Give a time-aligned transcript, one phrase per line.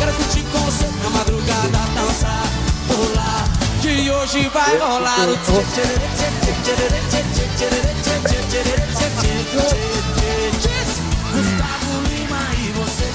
[0.00, 2.44] Quero curtir com você na madrugada, dançar,
[2.88, 3.44] pular.
[3.82, 5.36] Que hoje vai rolar o
[11.32, 13.12] Gustavo Lima e você.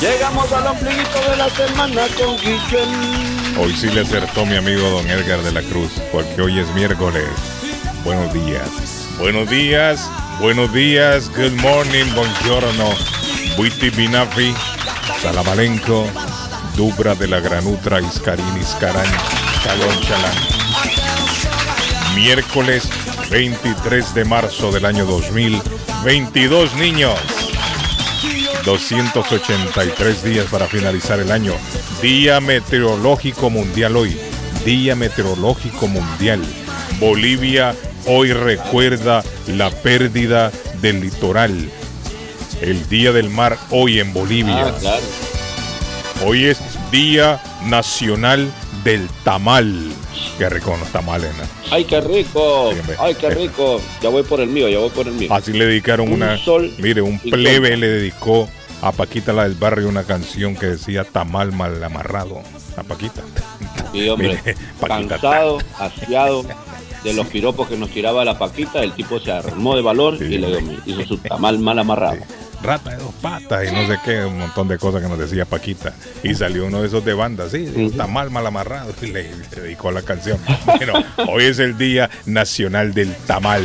[0.00, 3.56] Llegamos al ombliguito de la semana con Guillén.
[3.56, 7.28] Hoy sí le acertó mi amigo don Edgar de la Cruz, porque hoy es miércoles.
[8.04, 8.97] Buenos días.
[9.18, 10.08] Buenos días,
[10.40, 12.94] buenos días, good morning, buongiorno.
[13.56, 14.54] Buiti Binafi,
[15.20, 16.06] Salamalenco,
[16.76, 19.10] Dubra de la Granutra, Iscarín, Iscarán,
[19.64, 20.34] Chalón, Chalán.
[22.14, 22.88] Miércoles
[23.28, 27.18] 23 de marzo del año 2022, niños.
[28.64, 31.54] 283 días para finalizar el año.
[32.00, 34.16] Día Meteorológico Mundial hoy.
[34.64, 36.40] Día Meteorológico Mundial.
[37.00, 37.74] Bolivia
[38.08, 41.70] hoy recuerda la pérdida del litoral.
[42.60, 44.66] El Día del Mar hoy en Bolivia.
[44.68, 45.02] Ah, claro.
[46.26, 46.58] Hoy es
[46.90, 48.50] Día Nacional
[48.82, 49.92] del Tamal.
[50.38, 51.44] Qué rico los tamales, ¿no?
[51.70, 52.70] Ay, qué rico.
[52.98, 53.80] Ay, qué rico.
[54.02, 55.32] Ya voy por el mío, ya voy por el mío.
[55.32, 56.38] Así le dedicaron Un una.
[56.38, 58.48] sol mire, un plebe le dedicó
[58.82, 62.40] a Paquita la del barrio una canción que decía tamal mal amarrado.
[62.76, 63.22] A Paquita.
[63.92, 64.28] Sí, hombre.
[64.44, 65.18] Mire, Paquita.
[65.18, 66.44] Cansado, asiado
[67.04, 70.24] de los piropos que nos tiraba la Paquita, el tipo se armó de valor Sí,
[70.24, 72.18] y le hizo su tamal mal amarrado.
[72.60, 75.44] Rata de dos patas y no sé qué, un montón de cosas que nos decía
[75.44, 75.94] Paquita.
[76.24, 77.90] Y salió uno de esos de banda, sí, Ujú.
[77.96, 78.92] tamal mal amarrado.
[79.00, 80.38] Y le, le dedicó la canción.
[80.66, 80.94] Bueno,
[81.28, 83.64] hoy es el Día Nacional del Tamal.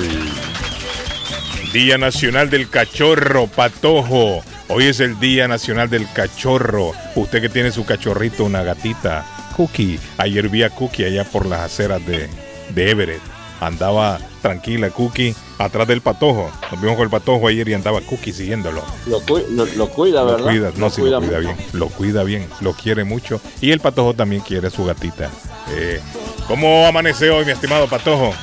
[1.74, 4.44] Día Nacional del Cachorro, Patojo.
[4.68, 6.92] Hoy es el Día Nacional del Cachorro.
[7.16, 9.26] Usted que tiene su cachorrito, una gatita.
[9.58, 10.00] Cookie.
[10.18, 12.30] Ayer vi a Cookie allá por las aceras de,
[12.74, 13.22] de Everett.
[13.62, 16.52] Andaba tranquila Cookie atrás del patojo.
[16.72, 18.84] Nos vimos con el patojo ayer y andaba Cookie siguiéndolo.
[19.08, 20.46] Lo, cu- lo- lo cuida, Lo ¿verdad?
[20.50, 21.40] cuida, no, sí, lo cuida mucho.
[21.40, 21.56] bien.
[21.74, 23.40] Lo cuida bien, lo quiere mucho.
[23.62, 25.30] Y el patojo también quiere a su gatita.
[25.72, 26.02] Eh,
[26.48, 28.34] ¿Cómo amanece hoy, mi estimado patojo?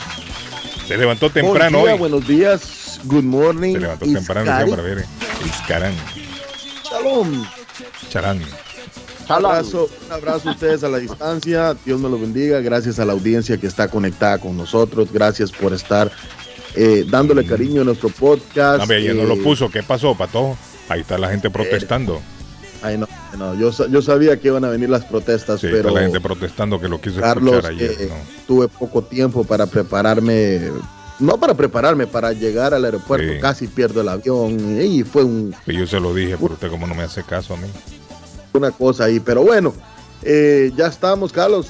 [0.88, 1.98] Se levantó temprano Buen día, hoy.
[1.98, 3.74] buenos días, good morning.
[3.74, 4.70] Se levantó temprano Iscari.
[4.70, 5.04] decía, para ver.
[5.46, 5.94] Iscarán,
[6.90, 7.44] Shalom.
[8.08, 8.40] charán.
[9.38, 11.76] Un abrazo, un abrazo a ustedes a la distancia.
[11.84, 12.60] Dios me los bendiga.
[12.60, 15.08] Gracias a la audiencia que está conectada con nosotros.
[15.12, 16.10] Gracias por estar
[16.74, 18.82] eh, dándole cariño a nuestro podcast.
[18.82, 19.70] Hombre, ayer no lo Eh, puso.
[19.70, 20.56] ¿Qué pasó, patojo?
[20.88, 22.20] Ahí está la gente protestando.
[22.82, 23.06] ay, no,
[23.38, 26.00] no, yo, sa- yo sabía que iban a venir las protestas, Sí, pero está la
[26.00, 27.94] gente protestando que lo quiso Carlos, escuchar ayer.
[28.00, 28.14] eh, ¿no?
[28.46, 30.60] tuve poco tiempo para prepararme.
[31.20, 33.30] No para prepararme, para llegar al aeropuerto.
[33.34, 33.38] Sí.
[33.40, 34.80] Casi pierdo el avión.
[34.82, 37.52] Y fue un, Y yo se lo dije, pero usted como no me hace caso
[37.54, 37.68] a mí.
[38.54, 39.20] Una cosa ahí.
[39.20, 39.74] Pero bueno,
[40.22, 41.66] eh, ya estamos, Carlos.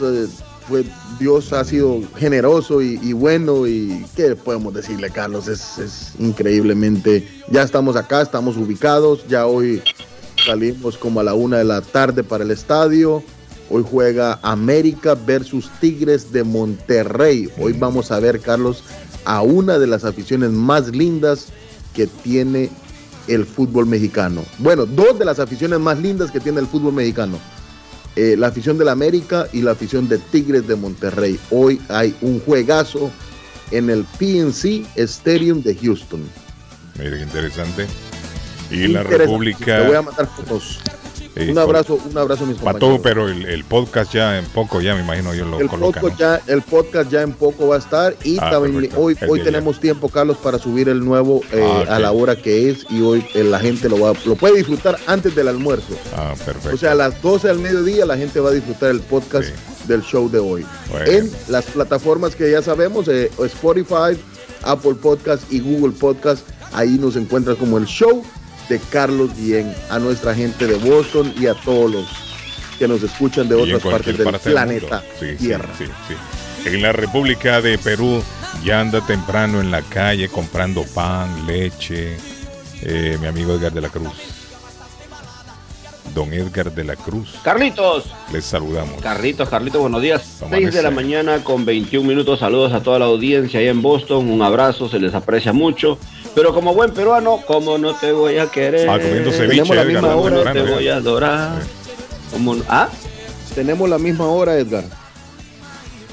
[0.68, 0.84] fue,
[1.18, 3.66] Dios ha sido generoso y, y bueno.
[3.66, 5.48] ¿Y qué podemos decirle, Carlos?
[5.48, 7.26] Es, es increíblemente.
[7.50, 9.26] Ya estamos acá, estamos ubicados.
[9.28, 9.82] Ya hoy
[10.44, 13.22] salimos como a la una de la tarde para el estadio.
[13.72, 17.48] Hoy juega América versus Tigres de Monterrey.
[17.56, 18.82] Hoy vamos a ver, Carlos,
[19.24, 21.46] a una de las aficiones más lindas
[21.94, 22.68] que tiene
[23.34, 24.44] el fútbol mexicano.
[24.58, 27.38] Bueno, dos de las aficiones más lindas que tiene el fútbol mexicano.
[28.16, 31.38] Eh, la afición del América y la afición de Tigres de Monterrey.
[31.50, 33.10] Hoy hay un juegazo
[33.70, 36.22] en el PNC Stadium de Houston.
[36.98, 37.86] Mire qué interesante.
[38.70, 39.04] Y la.
[39.04, 39.78] República.
[39.82, 40.80] Te voy a mandar fotos.
[41.36, 43.00] Eh, Un abrazo, un abrazo a mis Patojo, compañeros.
[43.02, 46.02] pero el, el podcast ya en poco, ya me imagino yo lo el colocan.
[46.02, 49.00] podcast, ya, el podcast ya en poco va a estar y Ah, también perfecto.
[49.00, 52.12] hoy, El hoy de tenemos tiempo, Carlos, para subir el nuevo eh, Ah, a la
[52.12, 55.48] hora que es y hoy eh, la gente lo, va, lo puede disfrutar antes del
[55.48, 55.94] almuerzo.
[56.16, 56.74] Ah, perfecto.
[56.74, 59.54] O sea, a las 12 del mediodía la gente va a disfrutar el podcast Sí.
[59.88, 60.66] del show de hoy.
[60.90, 61.06] Bueno.
[61.06, 64.18] En las plataformas que ya sabemos, eh, Spotify,
[64.62, 66.46] Apple Podcast y Google Podcast.
[66.72, 68.22] Ahí nos encuentras como el show
[68.70, 72.06] de Carlos Guillén, a nuestra gente de Boston y a todos los
[72.78, 75.68] que nos escuchan de otras partes del parte planeta sí, Tierra.
[75.76, 76.68] sí, sí.
[76.68, 78.22] En la República de Perú
[78.64, 82.16] ya anda temprano en la calle comprando pan, leche.
[82.82, 84.39] eh, mi amigo Edgar de la Cruz.
[86.14, 87.34] Don Edgar de la Cruz.
[87.44, 89.00] Carlitos, Les saludamos.
[89.00, 90.38] Carlitos, Carlitos, buenos días.
[90.42, 90.62] Amanece.
[90.64, 92.40] 6 de la mañana con 21 minutos.
[92.40, 94.28] Saludos a toda la audiencia allá en Boston.
[94.30, 95.98] Un abrazo, se les aprecia mucho.
[96.34, 98.88] Pero como buen peruano, como no te voy a querer.
[98.88, 101.58] Ah, comiendo ceviche, Tenemos la Edgar, misma hora, te voy a adorar.
[102.32, 102.88] Como- ¿Ah?
[103.54, 104.84] Tenemos la misma hora, Edgar.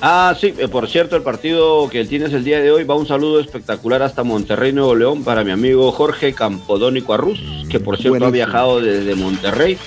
[0.02, 3.08] Ah, sí, eh, por cierto, el partido que tienes el día de hoy va un
[3.08, 7.40] saludo espectacular hasta Monterrey, Nuevo León, para mi amigo Jorge Campodónico Arruz,
[7.70, 8.28] que por cierto Buenísimo.
[8.28, 9.78] ha viajado desde Monterrey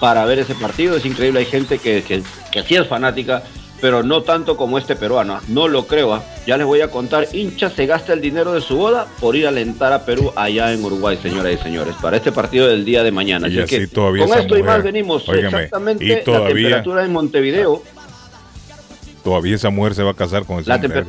[0.00, 0.96] para ver ese partido.
[0.96, 2.22] Es increíble, hay gente que, que,
[2.52, 3.42] que sí es fanática,
[3.80, 5.34] pero no tanto como este peruano.
[5.34, 5.42] ¿ah?
[5.48, 6.14] No lo creo.
[6.14, 6.22] ¿ah?
[6.46, 9.46] Ya les voy a contar, hincha se gasta el dinero de su boda por ir
[9.46, 13.02] a alentar a Perú allá en Uruguay, señoras y señores, para este partido del día
[13.02, 13.48] de mañana.
[13.48, 15.28] Y Así así que todavía con esto y más venimos.
[15.28, 17.82] Óigame, exactamente y todavía- la temperatura en Montevideo.
[19.26, 21.04] Todavía esa mujer se va a casar con Edgar.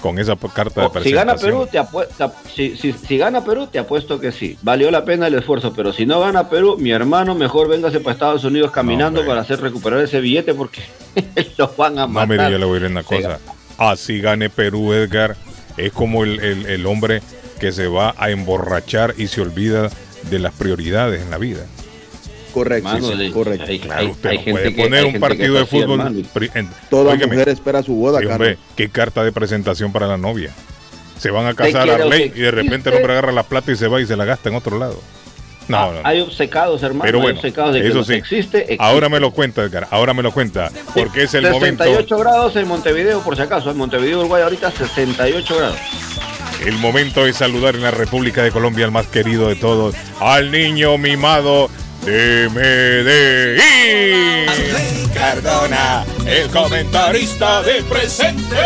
[0.00, 1.40] Con esa carta de O- si gana presentación.
[1.40, 4.56] Perú, te apue- te ap- si, si- si gana Perú, te apuesto que sí.
[4.62, 8.12] Valió la pena el esfuerzo, pero si no gana Perú, mi hermano, mejor véngase para
[8.12, 10.80] Estados Unidos caminando para hacer recuperar ese billete porque
[11.58, 12.28] los van a No, matar.
[12.28, 13.40] mire, yo le voy a decir una cosa.
[13.78, 15.34] Así gane Perú, Edgar.
[15.76, 17.20] Es como el, el- el hombre
[17.58, 19.90] que se va a emborrachar y se olvida
[20.30, 21.62] de las prioridades en la vida.
[22.58, 23.64] Correcto, Hermano, sí, correcto.
[23.68, 26.24] hay- Claro, hay- usted hay no gente puede que- poner un partido de es fútbol.
[26.54, 30.50] en- Toda Óigame, mujer espera su boda, hombre, qué carta de presentación para la novia.
[31.18, 33.76] Se van a casar a ley y de repente el hombre agarra la plata y
[33.76, 35.00] se va y se la gasta en otro lado.
[35.66, 36.00] No, Ah, no, no.
[36.04, 37.02] Hay obcecados, hermano.
[37.04, 38.14] Pero hay bueno, obcecados de que eso sí.
[38.14, 38.76] existe, existe.
[38.82, 39.86] Ahora me lo cuenta, Edgar.
[39.90, 40.70] Ahora me lo cuenta.
[40.94, 42.18] Porque es el 68 momento.
[42.18, 43.70] grados en Montevideo, por si acaso.
[43.70, 45.76] En Montevideo, Uruguay, ahorita 68 grados.
[46.64, 50.50] El momento de saludar en la República de Colombia al más querido de todos, al
[50.50, 51.68] niño mimado
[52.08, 54.46] de Medellín.
[55.12, 58.56] Cardona, el comentarista del presente.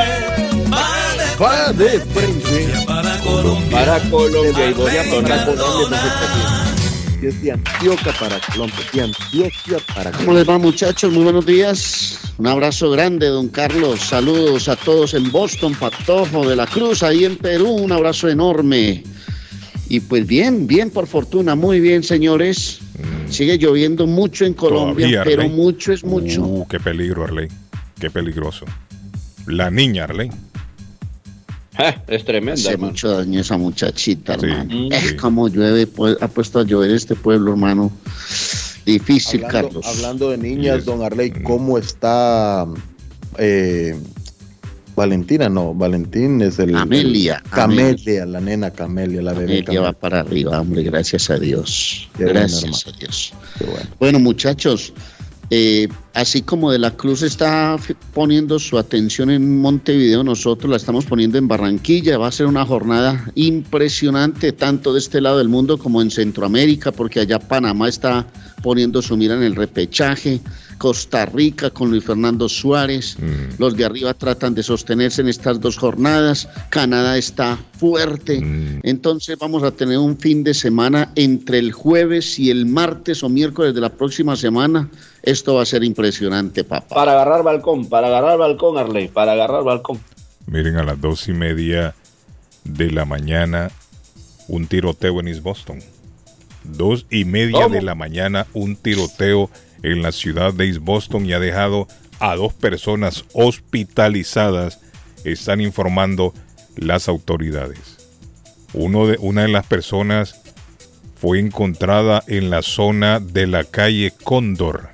[1.40, 2.72] Va de frente.
[2.86, 3.70] Para Colombia.
[3.70, 10.48] Para Colombia y voy a poner Colombia, Antioquia para Colombia, de Antioquia para ¿Cómo les
[10.48, 11.12] va muchachos?
[11.12, 12.18] Muy buenos días.
[12.38, 14.00] Un abrazo grande, don Carlos.
[14.00, 17.70] Saludos a todos en Boston, Patojo de la Cruz, ahí en Perú.
[17.70, 19.04] Un abrazo enorme.
[19.92, 22.78] Y pues bien, bien por fortuna, muy bien señores.
[23.28, 26.42] Sigue lloviendo mucho en Colombia, Todavía, pero mucho es mucho.
[26.46, 27.48] Uh, qué peligro, Arley.
[28.00, 28.64] Qué peligroso.
[29.46, 30.30] La niña, Arley.
[31.78, 32.92] Eh, es tremenda, Hace hermano.
[32.92, 34.70] mucho daño esa muchachita, Sí, hermano.
[34.70, 34.88] sí.
[34.92, 37.92] Es como llueve, pues, ha puesto a llover este pueblo, hermano.
[38.86, 39.86] Difícil, Hablando, Carlos.
[39.86, 40.84] hablando de niñas, Yes.
[40.86, 41.42] don Arley, Mm.
[41.42, 42.66] ¿cómo está
[43.38, 43.94] eh,
[44.94, 45.48] Valentina?
[45.48, 46.74] No, Valentín es el.
[46.76, 49.60] Amelia, el- Camelia, la nena Camelia, la bebé.
[49.66, 52.08] Amelia va para arriba, hombre, gracias a Dios.
[52.16, 53.32] Qué bueno, gracias a Dios.
[53.58, 53.86] Qué bueno.
[53.98, 54.92] Bueno, muchachos,
[55.50, 57.76] eh, así como De la Cruz está
[58.14, 62.18] poniendo su atención en Montevideo, nosotros la estamos poniendo en Barranquilla.
[62.18, 66.92] Va a ser una jornada impresionante, tanto de este lado del mundo como en Centroamérica,
[66.92, 68.26] porque allá Panamá está
[68.62, 70.40] poniendo su mira en el repechaje.
[70.82, 73.16] Costa Rica con Luis Fernando Suárez.
[73.16, 73.60] Mm.
[73.60, 76.48] Los de arriba tratan de sostenerse en estas dos jornadas.
[76.70, 78.40] Canadá está fuerte.
[78.40, 78.80] Mm.
[78.82, 83.28] Entonces vamos a tener un fin de semana entre el jueves y el martes o
[83.28, 84.90] miércoles de la próxima semana.
[85.22, 86.92] Esto va a ser impresionante, papá.
[86.92, 90.00] Para agarrar balcón, para agarrar balcón, Arley, para agarrar balcón.
[90.46, 91.94] Miren, a las dos y media
[92.64, 93.70] de la mañana,
[94.48, 95.78] un tiroteo en East Boston.
[96.64, 97.76] Dos y media ¿Cómo?
[97.76, 99.48] de la mañana, un tiroteo
[99.82, 101.88] en la ciudad de East Boston y ha dejado
[102.20, 104.80] a dos personas hospitalizadas,
[105.24, 106.32] están informando
[106.76, 107.98] las autoridades.
[108.74, 110.40] Uno de, una de las personas
[111.16, 114.88] fue encontrada en la zona de la calle Cóndor.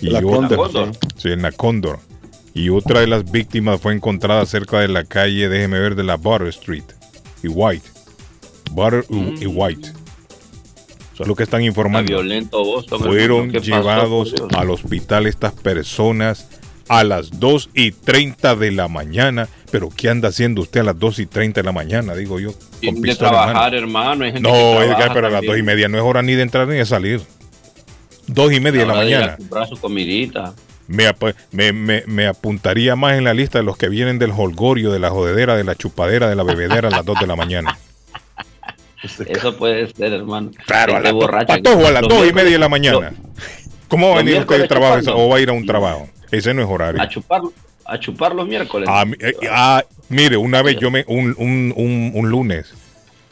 [0.00, 0.90] Y La otra- Cóndor.
[1.16, 1.98] Sí, en la Cóndor.
[2.54, 6.16] Y otra de las víctimas fue encontrada cerca de la calle, déjeme ver, de la
[6.16, 6.84] Butter Street
[7.42, 7.88] y White.
[8.72, 9.92] Butter y- y White.
[11.18, 12.08] Eso es lo que están Está informando.
[12.12, 13.00] violento Boston.
[13.00, 13.52] Fueron hermano.
[13.52, 16.48] ¿Qué pasó, llevados al hospital estas personas
[16.88, 19.48] a las 2 y 30 de la mañana.
[19.70, 22.14] Pero ¿qué anda haciendo usted a las 2 y 30 de la mañana?
[22.14, 22.52] Digo yo.
[22.52, 23.16] Con que mano.
[23.16, 24.24] trabajar, hermano.
[24.24, 25.52] hay gente No, que trabaja pero a las también.
[25.52, 27.20] 2 y media no es hora ni de entrar ni de salir.
[28.28, 29.36] 2 y media de la de mañana.
[29.36, 30.54] comprar su comidita.
[30.86, 34.30] Me, ap- me, me- me apuntaría más en la lista de los que vienen del
[34.34, 37.36] holgorio, de la jodedera, de la chupadera, de la bebedera a las 2 de la
[37.36, 37.78] mañana.
[39.28, 40.50] Eso puede ser, hermano.
[40.66, 41.56] Claro, a Gente dos- borracha.
[41.56, 43.12] Patojo, a las Los 2 y media de la mañana.
[43.88, 45.24] ¿Cómo va a venir usted de miércoles trabajo chupando.
[45.24, 46.08] o va a ir a un trabajo?
[46.30, 47.00] Ese no es horario.
[47.00, 47.40] A chupar,
[47.86, 48.88] a chupar los miércoles.
[49.06, 52.74] Mi- eh, ah, mire, una vez yo me, un, un, un, un lunes,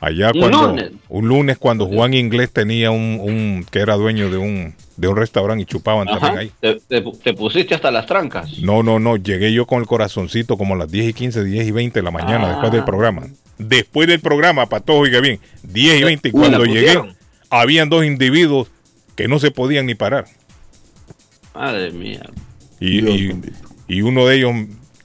[0.01, 0.91] Allá Un cuando lunes.
[1.09, 5.17] un lunes cuando Juan Inglés tenía un, un que era dueño de un de un
[5.17, 6.53] restaurante y chupaban Ajá, también ahí.
[6.61, 8.59] Te, te- te pusiste hasta las trancas.
[8.61, 11.67] No, no, no, llegué yo con el corazoncito como a las 10 y 15, 10
[11.69, 12.51] y 20 de la mañana Ah.
[12.51, 13.23] después del programa.
[13.59, 16.99] Después del programa, para todos, oiga bien, 10 y 20 y cuando llegué
[17.51, 18.69] habían dos individuos
[19.15, 20.27] que no se podían ni parar.
[21.55, 22.23] Madre mía.
[22.81, 24.53] Y uno de ellos,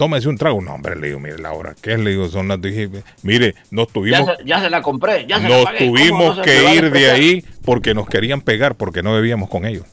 [0.02, 0.60] tómese un trago.
[0.62, 2.00] No, hombre, le digo, mire la hora, ¿qué es?
[2.00, 2.90] Le digo, son las dije,
[3.22, 5.78] mire, nos Ya tuvimos, se, ya se la compré, ya se la nos pagué.
[5.78, 9.64] ¿Cómo tuvimos no que ir de ahí porque nos querían pegar, porque no bebíamos con
[9.64, 9.86] ellos.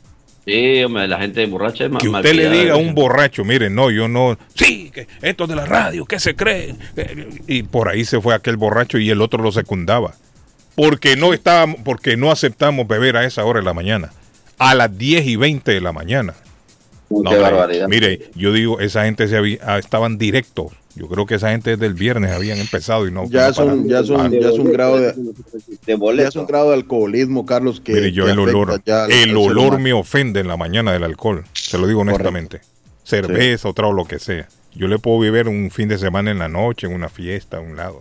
[0.46, 3.68] Sí, hombre, la gente borracha es más Que usted le diga a un borracho, mire,
[3.68, 6.74] no, yo no, sí, que esto de la radio, ¿qué se cree?
[7.46, 10.14] Y por ahí se fue aquel borracho y el otro lo secundaba.
[10.74, 14.10] Porque no estábamos, porque no aceptamos beber a esa hora de la mañana.
[14.58, 16.32] A las 10 y 20 de la mañana.
[17.08, 17.88] Qué No, barbaridad.
[17.88, 20.72] Mire, yo digo, esa gente se había, ah, estaban directos.
[20.94, 23.24] Yo creo que esa gente desde el viernes habían empezado y no.
[23.26, 26.70] Ya ya es un, Ah, ya es un grado de, de ya es un grado
[26.70, 30.56] de alcoholismo, Carlos, que Mire, yo que el olor, el olor me ofende en la
[30.56, 31.44] mañana del alcohol.
[31.52, 32.60] Se lo digo honestamente.
[33.04, 34.48] Cerveza, otra o lo que sea.
[34.74, 37.60] Yo le puedo beber un fin de semana en la noche, en una fiesta, a
[37.60, 38.00] un lado.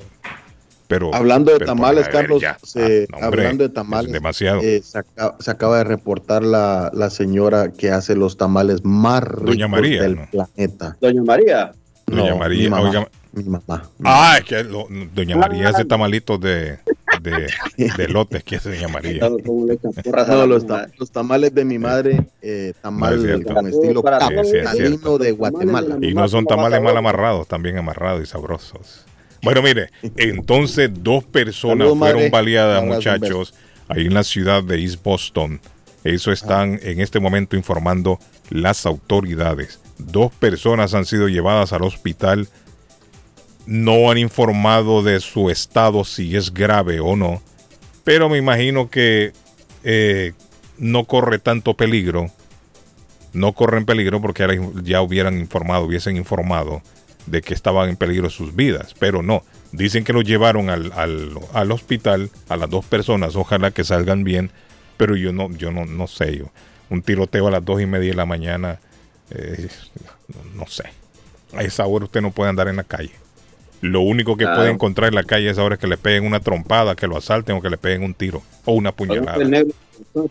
[0.88, 2.58] Pero Hablando de pero tamales, Carlos, ya.
[2.63, 4.62] se- Ah, no, hombre, hablando de es tamales, demasiado.
[4.62, 9.22] eh, se, acaba, se acaba de reportar la, la señora que hace los tamales más
[9.24, 10.27] ricos Doña María, del ¿no?
[10.32, 10.98] planeta.
[11.01, 11.74] Doña María.
[12.06, 13.89] Doña No, María, mi mamá, oiga- mi mamá.
[14.06, 16.79] Ah, es que lo- Doña María hace tamalitos de,
[17.22, 17.48] de,
[17.98, 19.29] de lotes, que hace Doña María.
[19.29, 24.03] No, los, tam- los tamales de mi madre, eh, tamal No, con estilo.
[24.29, 25.98] Sí, es de Guatemala.
[26.01, 29.03] Y no son tamales mal amarrados, también amarrados y sabrosos.
[29.41, 33.53] Bueno, mire, entonces dos personas fueron baleadas, muchachos,
[33.88, 35.60] ahí en la ciudad de East Boston.
[36.03, 39.79] Eso están en este momento informando las autoridades.
[39.98, 42.48] Dos personas han sido llevadas al hospital.
[43.65, 47.41] No han informado de su estado, si es grave o no.
[48.06, 49.34] Pero me imagino que
[49.84, 50.34] eh,
[50.77, 52.32] no corre tanto peligro
[53.38, 56.82] no corren peligro porque ahora ya hubieran informado, hubiesen informado
[57.27, 59.43] de que estaban en peligro sus vidas, pero no.
[59.72, 64.24] Dicen que los llevaron al, al, al hospital a las dos personas, ojalá que salgan
[64.24, 64.50] bien,
[64.98, 66.46] pero yo no, yo no, no sé, yo.
[66.89, 68.79] Un tiroteo a las dos y media de la mañana,
[69.29, 69.67] eh,
[70.34, 70.86] no, no sé.
[71.53, 73.12] A esa hora usted no puede andar en la calle.
[73.81, 74.57] Lo único que Claro.
[74.62, 77.15] puede encontrar en la calle es ahora es que le peguen una trompada, que lo
[77.17, 79.38] asalten o que le peguen un tiro o una puñalada.
[79.43, 79.74] Negro,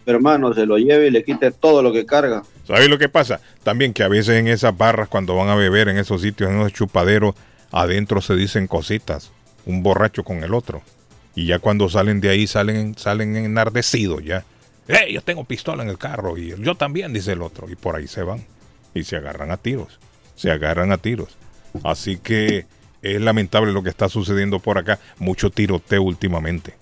[0.05, 2.43] hermano, se lo lleve y le quite todo lo que carga.
[2.67, 3.41] ¿Sabes lo que pasa?
[3.63, 6.61] También que a veces en esas barras, cuando van a beber en esos sitios, en
[6.61, 7.35] esos chupaderos,
[7.71, 9.31] adentro se dicen cositas,
[9.67, 10.83] un borracho con el otro.
[11.37, 14.45] Y ya cuando salen de ahí, salen, salen enardecidos ya.
[14.89, 16.39] ¡Eh, yo tengo pistola en el carro!
[16.39, 17.71] Y yo también, dice el otro.
[17.71, 18.45] Y por ahí se van.
[18.95, 19.99] Y se agarran a tiros.
[20.35, 21.37] Se agarran a tiros.
[21.85, 22.67] Así que
[23.03, 24.99] es lamentable lo que está sucediendo por acá.
[25.19, 26.75] Mucho tiroteo últimamente.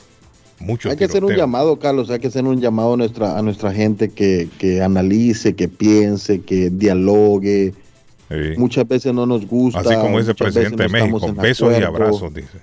[0.61, 1.47] Mucho Hay que hacer un tiroteo.
[1.47, 5.55] llamado, Carlos, hay que hacer un llamado a nuestra, a nuestra gente que, que analice,
[5.55, 7.75] que piense, que dialogue.
[8.31, 8.37] Sí.
[8.57, 9.81] Muchas veces no nos gusta.
[9.81, 12.07] Así como dice el muchas presidente de México, besos y acuerdo.
[12.07, 12.59] abrazos, dice.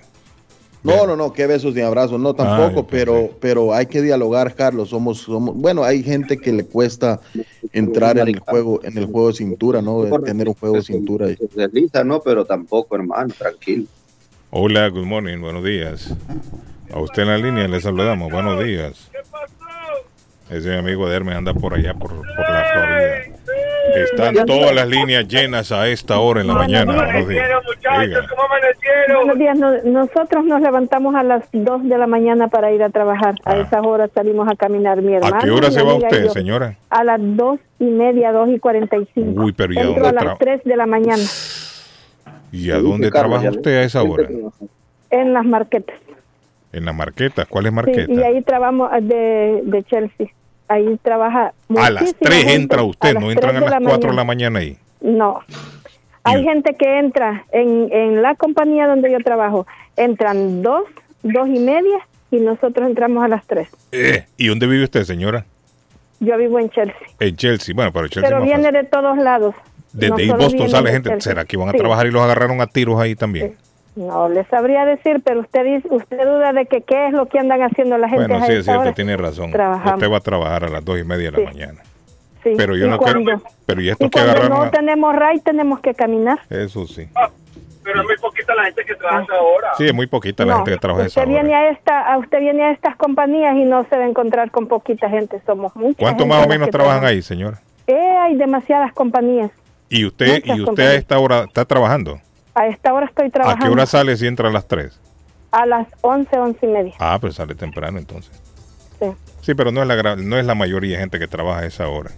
[0.82, 4.56] No, no, no, qué besos ni abrazos, no tampoco, Ay, pero, pero hay que dialogar,
[4.56, 4.88] Carlos.
[4.88, 7.20] Somos, somos, bueno, hay gente que le cuesta
[7.72, 10.02] entrar en el juego, en el juego de cintura, ¿no?
[10.24, 11.28] Tener un juego de cintura.
[11.28, 13.86] Se desliza, no, pero tampoco, hermano, tranquilo.
[14.50, 16.12] Hola, good morning, buenos días.
[16.92, 19.10] A usted en la línea le saludamos, buenos días.
[20.50, 23.22] Ese amigo de Hermes anda por allá, por, por la Florida.
[23.94, 26.92] Están todas las líneas llenas a esta hora en la mañana.
[26.94, 27.48] Buenos días.
[29.16, 29.58] Buenos días.
[29.58, 33.34] No- nosotros nos levantamos a las 2 de la mañana para ir a trabajar.
[33.44, 33.60] A Ah.
[33.60, 35.36] esas horas salimos a caminar mi hermano.
[35.36, 36.76] ¿A qué hora se va usted, señora?
[36.90, 39.42] A las dos y media, dos y cuarenta y cinco.
[39.44, 41.22] Uy, pero ¿y a dónde a las tra- 3 de la mañana
[42.50, 44.28] ¿Y a dónde trabaja usted a esa hora?
[45.10, 45.96] en las marquetas.
[46.72, 47.44] En la marqueta.
[47.46, 48.12] ¿Cuál es Sí, marqueta?
[48.12, 50.28] y ahí trabajamos de, de Chelsea.
[50.68, 51.52] Ahí trabaja.
[51.76, 52.54] A las muchísima 3 gente.
[52.54, 54.58] entra usted, A no entran a 3 las de 4 de la mañana.
[54.58, 54.78] mañana ahí.
[55.02, 55.40] No.
[56.24, 59.66] Hay gente que entra en, en la compañía donde yo trabajo.
[59.96, 60.84] Entran dos,
[61.22, 61.98] dos y media
[62.30, 63.68] y nosotros entramos a las tres.
[63.90, 65.44] Eh, ¿Y dónde vive usted, señora?
[66.20, 66.96] Yo vivo en Chelsea.
[67.18, 67.74] En Chelsea.
[67.74, 68.80] Bueno, pero Chelsea Pero más viene fácil.
[68.82, 69.54] de todos lados.
[69.92, 71.20] Desde No Boston sale gente.
[71.20, 71.78] ¿Será que van a Sí.
[71.78, 73.56] trabajar y los agarraron a tiros ahí también?
[73.94, 77.38] No le sabría decir, pero usted dice, usted duda de que qué es lo que
[77.38, 78.92] andan haciendo la gente Bueno, a sí, es cierto, hora.
[78.92, 79.50] tiene razón.
[79.52, 79.94] Trabajamos.
[79.94, 81.44] Usted va a trabajar a las dos y media de la Sí.
[81.58, 81.80] mañana.
[82.42, 83.42] Sí, Pero yo y no cuando, quiero.
[83.66, 84.58] Pero y y estos que cuando agarraron.
[84.58, 86.38] no a- tenemos ray tenemos que caminar.
[86.48, 87.06] Eso sí.
[87.84, 89.68] Pero es muy poquita la gente que trabaja ahora.
[89.76, 91.58] Sí, es muy poquita la No, gente que trabaja a esa usted viene hora.
[91.58, 94.66] a esta, a usted viene a estas compañías y no se va a encontrar con
[94.68, 95.40] poquita gente.
[95.44, 95.96] Somos muchos.
[95.98, 97.60] ¿Cuánto más o menos trabajan ahí, señora?
[97.88, 99.50] Eh, hay demasiadas compañías.
[99.88, 100.94] Y usted, Muchas y usted a compañías.
[100.94, 102.18] esta hora está trabajando.
[102.54, 103.66] A esta hora estoy ¿A trabajando.
[103.66, 104.98] qué hora sale si entra a las 3?
[105.52, 106.94] A las 11, 11 y media.
[106.98, 108.32] Ah, pero sale temprano entonces.
[109.00, 109.06] Sí.
[109.40, 111.88] Sí, pero no es la no es la mayoría de gente que trabaja a esa
[111.88, 112.10] hora.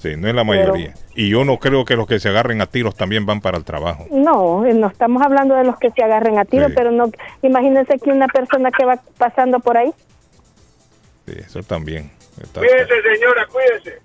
[0.00, 0.94] Sí, no es la Pero- mayoría.
[1.14, 3.64] Y yo no creo que los que se agarren a tiros también van para el
[3.64, 4.06] trabajo.
[4.10, 6.72] No, no estamos hablando de los que se agarren a tiro, Sí.
[6.74, 7.10] pero no,
[7.42, 9.92] imagínense que una persona que va pasando por ahí.
[11.26, 12.10] Sí, eso también.
[12.42, 14.00] Está- Cuídese, señora, cuídese.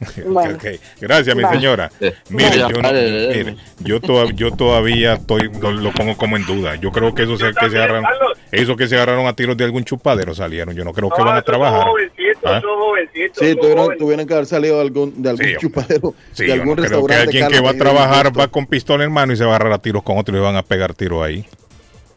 [0.26, 0.54] Bueno.
[0.54, 0.64] Ok,
[1.00, 1.56] Gracias, mi Vale.
[1.56, 1.90] señora.
[2.30, 6.76] Mire, yo, no- mire, yo, toda- yo todavía estoy, lo, lo pongo como en duda.
[6.76, 8.04] Yo creo que esos Yo que se agarraron,
[8.52, 10.74] esos que se agarraron a tiros de algún chupadero salieron.
[10.74, 11.82] Yo no creo que No, van a trabajar.
[11.88, 12.60] jovencitos, ¿Ah?
[12.60, 16.42] son jovencitos, Sí, tuvieron, tuvieron que haber salido de algún, de algún Sí, chupadero, Sí,
[16.44, 17.22] de yo algún no creo que restaurante.
[17.22, 19.72] alguien que va a trabajar va con pistola en mano y se va a agarrar
[19.72, 21.44] a tiros con otro y le van a pegar tiro ahí.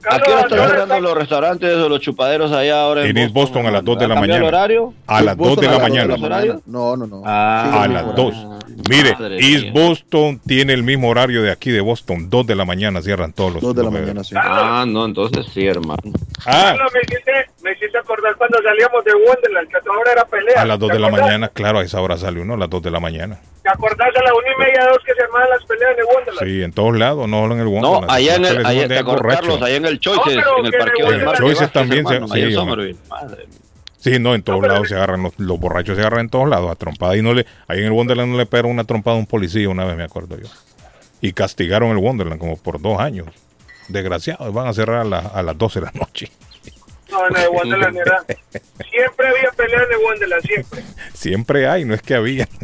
[0.09, 3.17] ¿A qué hora están ahora cerrando los restaurantes o los chupaderos allá ahora en En
[3.17, 4.47] East Boston a las 2 de la ¿Ha cambiado mañana.
[4.49, 4.93] el horario?
[5.07, 6.15] A las 2 de la Boston mañana.
[6.65, 7.21] No, no, no.
[7.25, 8.33] Ah, A las mismo 2.
[8.35, 8.61] horario.
[8.89, 9.71] Mire, Madre East mía.
[9.73, 12.29] Boston tiene el mismo horario de aquí de Boston.
[12.29, 13.61] 2 de la mañana cierran todos los.
[13.61, 14.35] Dos de la los mañana, sí.
[14.37, 16.01] Ah, no, entonces sí, hermano.
[16.45, 17.31] Ah, Carlos, me hiciste,
[17.63, 20.61] me hiciste acordar cuando salíamos de Wonderland, que a toda hora era pelea.
[20.61, 22.69] a las 2 ¿Te de la mañana, claro, a esa hora sale uno, a las
[22.69, 23.39] 2 de la mañana.
[23.63, 26.47] ¿Te acordás a las una y media, dos que se armaban las peleas de Wonderland?
[26.49, 28.11] Sí, en todos lados, no solo en el No, Wonderland.
[28.11, 29.35] allá en el, allá, manda ¿te el.
[29.35, 29.61] Carlos?
[29.61, 32.19] Allá en el Choices, No, en el que parqueo de del En Choices también se-
[32.27, 32.53] sí, en.
[32.53, 32.99] Somerville.
[33.09, 33.45] Madre
[34.19, 36.71] no, en todos No, lados se agarran, los, los borrachos se agarran en todos lados
[36.71, 37.15] a trompada.
[37.15, 39.69] Y no le, ahí en el Wonderland no le pegaron una trompada a un policía
[39.69, 40.47] una vez, me acuerdo yo.
[41.21, 43.27] Y castigaron el Wonderland como por dos años.
[43.89, 46.31] Desgraciados, van a cerrar a, la- a las 12 de la noche.
[47.11, 48.23] No, no, de Wonderland era.
[48.89, 50.83] Siempre había peleas de Wonderland, siempre.
[51.13, 52.47] Siempre hay, no es que había.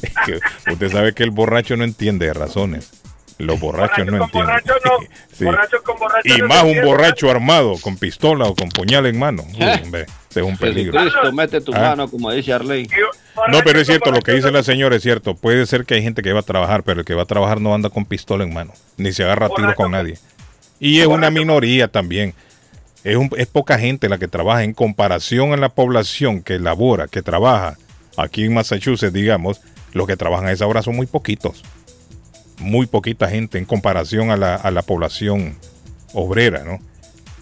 [0.00, 0.40] Es que
[0.72, 2.90] usted sabe que el borracho no entiende de razones.
[3.36, 4.62] Los borrachos no Borracho con entienden.
[4.64, 5.16] borracho no.
[5.36, 5.44] Sí.
[5.44, 9.18] Borracho con borracho Y no más un borracho armado, con pistola o con puñal en
[9.18, 9.42] mano.
[9.54, 10.98] Uy, hombre, ese es un peligro.
[10.98, 11.80] Jesucristo, mete tu Ah.
[11.90, 12.88] mano, como dice Arley.
[13.50, 15.34] No, pero es cierto, lo que dice no- la señora es cierto.
[15.34, 17.60] Puede ser que hay gente que va a trabajar, pero el que va a trabajar
[17.60, 20.18] no anda con pistola en mano, ni se agarra a tiros con nadie.
[20.78, 22.34] Y es una minoría también.
[23.04, 27.08] Es, un- es poca gente la que trabaja en comparación a la población que labora,
[27.08, 27.76] que trabaja.
[28.16, 29.60] Aquí en Massachusetts, digamos,
[29.92, 31.62] los que trabajan a esa hora son muy poquitos.
[32.58, 35.56] Muy poquita gente en comparación a la, a la población
[36.12, 36.78] obrera, ¿no?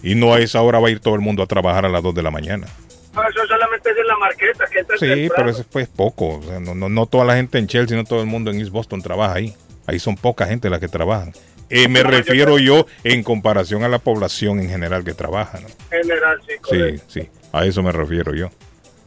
[0.01, 2.01] Y no a esa hora va a ir todo el mundo a trabajar a las
[2.01, 2.67] 2 de la mañana.
[3.13, 5.33] No, eso solamente es en la marqueta, que entra Sí, temprano.
[5.35, 6.37] pero eso pues, es poco.
[6.37, 8.59] O sea, no, no, no toda la gente en Chelsea, no todo el mundo en
[8.59, 9.53] East Boston trabaja ahí.
[9.87, 11.33] Ahí son poca gente la que trabajan.
[11.69, 15.59] Eh, me refiero yo en comparación a la población en general que trabaja.
[15.59, 15.67] ¿no?
[15.89, 17.03] General, sí, Sí, correcto.
[17.07, 18.49] sí, a eso me refiero yo.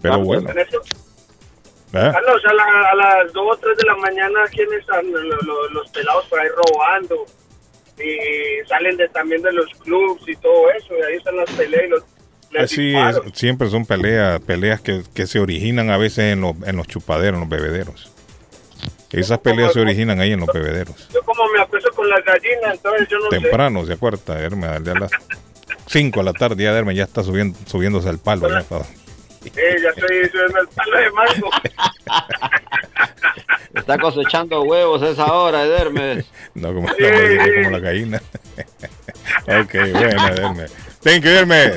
[0.01, 0.67] Pero Ah, bueno, ¿eh?
[1.93, 5.11] Carlos, a, la- a las 2 o 3 de la mañana, ¿quiénes están?
[5.13, 7.27] Lo- lo- los pelados por ahí robando.
[7.99, 10.95] Y salen de, también de los clubs y todo eso.
[10.99, 12.03] Y ahí están las peleas y los,
[12.55, 13.33] es, disparos.
[13.35, 17.35] siempre son peleas, peleas que, que se originan a veces en los, en los chupaderos,
[17.35, 18.12] en los bebederos.
[19.13, 21.09] Esas peleas se originan ahí en los bebederos.
[21.13, 23.41] Yo como me acuesto con las gallinas, entonces yo no sé.
[23.41, 24.41] Temprano, ¿se acuerda?
[24.41, 25.11] Herme, a las
[25.87, 28.49] 5 de la tarde, ya Herme ya está subiendo, subiéndose al palo.
[28.49, 28.79] ya está.
[29.45, 31.51] Eh, ya estoy subiendo el palo de mango.
[33.75, 36.27] Está cosechando huevos a esa hora, Edermes.
[36.55, 38.23] No como, la mayoría, como la gallina.
[39.45, 40.67] ok, bueno, Ederme.
[41.03, 41.73] Thank you, Ederme.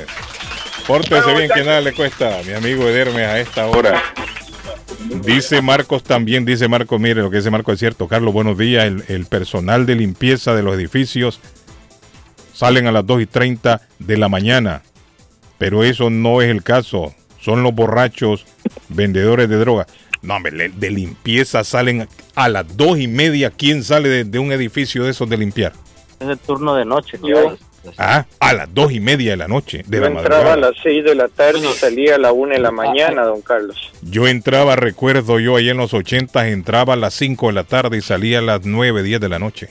[0.86, 4.04] Pórtese bien que nada le cuesta, mi amigo Ederme, a esta hora.
[5.24, 8.08] Dice Marcos también, dice Marcos, mire lo que dice Marcos es cierto.
[8.08, 8.86] Carlos, buenos días.
[8.86, 11.40] El, el personal de limpieza de los edificios
[12.54, 14.82] salen a las 2 y 30 de la mañana.
[15.58, 17.14] Pero eso no es el caso.
[17.40, 18.46] Son los borrachos
[18.90, 19.88] vendedores de droga.
[20.22, 23.52] No, hombre, le- de limpieza salen a las 2 y media.
[23.52, 25.74] ¿Quién sale de, de un edificio de esos de limpiar?
[26.20, 27.20] Es el turno de noche.
[27.24, 27.58] Yo-.
[27.98, 30.72] Ah, a las 2 y media de la noche, de Yo la entraba a madrugada.
[30.72, 33.92] las 6 de la tarde y salía a la 1 de la mañana, don Carlos.
[34.02, 37.98] Yo entraba, recuerdo yo, ahí en los 80 entraba a las 5 de la tarde
[37.98, 39.70] y salía a las 9, 10 de la noche.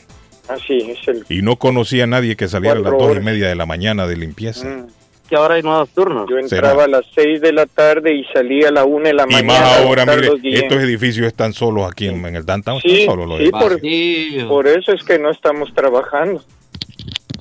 [0.49, 1.25] Así es el...
[1.29, 3.25] Y no conocía a nadie que saliera a las Cuatro 2 y horas.
[3.25, 4.67] media de la mañana de limpieza.
[4.67, 4.87] Mm.
[5.27, 6.29] Que ahora hay nuevos turnos.
[6.29, 9.23] Yo entraba a las 6 de la tarde y salía a la 1 de la
[9.27, 9.59] Y mañana.
[9.59, 10.65] más ahora, mire, Guillén.
[10.65, 12.79] estos edificios están solos aquí en, en el downtown.
[12.83, 16.45] Sí, están solos los sí, por, por eso es que no estamos trabajando.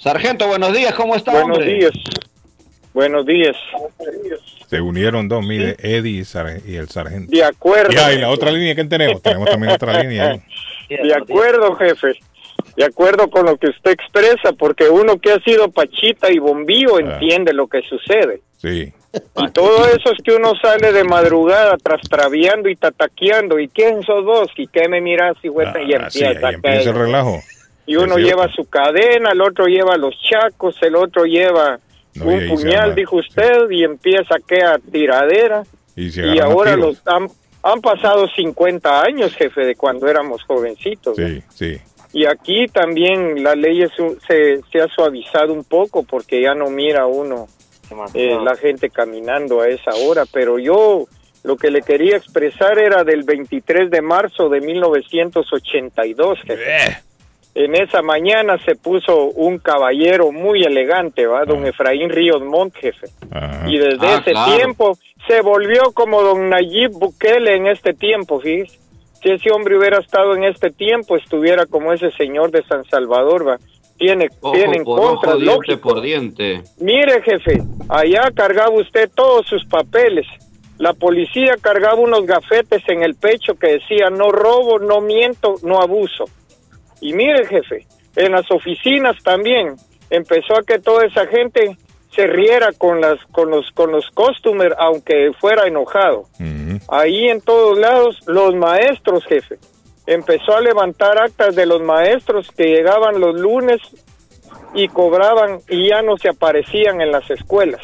[0.03, 1.73] Sargento, buenos días, ¿cómo está, Buenos hombre?
[1.75, 1.91] días.
[2.93, 3.55] Buenos días.
[4.67, 7.31] Se unieron dos, mire, Eddie y, sar- y el sargento.
[7.31, 7.91] De acuerdo.
[7.91, 10.39] Ya, y la otra línea que tenemos, tenemos también otra línea.
[10.89, 12.13] De acuerdo, jefe.
[12.75, 16.97] De acuerdo con lo que usted expresa, porque uno que ha sido pachita y bombío
[16.97, 17.13] Ah.
[17.13, 18.41] entiende lo que sucede.
[18.57, 18.91] Sí.
[19.37, 23.59] Y todo eso es que uno sale de madrugada trastraviando y tataqueando.
[23.59, 24.47] ¿Y quién sos vos?
[24.57, 25.35] ¿Y qué me miras?
[25.43, 27.39] Y, Ah, y sí, empieza ahí empieza el relajo.
[27.85, 31.79] Y uno lleva su cadena, el otro lleva los chacos, el otro lleva
[32.15, 35.63] No, un puñal, dijo usted, y empieza aquella tiradera.
[35.95, 37.03] Y, ahora tiros.
[37.05, 37.27] los han,
[37.61, 41.17] han pasado 50 años, jefe, de cuando éramos jovencitos.
[41.17, 41.27] ¿no?
[41.27, 41.77] Sí, sí.
[42.13, 46.53] Y aquí también la ley es un- se, se ha suavizado un poco porque ya
[46.53, 47.47] no mira uno
[48.13, 51.05] eh, la gente caminando a esa hora, pero yo
[51.43, 56.39] lo que le quería expresar era del 23 de marzo de 1982.
[56.45, 56.97] jefe.
[57.55, 61.45] En esa mañana se puso un caballero muy elegante, ¿va?
[61.45, 63.07] Don Efraín Ríos Montt, jefe.
[63.67, 64.55] Y desde Ah, ese claro.
[64.55, 68.79] tiempo se volvió como don Nayib Bukele en este tiempo, fíjese.
[69.21, 73.47] Si ese hombre hubiera estado en este tiempo, estuviera como ese señor de San Salvador,
[73.47, 73.57] va.
[73.97, 76.61] Tiene, Ojo tiene en por contra, ojo, diente por diente.
[76.79, 80.25] Mire, jefe, allá cargaba usted todos sus papeles.
[80.79, 85.79] La policía cargaba unos gafetes en el pecho que decía no robo, no miento, no
[85.79, 86.25] abuso.
[87.03, 87.85] Y mire, jefe,
[88.15, 89.75] en las oficinas también
[90.09, 91.77] empezó a que toda esa gente
[92.15, 96.23] se riera con las con los con los customers aunque fuera enojado.
[96.87, 99.57] Ahí en todos lados los maestros, jefe.
[100.05, 103.81] Empezó a levantar actas de los maestros que llegaban los lunes
[104.73, 107.81] y cobraban y ya no se aparecían en las escuelas.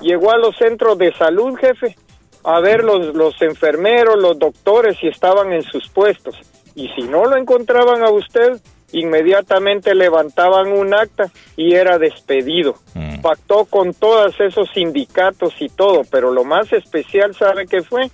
[0.00, 1.96] Llegó a los centros de salud, jefe,
[2.44, 6.34] a ver los, los enfermeros, los doctores si estaban en sus puestos.
[6.78, 8.60] Y si no lo encontraban a usted,
[8.92, 11.24] inmediatamente levantaban un acta
[11.56, 12.76] y era despedido.
[13.20, 18.10] Pactó con todos esos sindicatos y todo, pero lo más especial, ¿sabe qué fue?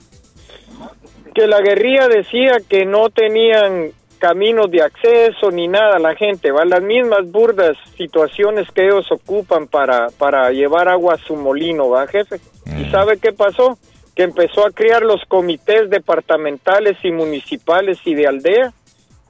[1.35, 6.65] Que la guerrilla decía que no tenían caminos de acceso ni nada la gente, va
[6.65, 12.07] las mismas burdas situaciones que ellos ocupan para, para llevar agua a su molino, va
[12.07, 12.41] jefe.
[12.79, 13.77] ¿Y sabe qué pasó?
[14.15, 18.73] Que empezó a crear los comités departamentales y municipales y de aldea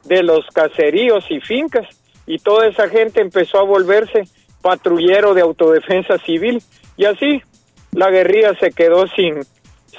[0.05, 1.87] de los caseríos y fincas
[2.27, 4.25] y toda esa gente empezó a volverse
[4.63, 6.63] patrullero de autodefensa civil
[6.97, 7.43] y así
[7.93, 9.43] la guerrilla se quedó sin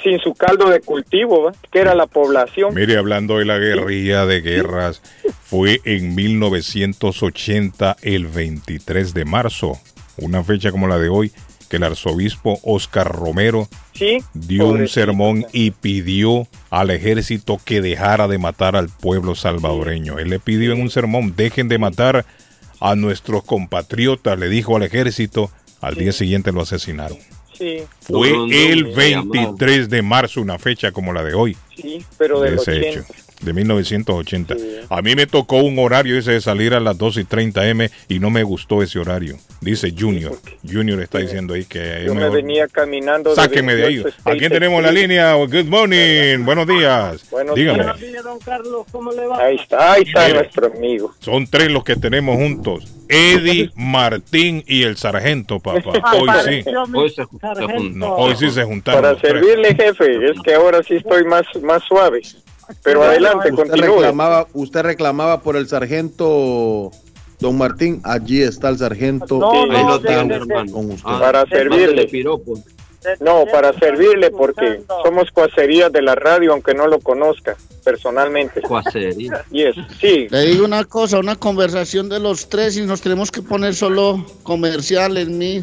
[0.03, 1.53] sin su caldo de cultivo, ¿va?
[1.71, 2.75] que era la población.
[2.75, 5.01] Mire, hablando de la guerrilla de guerras,
[5.41, 9.79] fue en 1980, el 23 de marzo,
[10.17, 11.31] una fecha como la de hoy,
[11.65, 18.27] que el arzobispo Oscar Romero Sí, dio un sermón y pidió al ejército que dejara
[18.27, 20.19] de matar al pueblo salvadoreño.
[20.19, 22.25] Él le pidió en un sermón, dejen de matar
[22.81, 25.49] a nuestros compatriotas, le dijo al ejército,
[25.81, 27.17] al día siguiente lo asesinaron.
[27.57, 29.31] Sí, Fue No, no, el no, me llamaba.
[29.31, 31.55] 23 de marzo, una fecha como la de hoy.
[31.75, 32.87] sí, pero de ese 80.
[32.89, 33.05] hecho,
[33.45, 34.55] de 1980.
[34.89, 37.89] A mí me tocó un horario ese de salir a las 2 y 30 M
[38.09, 39.37] y no me gustó ese horario.
[39.61, 40.33] Dice Junior.
[40.69, 43.33] Junior está diciendo ahí que Yo me venía caminando.
[43.35, 43.95] Sáqueme de ahí.
[43.97, 45.33] 28 ¿A quién tenemos en la línea?
[45.35, 46.43] Good morning.
[46.43, 47.29] Buenos días.
[47.31, 47.83] Buenos Dígame.
[47.83, 47.95] días.
[49.39, 50.33] Ahí está, ahí está Mire.
[50.39, 51.13] nuestro amigo.
[51.19, 52.85] Son tres los que tenemos juntos.
[53.09, 55.81] Eddie, Martín y el sargento, papá.
[56.13, 56.63] Hoy sí.
[56.93, 57.23] Hoy se.
[57.91, 59.01] No, hoy sí se juntaron.
[59.01, 62.21] Para servirle, jefe, es que ahora sí estoy más, más suave.
[62.83, 63.95] Pero adelante, usted continúe.
[63.95, 66.91] reclamaba, usted reclamaba por el sargento
[67.39, 68.01] Don Martín.
[68.03, 69.37] Allí está el sargento.
[69.37, 71.03] No, Ahí no, lo de- tengo de- de- con usted.
[71.05, 72.07] Ah, Para servirle.
[73.19, 78.61] No, para servirle porque somos cuacerías de la radio, aunque no lo conozca personalmente.
[78.61, 79.43] Cuacería.
[79.51, 80.27] Yes, sí.
[80.29, 84.25] Le digo una cosa, una conversación de los tres y nos tenemos que poner solo
[84.43, 85.61] comerciales, mi.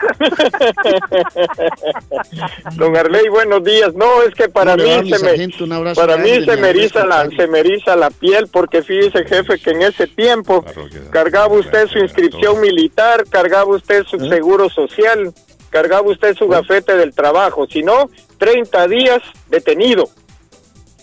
[2.76, 3.94] Don Arley, buenos días.
[3.94, 5.64] No, es que para ¿Cómo le va, mí mi se me, sargento?
[5.64, 9.26] Un abrazo para mí se me eriza la, se me eriza la piel porque fíjese
[9.26, 10.64] jefe que en ese tiempo
[11.10, 14.04] cargaba usted su inscripción militar, cargaba usted ¿Eh?
[14.08, 15.34] su seguro social,
[15.70, 20.08] cargaba usted su gafete del trabajo, si no 30 días detenido.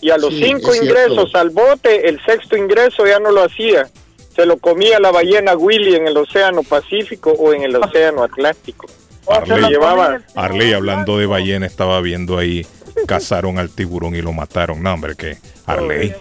[0.00, 3.88] Y a los Sí, cinco ingresos al bote, el sexto ingreso ya no lo hacía.
[4.36, 8.86] Se lo comía la ballena Willy en el Océano Pacífico o en el Océano Atlántico.
[9.26, 12.64] Arley, llevaba Arley, hablando de ballena, estaba viendo ahí,
[13.06, 14.82] cazaron al tiburón y lo mataron.
[14.82, 16.14] No, hombre, que Arley.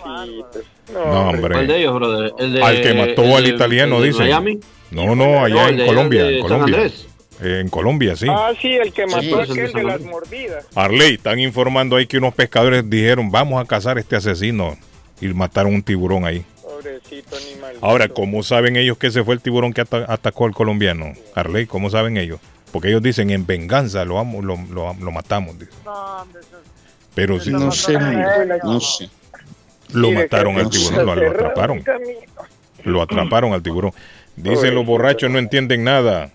[0.91, 1.53] No, hombre.
[1.53, 2.33] ¿Cuál de ellos, brother?
[2.39, 4.19] ¿El de, al que mató el al italiano, dice.
[4.19, 4.60] Miami?
[4.91, 6.75] No, no, allá No, en Colombia, de en San Colombia.
[6.77, 7.07] Andrés.
[7.41, 8.26] En Colombia, sí.
[8.30, 10.65] Ah, sí, el que mató Sí, a aquel de las mordidas.
[10.73, 14.76] Arley, están informando ahí que unos pescadores dijeron, vamos a cazar a este asesino.
[15.21, 16.43] Y mataron un tiburón ahí.
[16.62, 17.76] Pobrecito animal.
[17.82, 21.13] Ahora, ¿cómo saben ellos que ese fue el tiburón que ata- atacó al colombiano?
[21.36, 22.39] Arley, ¿cómo saben ellos?
[22.71, 25.56] Porque ellos dicen, en venganza lo, amo- lo, lo- lo matamos.
[27.15, 27.93] Pero sí, No sé,
[28.63, 29.10] no sé.
[29.93, 31.84] lo mataron al tiburón, lo atraparon.
[32.84, 33.91] Lo atraparon al tiburón.
[34.36, 36.30] Dicen los borrachos no entienden nada.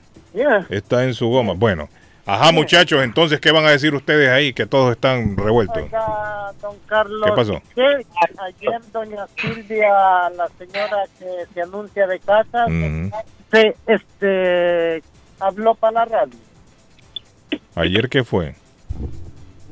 [0.71, 1.55] Está en su goma.
[1.55, 1.89] Bueno,
[2.27, 4.53] ajá muchachos, entonces, ¿qué van a decir ustedes ahí?
[4.53, 5.91] Que todos están revueltos.
[6.61, 7.23] don Carlos.
[7.25, 7.63] ¿Qué pasó?
[8.39, 12.67] ayer doña Silvia, la señora que se anuncia de casa,
[13.51, 15.03] se, este,
[15.39, 16.39] habló para la radio.
[17.75, 18.55] ¿Ayer qué fue?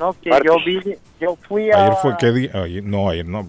[0.00, 0.50] No, que Martes.
[0.50, 1.84] yo vi, yo fui a...
[1.84, 2.50] Ayer fue, ¿qué día?
[2.54, 3.46] Ayer- no, ayer no.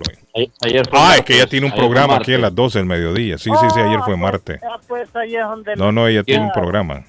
[0.62, 2.86] Ayer fue Ah, es que ella tiene un ayer programa aquí a las 12 del
[2.88, 3.38] mediodía.
[3.38, 4.60] Sí, sí, sí, ayer fue martes.
[4.62, 5.76] Ah, pues ahí es donde...
[5.78, 7.04] No, no, ella tiene un Ah, programa.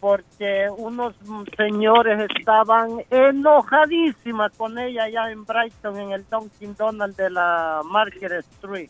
[0.00, 1.14] Porque unos
[1.56, 8.32] señores estaban enojadísimas con ella allá en Brighton, en el Dunkin' Donuts de la Market
[8.32, 8.88] Street.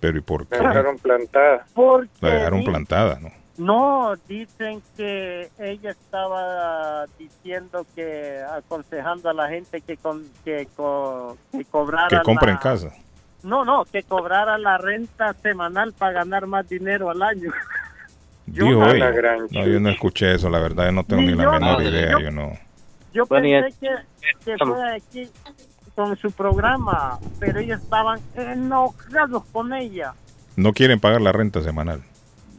[0.00, 0.56] Pero ¿y por qué?
[0.58, 1.64] La dejaron plantada.
[1.72, 3.30] Porque La dejaron plantada, ¿no?
[3.60, 11.36] No, dicen que ella estaba diciendo que aconsejando a la gente que con, que, co-
[11.52, 12.90] que cobrara Que compra en la- casa.
[13.42, 17.50] No, no, que cobrara la renta semanal para ganar más dinero al año.
[18.46, 19.12] Yo Dijo no- ella.
[19.52, 21.82] No, yo no escuché eso, la verdad, yo no tengo Ni ni la yo, menor
[21.82, 22.52] no, idea, yo- yo no.
[23.12, 23.88] Yo pensé que,
[24.44, 25.30] que fue aquí
[25.94, 30.14] con su programa, pero ellos estaban enojados con ella.
[30.56, 32.02] No quieren pagar la renta semanal.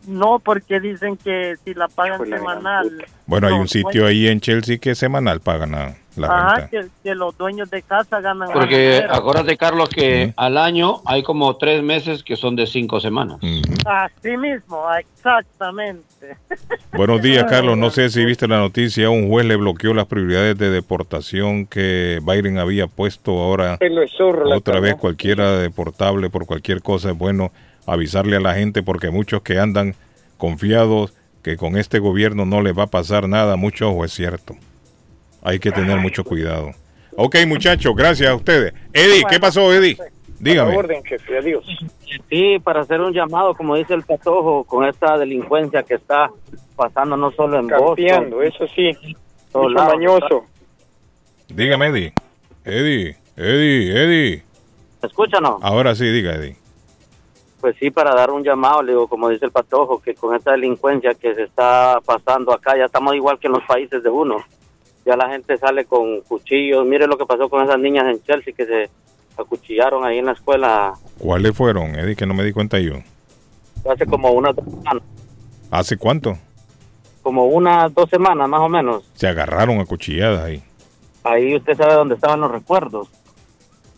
[0.07, 3.05] No, porque dicen que si la pagan gran semanal.
[3.25, 6.69] Bueno, hay un sitio ahí en Chelsea que semanal pagan la, la Ajá, renta.
[6.69, 11.55] que, que los dueños de casa ganan Porque acuérdate, Carlos, que al año hay como
[11.57, 13.37] tres meses que son de cinco semanas.
[13.85, 16.37] Así mismo, exactamente.
[16.93, 17.77] Buenos días, Carlos.
[17.77, 19.09] No sé si viste la noticia.
[19.09, 23.77] Un juez le bloqueó las prioridades de deportación que Biden había puesto ahora.
[24.55, 27.51] Otra vez cualquiera deportable por cualquier cosa es bueno
[27.93, 29.95] avisarle a la gente porque muchos que andan
[30.37, 34.55] confiados que con este gobierno no les va a pasar nada, mucho ojo es cierto.
[35.43, 36.71] Hay que tener mucho cuidado.
[37.17, 38.73] Ok, muchachos, gracias a ustedes.
[38.93, 39.97] Eddie, ¿qué pasó, Eddie?
[40.39, 40.75] Dígame.
[40.75, 41.63] orden, jefe, adiós.
[42.29, 46.31] Sí, para hacer un llamado, como dice el patojo, con esta delincuencia que está
[46.75, 48.65] pasando no solo en Campeando, Boston.
[48.65, 48.91] eso sí.
[49.53, 50.45] mañoso.
[51.47, 52.13] Dígame, Eddie.
[52.65, 54.43] Eddie, Eddie, Eddie.
[55.01, 55.59] ¿Me escucha no?
[55.61, 56.55] Ahora sí, diga, Eddie.
[57.61, 60.51] Pues sí, para dar un llamado, le digo, como dice el patojo, que con esta
[60.53, 64.37] delincuencia que se está pasando acá, ya estamos igual que en los países de uno.
[65.05, 66.85] Ya la gente sale con cuchillos.
[66.85, 68.89] Mire lo que pasó con esas niñas en Chelsea que se
[69.37, 72.15] acuchillaron ahí en la escuela ¿Cuáles fueron, Eddie?
[72.15, 72.95] Que no me di cuenta yo.
[73.89, 75.03] hace como unas dos semanas.
[75.69, 76.37] ¿Hace cuánto?
[77.21, 79.03] Como unas dos semanas más o menos.
[79.13, 80.63] Se agarraron a cuchilladas ahí.
[81.23, 83.07] Ahí usted sabe dónde estaban los recuerdos.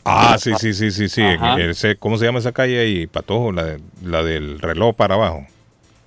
[0.06, 1.22] Ah, sí, sí, sí, sí, sí.
[1.60, 3.52] Ese- ¿Cómo se llama esa calle ahí, Patojo?
[3.52, 5.46] La, de- la del reloj para abajo.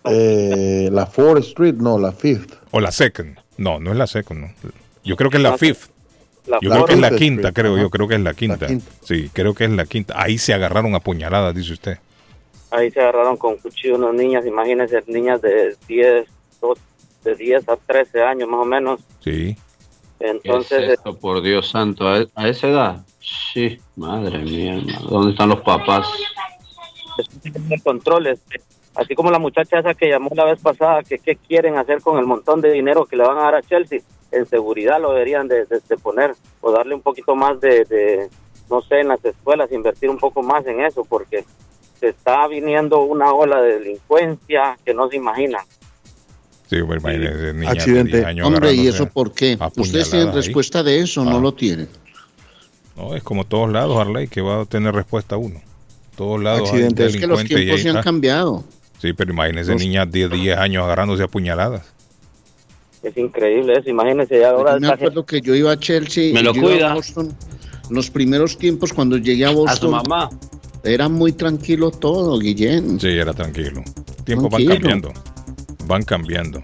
[0.05, 2.59] Eh, la 4th Street, no, la 5th.
[2.71, 3.39] O la second.
[3.57, 4.71] No, no es la second, no.
[5.05, 5.89] Yo creo que es la La- fifth.
[6.47, 7.83] la yo creo que es la quinta, Street, creo ajá.
[7.83, 8.67] yo, creo que es la quinta.
[8.67, 8.91] quinta.
[9.03, 10.15] Sí, creo que es la quinta.
[10.17, 11.99] Ahí se agarraron a puñaladas, dice usted.
[12.71, 16.27] Ahí se agarraron con cuchillo unas niñas, imagínense, niñas de 10,
[16.61, 16.79] dos-
[17.25, 19.01] de 10 a 13 años más o menos.
[19.25, 19.57] Sí.
[20.21, 22.09] Entonces, ¿Qué es esto, por Dios santo?
[22.09, 23.05] ¿A, a esa edad?
[23.53, 25.09] Sí, madre mía, hermano.
[25.09, 26.07] ¿dónde están los papás?
[27.43, 28.41] de controles.
[28.95, 32.19] Así como la muchacha esa que llamó la vez pasada, que qué quieren hacer con
[32.19, 34.01] el montón de dinero que le van a dar a Chelsea,
[34.33, 38.29] en seguridad lo deberían de, de- de poner o darle un poquito más de, de,
[38.71, 41.45] no sé, en las escuelas, invertir un poco más en eso, porque
[42.01, 45.59] se está viniendo una ola de delincuencia que no se imagina.
[46.69, 48.17] Sí, pues, imagínese, niñas de Accidente.
[48.19, 49.57] 10 años Hombre, ¿y eso por qué?
[49.61, 50.35] a ¿Ustedes tienen ahí.
[50.35, 51.25] respuesta de eso?
[51.25, 51.41] No Ah.
[51.41, 51.89] lo tienen.
[52.97, 55.61] No, es como todos lados, Arley, que va a tener respuesta uno.
[56.17, 57.15] Todos lados hay Accidentes.
[57.15, 58.65] Es que los y tiempos se han cambiado.
[59.01, 61.83] Sí, pero imagínese Los- niñas de 10 años agarrándose a puñaladas.
[63.03, 66.33] Es increíble eso, imagínense, ya ahora Yo me acuerdo que yo iba a Chelsea.
[66.33, 66.95] Me y lo yo iba a cuida.
[66.95, 67.37] Boston.
[67.91, 69.69] Los primeros tiempos cuando llegué a Boston.
[69.69, 70.31] A su mamá.
[70.83, 72.99] Era muy tranquilo todo, Guillén.
[72.99, 73.83] Sí, era tranquilo.
[74.25, 75.13] Tiempos van cambiando.
[75.87, 76.63] Van cambiando.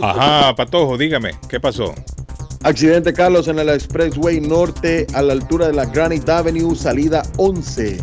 [0.00, 1.94] Ajá, Patojo, dígame, ¿qué pasó?
[2.64, 7.98] Accidente, Carlos, en el Expressway Norte a la altura de la Granite Avenue, salida 11.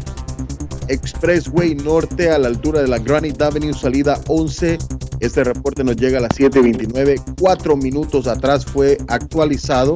[0.88, 4.78] Expressway Norte a la altura de la Granite Avenue, salida 11.
[5.20, 7.22] Este reporte nos llega a las 7:29.
[7.40, 9.96] Cuatro minutos atrás fue actualizado.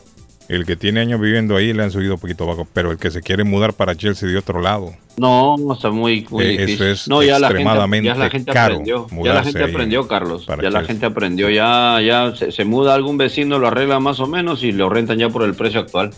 [0.52, 3.10] El que tiene años viviendo ahí le han subido un poquito bajo, pero el que
[3.10, 6.74] se quiere mudar para Chelsea de otro lado, No, está muy, muy Eh, difícil.
[6.74, 9.06] eso es no, ya la gente, extremadamente ya la gente caro aprendió.
[9.24, 10.46] Ya la gente aprendió, Carlos.
[10.62, 11.48] Ya la gente aprendió.
[11.50, 15.18] Ya, ya se, se muda algún vecino, lo arregla más o menos y lo rentan
[15.18, 16.10] ya por el precio actual.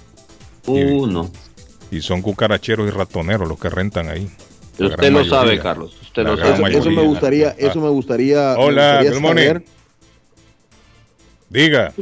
[0.66, 1.30] Uno.
[1.90, 4.28] y son cucaracheros y ratoneros los que rentan ahí.
[4.78, 5.30] La Usted lo mayoría.
[5.30, 5.96] sabe, Carlos.
[6.02, 6.70] Usted lo sabe.
[6.70, 8.54] Eso, eso me gustaría, eso me gustaría.
[8.58, 9.42] me Hola, gustaría good morning.
[9.46, 9.64] saber.
[11.50, 11.92] Diga.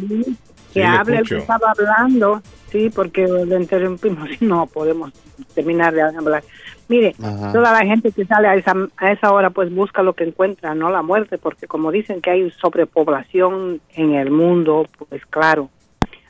[0.73, 5.13] Que Sí, le hable el que estaba hablando, sí, porque le interrumpimos y no podemos
[5.55, 6.43] terminar de hablar.
[6.89, 7.53] Mire, Ajá.
[7.53, 10.75] toda la gente que sale a esa, a esa hora pues busca lo que encuentra,
[10.75, 15.71] no la muerte, porque como dicen que hay sobrepoblación en el mundo, pues claro,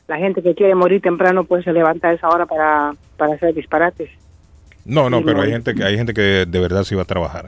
[0.07, 3.53] la gente que quiere morir temprano pues se levanta a esa hora para, para hacer
[3.53, 4.09] disparates.
[4.85, 5.43] No, no, pero no.
[5.43, 7.47] hay gente que hay gente que de verdad sí va a trabajar.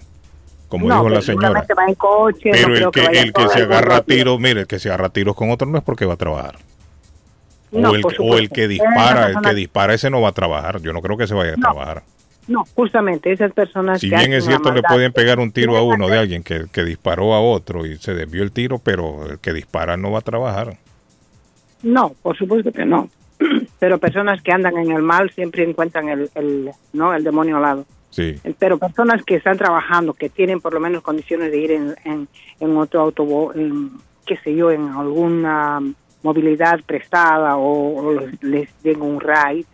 [0.67, 1.65] Como no, dijo la pues, señora.
[1.77, 4.67] va en coche, no Pero creo el que, el que se agarra tiros, mire, el
[4.67, 6.55] que se agarra tiros con otro no es porque va a trabajar.
[7.81, 10.81] No, o, el, o que dispara, el que dispara ese no va a trabajar.
[10.81, 11.61] Yo no creo que se vaya a No.
[11.71, 12.03] trabajar.
[12.47, 15.81] No, justamente esas personas Si que bien es cierto, le pueden pegar un tiro a
[15.81, 19.39] uno de alguien que, que disparó a otro y se desvió el tiro, pero el
[19.39, 20.77] que dispara no va a trabajar.
[21.81, 23.09] No, por supuesto que no.
[23.79, 27.13] Pero personas que andan en el mal siempre encuentran el, el, ¿no?
[27.13, 27.85] el demonio al lado.
[28.09, 28.35] Sí.
[28.57, 32.27] Pero personas que están trabajando, que tienen por lo menos condiciones de ir en, en,
[32.59, 33.91] en otro autobús, en,
[34.25, 35.81] qué sé yo, en alguna
[36.25, 39.65] movilidad prestada o, o les- den un ride,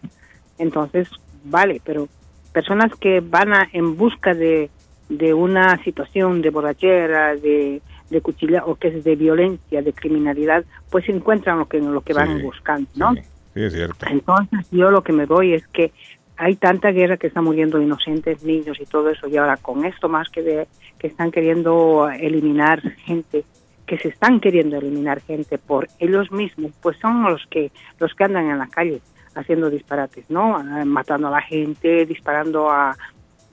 [0.58, 1.08] entonces
[1.46, 2.08] vale, pero
[2.54, 4.70] personas que van a, en busca de,
[5.10, 10.64] de una situación de borrachera, de, de cuchilla o que es de violencia, de criminalidad,
[10.92, 13.14] pues encuentran lo que, lo que van Sí, buscando, ¿no?
[13.54, 14.06] Sí, es cierto.
[14.10, 15.92] Entonces yo lo que me voy es que
[16.38, 20.10] hay tanta guerra que están muriendo inocentes niños y todo eso y ahora con esto
[20.10, 20.68] más que de
[21.00, 23.44] que están queriendo eliminar gente
[23.91, 28.23] que se están queriendo eliminar gente por ellos mismos pues son los que los que
[28.23, 29.01] andan en la calle
[29.36, 32.95] haciendo disparates no Ah, matando a la gente disparando a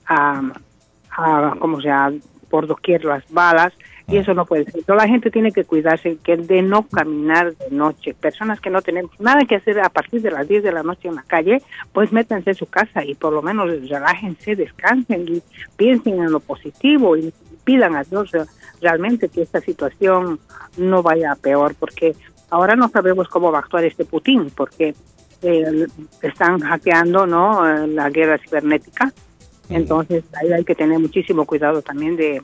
[0.07, 2.13] a, como sea
[2.49, 3.73] por doquier las balas
[4.07, 4.83] y eso no puede ser.
[4.83, 8.15] Toda la gente tiene que cuidarse que de no caminar de noche.
[8.15, 11.09] Personas que no tenemos nada que hacer a partir de las 10 de la noche
[11.09, 11.61] en la calle,
[11.93, 15.43] pues métanse en su casa y por lo menos relájense, descansen y
[15.77, 17.31] piensen en lo positivo y
[17.69, 18.45] pidan a Dios eh,
[18.81, 20.39] realmente que esta situación
[20.77, 22.07] no vaya a peor, porque
[22.49, 24.87] ahora no sabemos cómo va a actuar este Putin, porque
[25.49, 25.85] eh,
[26.31, 29.05] están hackeando no Eh, la guerra cibernética.
[29.69, 32.41] Entonces ahí hay que tener muchísimo cuidado también de,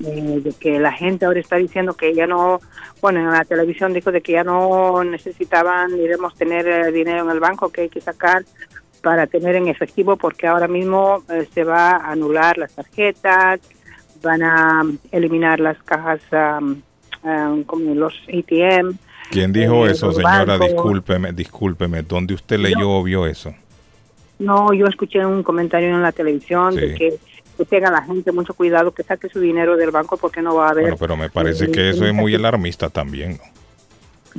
[0.00, 2.58] de, de que la gente ahora está diciendo que ya no,
[3.00, 7.30] bueno, en la televisión dijo de que ya no necesitaban, diremos, tener eh, dinero en
[7.30, 8.40] el banco, que hay que sacar
[9.02, 13.60] para tener en efectivo, porque ahora mismo eh, se va a anular las tarjetas,
[14.22, 16.82] van a eliminar las cajas am,
[17.22, 18.96] am, como los ATM.
[19.30, 20.44] ¿Quién dijo eh, eso, señora?
[20.44, 20.68] bancos.
[20.68, 22.02] Discúlpeme, discúlpeme.
[22.02, 23.54] ¿Dónde usted leyó o vio eso?
[24.38, 26.94] No, yo escuché un comentario en la televisión de Sí.
[26.94, 27.14] que,
[27.58, 30.68] que tenga la gente mucho cuidado, que saque su dinero del banco porque no va
[30.68, 30.84] a haber.
[30.84, 33.32] Bueno, pero me parece eh, que eso es muy eh, alarmista también.
[33.32, 33.60] ¿no?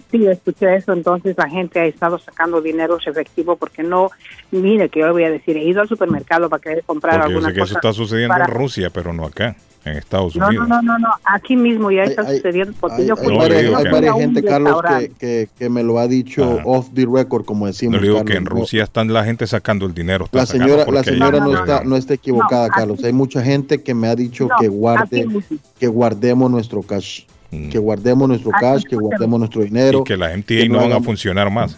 [0.10, 4.10] Sí, escuché eso, entonces la gente ha estado sacando dinero efectivo porque no,
[4.50, 7.38] mire que yo voy a decir, he ido al supermercado para querer comprar Porque yo
[7.38, 10.36] alguna sé que eso cosa está sucediendo para- en Rusia, pero no acá, en Estados
[10.36, 10.68] No, Unidos.
[10.68, 14.16] no, no, no, no, aquí mismo ya está Hay- sucediendo Hay, hay varias, hay varias
[14.16, 16.62] gente, Carlos, que, que, que me lo ha dicho Ajá.
[16.66, 17.96] off the record, como No decimos.
[18.00, 18.32] le digo Carlos.
[18.32, 20.26] que en Rusia están la gente sacando el dinero.
[20.26, 23.04] está La señora, la señora no está, no está equivocada, No, aquí- Carlos.
[23.04, 25.28] Hay mucha gente que me ha dicho No, que guarde,
[25.80, 27.70] que guardemos nuestro cash, Mm.
[27.70, 30.74] que guardemos nuestro Aquí cash, que guardemos nuestro dinero, Y que las MTA que no
[30.76, 31.78] no van a hagamos- funcionar más.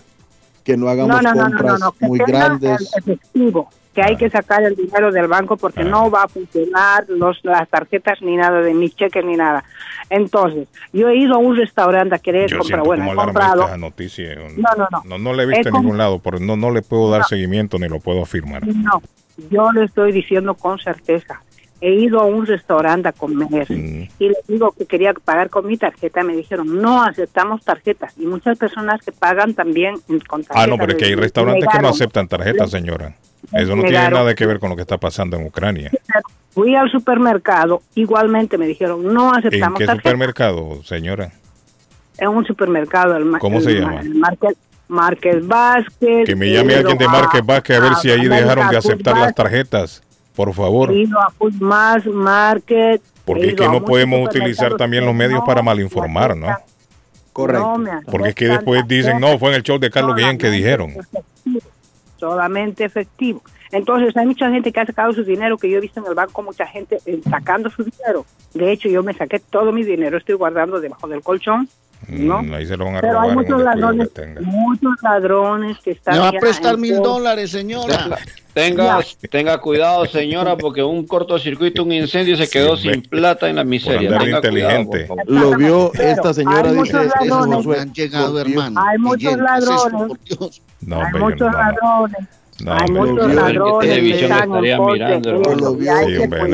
[0.63, 2.91] que no hagamos no, no, no, no, compras muy grandes.
[2.97, 5.85] efectivo, que hay que sacar el dinero del banco porque Ah.
[5.85, 9.63] no va a funcionar los, las tarjetas ni nada de mis cheques ni nada.
[10.09, 14.35] Entonces, yo he ido a un restaurante a querer Yo comprar, bueno, he comprado, noticia.
[14.35, 15.01] No, no, no.
[15.05, 17.23] No, no la he visto He en ningún lado, pero no, no le puedo dar
[17.25, 18.65] seguimiento ni lo puedo afirmar.
[18.67, 19.01] No,
[19.49, 21.41] yo le estoy diciendo con certeza.
[21.85, 25.75] He ido a un restaurante a comer y les digo que quería pagar con mi
[25.75, 26.23] tarjeta.
[26.23, 28.13] Me dijeron, no aceptamos tarjetas.
[28.17, 29.95] Y muchas personas que pagan también
[30.29, 30.63] con tarjetas.
[30.63, 33.13] Ah, no, pero es que hay restaurantes que no aceptan tarjetas, señora.
[33.51, 35.91] Eso no tiene nada que ver con lo que está pasando en Ucrania.
[36.51, 40.03] Fui al supermercado, igualmente me dijeron, no ¿En aceptamos qué tarjetas.
[40.11, 41.31] supermercado, señora?
[42.17, 43.17] En un supermercado.
[43.17, 44.01] El, ¿Cómo el se ma- llama?
[44.01, 46.23] el Market, Market Basket.
[46.25, 49.17] Que me llame he alguien de Market Vázquez a ver si ahí dejaron de aceptar
[49.17, 50.01] las tarjetas.
[50.35, 50.91] Por favor.
[50.91, 53.01] He ido a Food Mass Market.
[53.25, 56.47] Porque es que no podemos utilizar también los medios no para malinformar, ¿no?
[57.31, 57.77] Correcto.
[57.77, 60.49] no Porque es que después dicen, no, fue en el show de Carlos Guillén que
[60.49, 60.91] dijeron.
[60.91, 61.69] efectivo,
[62.17, 63.41] solamente efectivo.
[63.71, 66.13] Entonces hay mucha gente que ha sacado su dinero, que yo he visto en el
[66.13, 68.23] banco mucha gente eh, sacando su dinero.
[68.53, 71.67] De hecho, yo me saqué todo mi dinero, estoy guardando debajo del colchón
[72.07, 72.43] ¿no?
[72.43, 74.09] Mm, ahí se lo van a Pero hay robar muchos ladrones,
[74.41, 78.17] muchos ladrones que están Me va a prestar mil dólares, señora.
[78.53, 78.99] Tenga,
[79.31, 84.09] tenga cuidado, señora, porque un cortocircuito, un incendio se quedó sin plata en la miseria.
[84.09, 85.07] Tenga cuidado, inteligente.
[85.25, 87.55] Lo vio esta señora, hay dice, muchos ladrones.
[87.55, 87.79] Josué.
[87.79, 88.79] Han llegado, hermano.
[88.79, 90.61] Hay muchos Miguel, ¿qué es eso, ladrones.
[90.81, 91.57] No, hay muchos no, no.
[91.57, 92.27] ladrones.
[92.63, 95.41] No, hay hombre, muchos ladrones televisión están estaría mirando,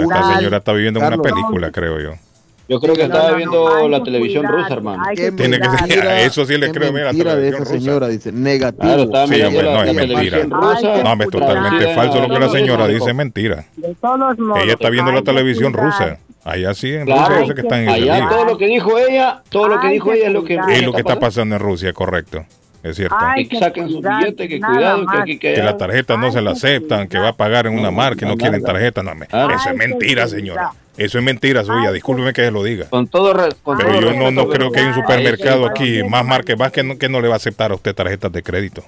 [0.02, 2.29] esta señora está viviendo en una película, creo yo.
[2.70, 5.04] Yo creo que No, estaba no, no, viendo la que televisión cuidar, rusa, hermano.
[5.36, 7.72] Tiene que ser- a eso sí le creo, mira, la mentira de esa rusa.
[7.72, 8.84] señora, dice, negativo.
[8.84, 10.38] Claro, estaba Sí, hombre, la, no, es mentira.
[10.44, 11.04] rusa.
[11.04, 13.66] No, es totalmente falso lo que la señora dice, es mentira.
[13.76, 16.20] De todos modos, Ella está viendo la que televisión rusa.
[16.46, 19.68] Allá sí, en Claro, Rusia que están en allá todo lo que dijo ella, todo
[19.68, 20.56] lo que dijo que ella es lo que.
[20.70, 22.46] Es lo que está pasando en Rusia, correcto.
[22.82, 23.14] Es cierto.
[23.20, 26.16] Hay Que que saquen su cuidar, billete, que cuidado, que aquí que Que la tarjeta
[26.16, 29.04] no se la aceptan, que va a pagar en una marca y no quieren tarjeta.
[29.04, 29.50] No, me- Claro.
[29.54, 30.72] eso es Ay, mentira, señora.
[31.00, 31.92] Eso es mentira suya.
[31.92, 32.86] Discúlpeme que se lo diga.
[32.90, 33.34] Con todo,
[33.64, 36.72] con Pero todo yo no, no creo que hay un supermercado aquí, más marca más
[36.72, 38.84] que no, que no le va a aceptar a usted tarjetas de crédito.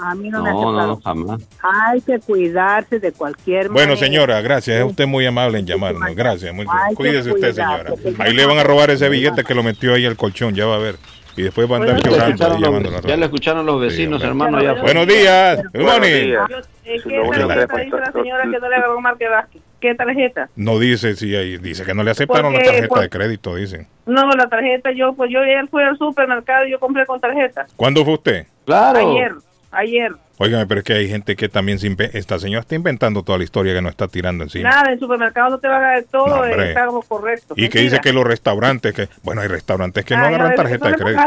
[0.00, 1.26] A mí no, me No, no, aceptaron.
[1.26, 1.40] jamás.
[1.60, 4.06] Hay que cuidarse de cualquier Bueno, manera.
[4.06, 4.78] señora, gracias.
[4.78, 6.14] Es usted muy amable en llamarnos.
[6.14, 6.54] Gracias.
[6.54, 7.92] Muy Cuídese usted, señora.
[8.18, 10.76] Ahí le van a robar ese billete que lo metió ahí al colchón, ya va
[10.76, 10.96] a ver.
[11.36, 13.24] Y después va a andar Bueno, llorando los- llamando a la ya radio.
[13.24, 14.60] escucharon los vecinos, hermano.
[14.62, 14.74] Ya.
[14.74, 15.56] Buenos días.
[15.62, 16.24] Good Buenos morning.
[16.26, 16.50] días.
[16.84, 19.62] Es que le la señora que no le agarró marca Vázquez.
[19.80, 20.48] ¿Qué tarjeta?
[20.56, 23.86] No dice si ahí dice que no le aceptaron la tarjeta pues- de crédito, dicen.
[24.06, 27.66] No, la tarjeta yo, pues yo ayer fui al supermercado y yo compré con tarjeta.
[27.76, 28.46] ¿Cuándo fue usted?
[28.64, 28.98] Claro.
[28.98, 29.32] Ayer,
[29.70, 30.12] ayer.
[30.38, 33.44] Óigame, pero es que hay gente que también se esta señora está inventando toda la
[33.44, 34.70] historia que nos está tirando encima.
[34.70, 36.68] Nada, en el supermercado no te van a dar todo, No, hombre.
[36.68, 37.54] está algo correcto.
[37.56, 40.88] Y que dice que los restaurantes que bueno, hay restaurantes que no agarran no, tarjeta
[40.88, 41.22] de crédito.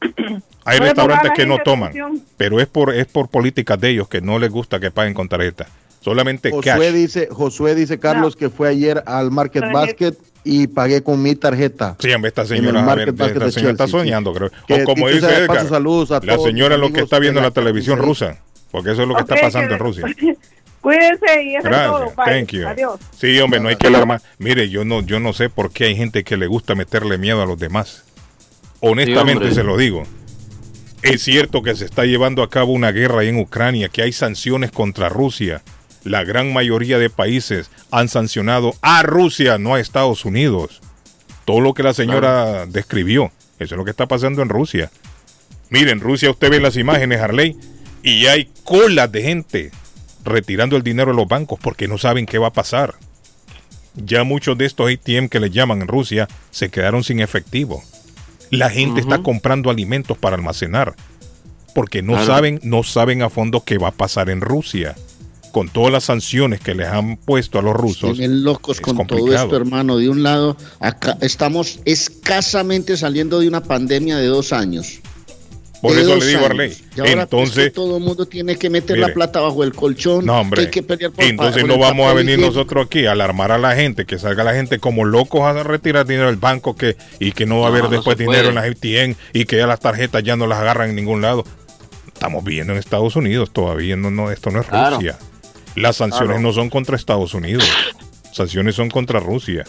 [0.64, 1.92] Hay no restaurantes que no toman,
[2.36, 5.28] pero es por es por políticas de ellos que no les gusta que paguen con
[5.28, 5.66] tarjeta.
[6.00, 6.92] Solamente Josué cash.
[6.92, 9.70] dice, Josué dice, Carlos, que fue ayer al Market.
[9.72, 11.96] Basket y pagué con mi tarjeta.
[11.98, 13.92] Sí, hombre, esta señora, a ver, esta señora está sí.
[13.92, 14.50] soñando, creo.
[14.66, 17.00] Que o como dice sea de paso, Edgar, saludos a la señora mis lo que
[17.00, 18.38] está viendo en la la televisión rusa,
[18.70, 20.06] porque eso es lo que está pasando en Rusia.
[20.80, 21.98] Cuídense y eso es todo.
[21.98, 22.24] Gracias, Bye.
[22.24, 22.66] thank you.
[22.66, 23.00] Adiós.
[23.14, 24.22] Sí, hombre, no hay que alarmar.
[24.38, 27.42] Mire, yo no, yo no sé por qué hay gente que le gusta meterle miedo
[27.42, 28.04] a los demás.
[28.80, 30.04] Honestamente se lo digo.
[31.02, 34.12] Es cierto que se está llevando a cabo una guerra ahí en Ucrania, que hay
[34.12, 35.62] sanciones contra Rusia.
[36.04, 40.80] La gran mayoría de países han sancionado a Rusia, no a Estados Unidos.
[41.44, 44.90] Todo lo que la señora describió, eso es lo que está pasando en Rusia.
[45.68, 47.56] Miren, en Rusia usted ve las imágenes, Harley,
[48.02, 49.70] y hay colas de gente
[50.24, 52.94] retirando el dinero de los bancos porque no saben qué va a pasar.
[53.94, 57.82] Ya muchos de estos ATM que le llaman en Rusia se quedaron sin efectivo.
[58.50, 60.94] La gente está comprando alimentos para almacenar
[61.74, 62.26] porque no Claro.
[62.26, 64.96] saben, no saben a fondo qué va a pasar en Rusia.
[65.52, 68.16] Con todas las sanciones que les han puesto a los rusos.
[68.16, 69.44] Tienen locos es con todo complicado.
[69.46, 69.96] esto, hermano.
[69.98, 75.00] De un lado, acá estamos escasamente saliendo de una pandemia de dos años.
[75.82, 76.50] Por De eso le digo, años.
[76.50, 76.76] Arley.
[76.94, 79.08] Pues, Entonces, que todo el mundo tiene que meter Mire.
[79.08, 80.26] la plata bajo el colchón.
[80.26, 80.60] No, que hombre.
[80.62, 83.74] hay que pelear por Entonces no vamos a venir nosotros aquí a alarmar a la
[83.74, 87.46] gente, que salga la gente como locos a retirar dinero del banco que y que
[87.46, 88.68] no va a haber no después dinero puede.
[88.68, 91.44] en las ATM y que ya las tarjetas ya no las agarran en ningún lado.
[92.12, 94.96] Estamos viendo en Estados Unidos todavía, no, no, esto no es Claro.
[94.96, 95.18] Rusia.
[95.76, 96.40] Las sanciones Claro.
[96.42, 97.64] no son contra Estados Unidos,
[98.32, 99.64] sanciones son contra Rusia.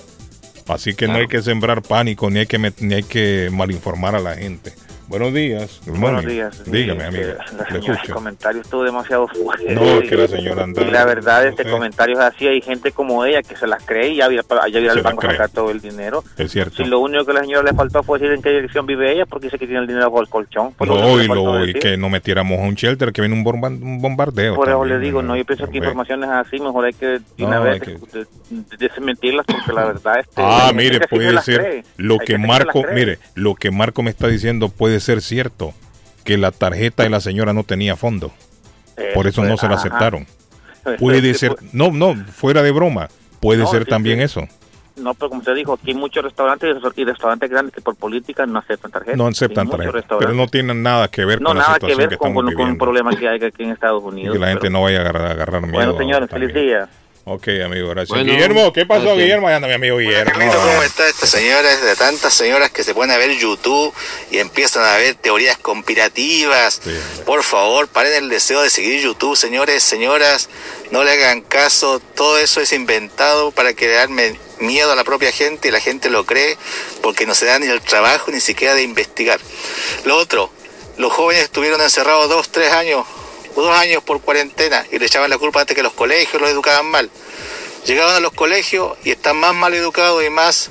[0.67, 4.19] Así que no hay que sembrar pánico ni hay que ni hay que malinformar a
[4.19, 4.73] la gente.
[5.11, 5.81] Buenos días.
[5.87, 6.63] Buenos días.
[6.71, 7.35] Dígame, amiga.
[7.57, 9.75] La señora, el comentario estuvo demasiado fuerte.
[9.75, 10.81] No, es que la señora anda.
[10.81, 12.47] Y la verdad, este no comentario es así.
[12.47, 14.41] Hay gente como ella que se las cree y ya viene
[14.81, 16.23] ya al banco a sacar todo el dinero.
[16.37, 16.77] Es cierto.
[16.77, 19.25] Si lo único que la señora le faltó fue decir en qué dirección vive ella,
[19.25, 20.71] porque dice que tiene el dinero bajo el colchón.
[20.75, 23.67] Por No, y, lo, y que no metiéramos a un shelter, que viene un, bomba-
[23.67, 24.55] un bombardeo.
[24.55, 25.33] Por eso le digo, ¿no?
[25.33, 29.45] no, yo pienso que informaciones así, mejor hay que de una vez de- de- desmentirlas,
[29.45, 34.03] porque la verdad este, Ah, mire, puede ser lo que Marco, mire, lo que Marco
[34.03, 35.73] me está diciendo puede ser cierto,
[36.23, 38.31] que la tarjeta de la señora no tenía fondo,
[39.13, 39.81] por eso no se la ajá.
[39.87, 40.27] aceptaron.
[40.99, 44.23] Puede ser, pu- no, no, fuera de broma, puede No, ser sí, también sí.
[44.23, 44.47] eso.
[44.97, 48.45] No, pero como usted dijo, aquí hay muchos restaurantes y restaurantes grandes que por política
[48.45, 49.17] no aceptan tarjetas.
[49.17, 50.27] No aceptan Hay muchos tarjeta, restaurantes.
[50.27, 52.27] pero no tienen nada que ver no con la nada que situación ver que con,
[52.29, 54.33] estamos con, con un problema que hay aquí en Estados Y Unidos.
[54.33, 55.73] que la gente pero- no vaya a agarrar, a agarrar miedo.
[55.73, 56.89] Bueno, señores, feliz día.
[57.23, 58.09] Ok, amigo, gracias.
[58.09, 59.23] Bueno, Guillermo, ¿qué pasó, gracias.
[59.23, 59.47] Guillermo?
[59.47, 60.33] Anda mi amigo Guillermo.
[60.33, 61.71] ¿Cómo está esta señora?
[61.71, 63.93] Es de tantas señoras que se ponen a ver YouTube
[64.31, 66.81] y empiezan a ver teorías conspirativas.
[67.25, 70.49] Por favor, paren el deseo de seguir YouTube, señores, señoras.
[70.89, 72.01] No le hagan caso.
[72.15, 76.25] Todo eso es inventado para crearme miedo a la propia gente y la gente lo
[76.25, 76.57] cree
[77.03, 79.39] porque no se da ni el trabajo ni siquiera de investigar.
[80.05, 80.51] Lo otro,
[80.97, 83.05] los jóvenes estuvieron encerrados dos, tres años,
[83.55, 86.85] dos años por cuarentena y le echaban la culpa antes que los colegios los educaban
[86.87, 87.09] mal.
[87.85, 90.69] Llegaban a los colegios y están más mal educados y más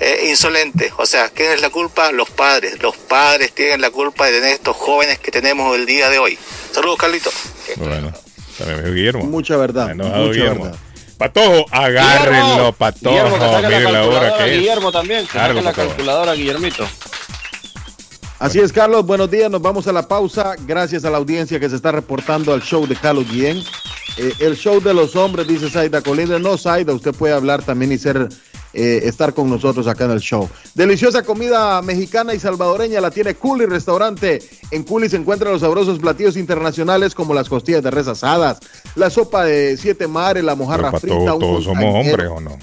[0.00, 0.92] eh, insolente.
[0.96, 2.12] O sea, ¿quién es la culpa?
[2.12, 2.80] Los padres.
[2.80, 6.38] Los padres tienen la culpa de tener estos jóvenes que tenemos el día de hoy.
[6.72, 7.30] Saludos, Carlito.
[7.76, 8.12] Bueno,
[8.58, 9.24] también es Guillermo.
[9.24, 9.90] Mucha verdad.
[9.90, 10.64] Enojado mucha Guillermo.
[10.64, 10.78] verdad.
[11.18, 13.10] Patojo, agárrenlo, Patojo.
[13.10, 14.58] Guillermo, que saque la la hora que es.
[14.60, 16.88] Guillermo también, que saque la calculadora, Guillermito.
[18.42, 19.06] Así es, Carlos.
[19.06, 19.48] Buenos días.
[19.48, 20.56] Nos vamos a la pausa.
[20.66, 23.58] Gracias a la audiencia que se está reportando al show de Carlos Guillén.
[24.18, 26.40] Eh, el show de los hombres, dice Zaida Colina.
[26.40, 28.28] No, Zaida, usted puede hablar también y ser,
[28.72, 30.48] eh, estar con nosotros acá en el show.
[30.74, 34.40] Deliciosa comida mexicana y salvadoreña la tiene Culi Restaurante.
[34.72, 38.58] En Culi se encuentran los sabrosos platillos internacionales como las costillas de res asadas,
[38.96, 41.34] la sopa de siete mares, la mojarra Pero, frita.
[41.34, 42.58] Un todos somos hombres o no.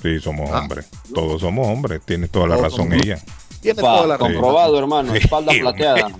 [0.00, 0.60] Sí, somos Ah.
[0.60, 0.86] hombres.
[1.12, 2.02] Todos somos hombres.
[2.04, 3.18] Tiene toda la razón ella.
[3.64, 4.32] Tiene Pa, toda la razón.
[4.34, 5.14] comprobado, hermano.
[5.14, 6.08] Espalda plateada.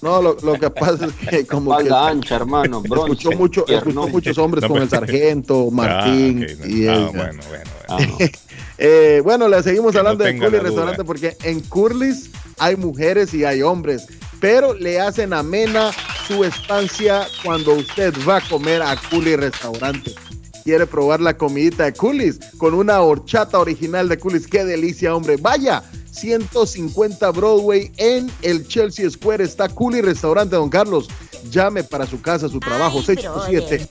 [0.00, 2.80] No, lo, lo que pasa es que como que Espalda ancha, hermano.
[2.88, 3.12] Bronce.
[3.12, 7.42] escuchó, mucho, escuchó muchos hombres No, con el sargento, Martín Ah, ok, y ah, bueno,
[7.48, 7.70] bueno.
[7.88, 7.98] Ah,
[8.80, 10.58] Eh, bueno, le seguimos Que no hablando de Curly.
[10.60, 14.06] Restaurante porque en Curly's hay mujeres y hay hombres,
[14.40, 15.90] pero le hacen amena
[16.28, 20.14] su estancia cuando usted va a comer a Curly Restaurante.
[20.62, 24.46] Quiere probar la comidita de Curly's con una horchata original de Curly's.
[24.46, 25.36] Qué delicia, hombre.
[25.40, 25.82] Vaya,
[26.20, 31.08] 150 Broadway en el Chelsea Square está Curly Restaurante, don Carlos.
[31.50, 33.86] Llame para su casa, su trabajo, 687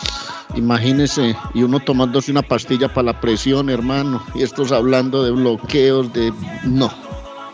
[0.57, 6.13] Imagínese, y uno tomándose una pastilla para la presión, hermano, y estos hablando de bloqueos,
[6.13, 6.33] de...
[6.65, 6.91] No.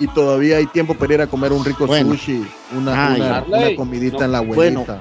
[0.01, 2.13] Y todavía hay tiempo para ir a comer un rico Bueno.
[2.15, 2.47] sushi,
[2.77, 3.67] una, Ay, una- Arley.
[3.69, 5.01] una comidita en la Bueno, abuelita.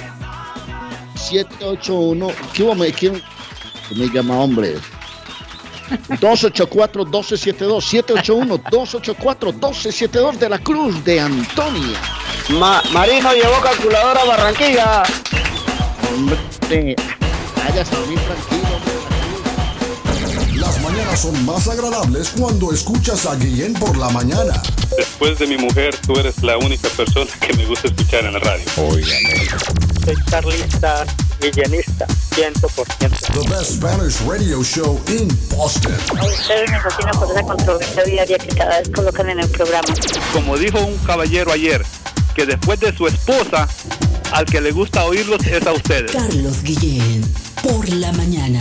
[1.16, 3.20] 781 ¿Qué quién-
[3.96, 4.76] me llama hombre?
[6.20, 11.98] 284-1272 781-284-1272 de la Cruz de Antonia.
[12.60, 15.02] Ma- Marino llevó calculadora a Barranquilla.
[16.14, 16.94] Hombre,
[17.56, 18.61] vaya a dormir tranquilo.
[21.16, 24.60] Son más agradables cuando escuchas a Guillén por la mañana.
[24.96, 28.38] Después de mi mujer, tú eres la única persona que me gusta escuchar en la
[28.40, 28.64] radio.
[28.74, 29.04] Soy
[30.30, 31.04] carlista,
[31.40, 33.40] villanista, 100%.
[33.40, 35.94] The best Spanish radio show in Boston.
[36.18, 39.94] A ustedes me fascina por esa controversia diaria que cada vez colocan en el programa.
[40.32, 41.84] Como dijo un caballero ayer,
[42.34, 43.68] que después de su esposa,
[44.32, 46.10] al que le gusta oírlos es a ustedes.
[46.10, 47.22] Carlos Guillén,
[47.62, 48.60] por la mañana.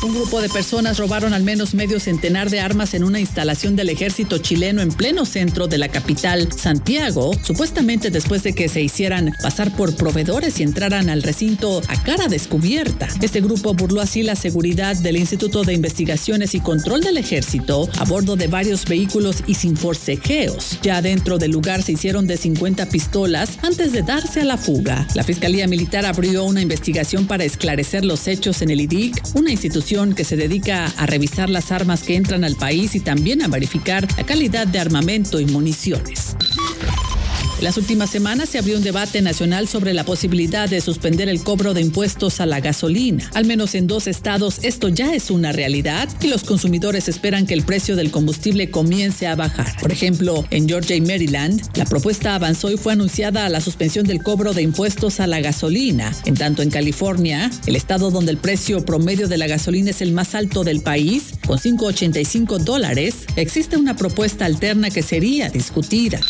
[0.00, 3.88] Un grupo de personas robaron al menos medio centenar de armas en una instalación del
[3.88, 9.32] ejército chileno en pleno centro de la capital, Santiago, supuestamente después de que se hicieran
[9.42, 13.08] pasar por proveedores y entraran al recinto a cara descubierta.
[13.20, 18.04] Este grupo burló así la seguridad del Instituto de Investigaciones y Control del Ejército a
[18.04, 20.78] bordo de varios vehículos y sin forcejeos.
[20.80, 25.08] Ya dentro del lugar se hicieron de 50 pistolas antes de darse a la fuga.
[25.14, 29.87] La Fiscalía Militar abrió una investigación para esclarecer los hechos en el IDIC, una institución
[29.88, 34.06] que se dedica a revisar las armas que entran al país y también a verificar
[34.18, 36.36] la calidad de armamento y municiones.
[37.58, 41.42] En las últimas semanas se abrió un debate nacional sobre la posibilidad de suspender el
[41.42, 43.28] cobro de impuestos a la gasolina.
[43.34, 47.54] Al menos en dos estados esto ya es una realidad y los consumidores esperan que
[47.54, 49.74] el precio del combustible comience a bajar.
[49.80, 54.22] Por ejemplo, en Georgia y Maryland, la propuesta avanzó y fue anunciada la suspensión del
[54.22, 56.14] cobro de impuestos a la gasolina.
[56.26, 60.12] En tanto, en California, el estado donde el precio promedio de la gasolina es el
[60.12, 66.20] más alto del país, con 5,85 dólares, existe una propuesta alterna que sería discutida.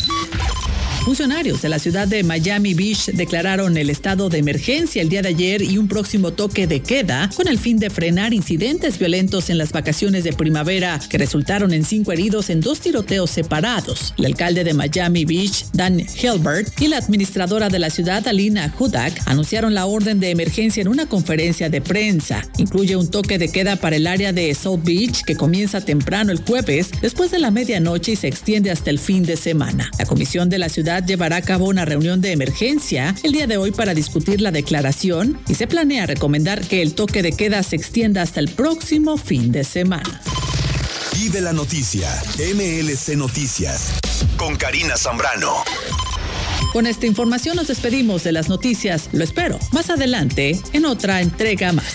[1.05, 5.31] Funcionarios de la ciudad de Miami Beach declararon el estado de emergencia el día de
[5.31, 9.59] ayer y un próximo toque de queda con el fin de frenar incidentes violentos en
[9.59, 14.13] las vacaciones de primavera que resultaron en cinco heridos en dos tiroteos separados.
[14.19, 19.23] El alcalde de Miami Beach, Dan Hilbert, y la administradora de la ciudad, Alina Hudak,
[19.27, 22.47] anunciaron la orden de emergencia en una conferencia de prensa.
[22.59, 26.39] Incluye un toque de queda para el área de South Beach que comienza temprano el
[26.39, 29.91] jueves después de la medianoche y se extiende hasta el fin de semana.
[29.99, 33.57] La comisión de la ciudad llevará a cabo una reunión de emergencia el día de
[33.57, 37.77] hoy para discutir la declaración y se planea recomendar que el toque de queda se
[37.77, 40.21] extienda hasta el próximo fin de semana.
[41.15, 43.95] Vive la noticia, MLC Noticias,
[44.37, 45.65] con Karina Zambrano.
[46.73, 49.09] Con esta información nos despedimos de las noticias.
[49.13, 51.95] Lo espero más adelante en otra entrega más.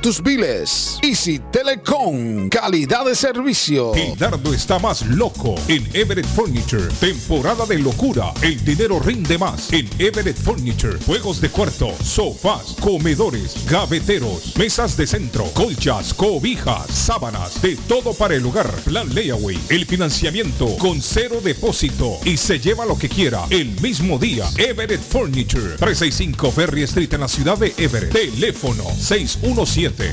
[0.00, 0.98] tus biles.
[1.02, 3.94] Easy Telecom, calidad de servicio.
[3.94, 6.88] Gildardo está más loco en Everett Furniture.
[6.98, 8.32] Temporada de locura.
[8.42, 10.98] El dinero rinde más en Everett Furniture.
[11.06, 18.34] Juegos de cuarto, sofás, comedores, gaveteros, mesas de centro, colchas, cobijas, sábanas, de todo para
[18.34, 18.70] el hogar.
[18.84, 19.58] Plan Layaway.
[19.68, 24.48] El financiamiento con cero depósito y se lleva lo que quiera el mismo día.
[24.56, 25.76] Everett Furniture.
[25.76, 28.12] 365 Ferry Street en la ciudad de Everett.
[28.12, 29.59] Teléfono 617-381-7077.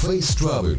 [0.02, 0.78] Face Travel.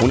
[0.01, 0.10] una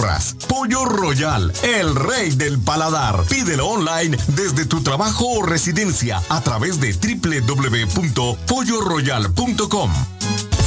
[0.47, 3.23] Pollo Royal, el rey del paladar.
[3.29, 9.91] Pídelo online desde tu trabajo o residencia a través de www.polloroyal.com.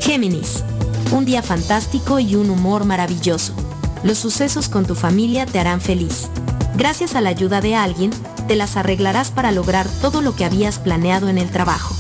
[0.01, 0.65] Géminis.
[1.13, 3.55] Un día fantástico y un humor maravilloso.
[4.03, 6.29] Los sucesos con tu familia te harán feliz.
[6.77, 8.11] Gracias a la ayuda de alguien,
[8.49, 11.95] te las arreglarás para lograr todo lo que habías planeado en el trabajo.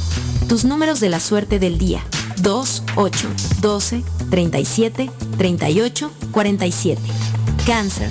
[0.48, 2.04] Tus números de la suerte del día.
[2.42, 3.28] 2, 8,
[3.60, 7.00] 12, 37, 38, 47.
[7.66, 8.10] Cáncer.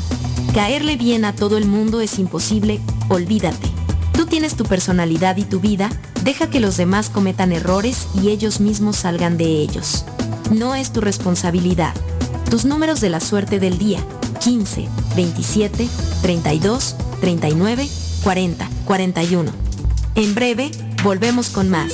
[0.54, 3.68] Caerle bien a todo el mundo es imposible, olvídate.
[4.14, 5.90] Tú tienes tu personalidad y tu vida,
[6.24, 10.06] deja que los demás cometan errores y ellos mismos salgan de ellos.
[10.52, 11.94] No es tu responsabilidad.
[12.50, 14.00] Tus números de la suerte del día.
[14.44, 15.88] 15, 27,
[16.22, 17.90] 32, 39,
[18.24, 19.52] 40, 41.
[20.16, 20.72] En breve,
[21.04, 21.94] volvemos con más.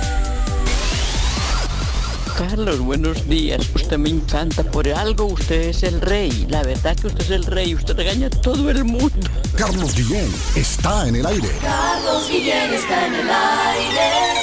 [2.79, 3.69] buenos días.
[3.75, 4.63] Usted me encanta.
[4.63, 6.47] Por algo usted es el rey.
[6.49, 7.75] La verdad que usted es el rey.
[7.75, 9.27] Usted regaña a todo el mundo.
[9.55, 11.47] Carlos Guillén está en el aire.
[11.61, 14.41] Carlos Guillén está en el aire.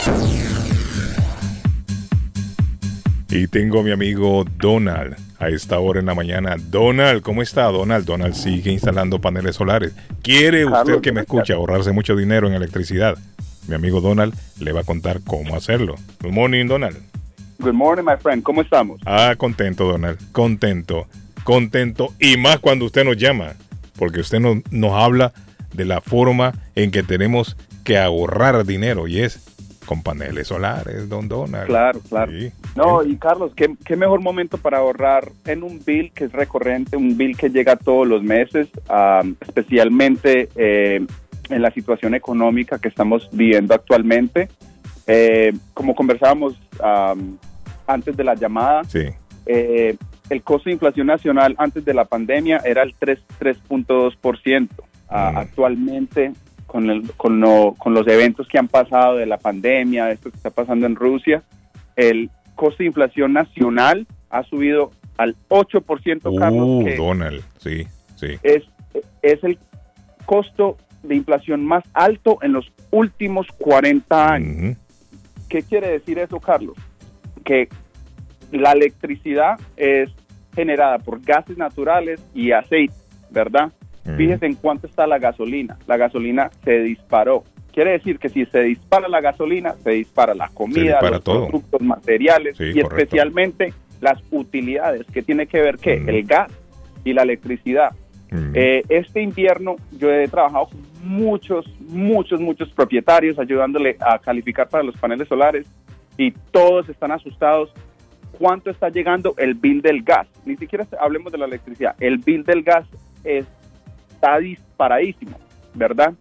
[3.31, 6.57] Y tengo a mi amigo Donald a esta hora en la mañana.
[6.59, 8.07] Donald, ¿cómo está Donald?
[8.07, 9.93] Donald sigue instalando paneles solares.
[10.23, 13.19] ¿Quiere usted Carlos, que me ¿cómo escuche ahorrarse mucho dinero en electricidad?
[13.67, 15.97] Mi amigo Donald le va a contar cómo hacerlo.
[16.23, 17.08] Good morning, Donald.
[17.61, 18.41] Good morning, my friend.
[18.45, 19.01] ¿Cómo estamos?
[19.05, 20.17] Ah, contento, Donald.
[20.31, 21.09] Contento.
[21.43, 22.15] Contento.
[22.21, 23.55] Y más cuando usted nos llama.
[23.99, 25.33] Porque usted nos, nos habla
[25.75, 29.09] de la forma en que tenemos que ahorrar dinero.
[29.09, 29.45] Y es
[29.87, 31.67] con paneles solares, don Donald.
[31.67, 32.31] Claro, claro.
[32.31, 32.53] Sí.
[32.77, 36.97] No, y Carlos, ¿qué, qué mejor momento para ahorrar en un bill que es recurrente,
[36.97, 41.05] un bill que llega todos los meses, ah, especialmente eh,
[41.49, 44.49] en la situación económica que estamos viviendo actualmente.
[45.09, 47.15] Eh, como conversábamos ah,
[47.89, 49.01] antes de la llamada, Sí.
[49.47, 49.97] eh,
[50.31, 54.69] el costo de inflación nacional antes de la pandemia era el 3 3.2%.
[55.09, 56.33] Ah, Actualmente,
[56.67, 60.31] con, el- con, lo- con los eventos que han pasado de la pandemia, de esto
[60.31, 61.43] que está pasando en Rusia,
[61.97, 67.43] el costo de inflación nacional ha subido al 8%, Carlos, Uh, que Donald.
[67.59, 67.87] Sí,
[68.17, 68.37] sí.
[68.43, 68.63] es,
[69.23, 69.59] es el
[70.27, 74.77] costo de inflación más alto en los últimos 40 años.
[75.49, 76.77] ¿Qué quiere decir eso, Carlos?
[77.49, 77.69] Que
[78.53, 80.11] la electricidad es
[80.55, 82.93] generada por gases naturales y aceite,
[83.31, 83.73] ¿verdad?
[84.19, 85.79] Fíjese en cuánto está la gasolina.
[85.87, 87.45] La gasolina se disparó.
[87.73, 91.47] Quiere decir que si se dispara la gasolina, se dispara la comida, dispara los todo.
[91.49, 92.97] productos materiales Sí, y correcto.
[92.97, 93.73] especialmente
[94.03, 96.51] las utilidades que tiene que ver que el gas
[97.05, 97.93] y la electricidad.
[98.55, 104.85] Eh, este invierno yo he trabajado con muchos, muchos, muchos propietarios ayudándole a calificar para
[104.85, 105.67] los paneles solares
[106.19, 107.73] y todos están asustados.
[108.33, 110.29] ¿Cuánto está llegando el bill del gas?
[110.45, 111.97] Ni siquiera hablemos de la electricidad.
[111.99, 112.87] El bill del gas
[113.25, 113.47] es-
[114.11, 115.39] está disparadísimo,
[115.75, 116.13] ¿verdad?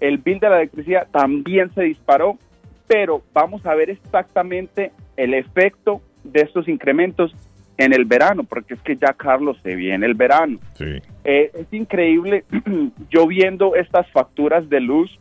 [0.00, 2.38] El bill de la electricidad también se disparó,
[2.86, 7.34] pero vamos a ver exactamente el efecto de estos incrementos
[7.78, 10.58] en el verano, porque es que ya Carlos se viene el verano.
[10.74, 11.00] Sí.
[11.24, 12.44] Eh, es increíble,
[13.10, 15.18] yo viendo estas facturas de luz,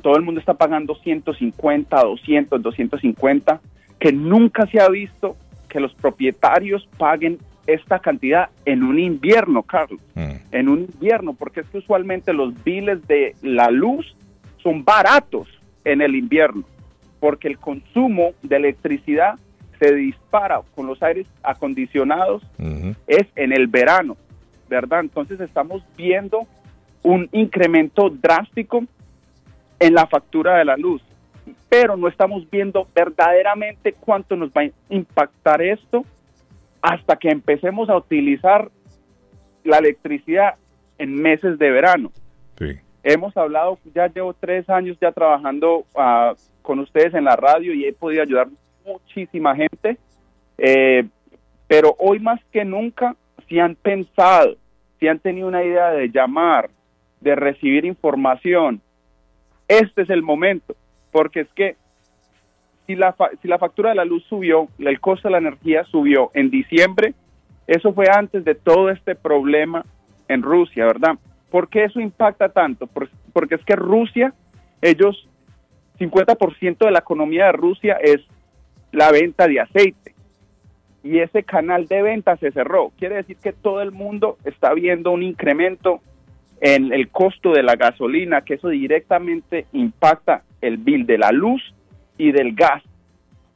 [0.00, 3.60] todo el mundo está pagando 150, 200, 250,
[3.98, 5.36] que nunca se ha visto
[5.68, 10.00] que los propietarios paguen esta cantidad en un invierno, Carlos.
[10.50, 14.16] En un invierno, porque es que usualmente los biles de la luz
[14.62, 15.48] son baratos
[15.84, 16.64] en el invierno,
[17.20, 19.34] porque el consumo de electricidad
[19.78, 22.42] se dispara con los aires acondicionados
[23.06, 24.16] es en el verano,
[24.68, 25.00] ¿verdad?
[25.00, 26.46] Entonces estamos viendo
[27.02, 28.84] un incremento drástico
[29.82, 31.02] en la factura de la luz,
[31.68, 36.04] pero no estamos viendo verdaderamente cuánto nos va a impactar esto
[36.80, 38.70] hasta que empecemos a utilizar
[39.64, 40.54] la electricidad
[40.98, 42.12] en meses de verano.
[43.02, 47.84] Hemos hablado, ya llevo tres años ya trabajando ah, con ustedes en la radio y
[47.84, 48.46] he podido ayudar
[48.86, 49.98] muchísima gente,
[50.58, 51.04] eh,
[51.66, 53.16] pero hoy más que nunca,
[53.48, 54.54] si han pensado,
[55.00, 56.70] si han tenido una idea de llamar,
[57.20, 58.80] de recibir información,
[59.80, 60.74] este es el momento,
[61.10, 61.76] porque es que
[62.86, 66.30] si la, si la factura de la luz subió, el costo de la energía subió
[66.34, 67.14] en diciembre,
[67.66, 69.84] eso fue antes de todo este problema
[70.28, 71.16] en Rusia, ¿verdad?
[71.50, 72.88] ¿Por qué eso impacta tanto?
[73.32, 74.34] porque es que Rusia,
[74.80, 75.28] ellos,
[75.98, 78.20] 50% de la economía de Rusia es
[78.90, 80.14] la venta de aceite.
[81.04, 82.92] Y ese canal de venta se cerró.
[82.98, 86.00] Quiere decir que todo el mundo está viendo un incremento
[86.64, 91.60] en el costo de la gasolina, que eso directamente impacta el bill de la luz
[92.16, 92.84] y del gas,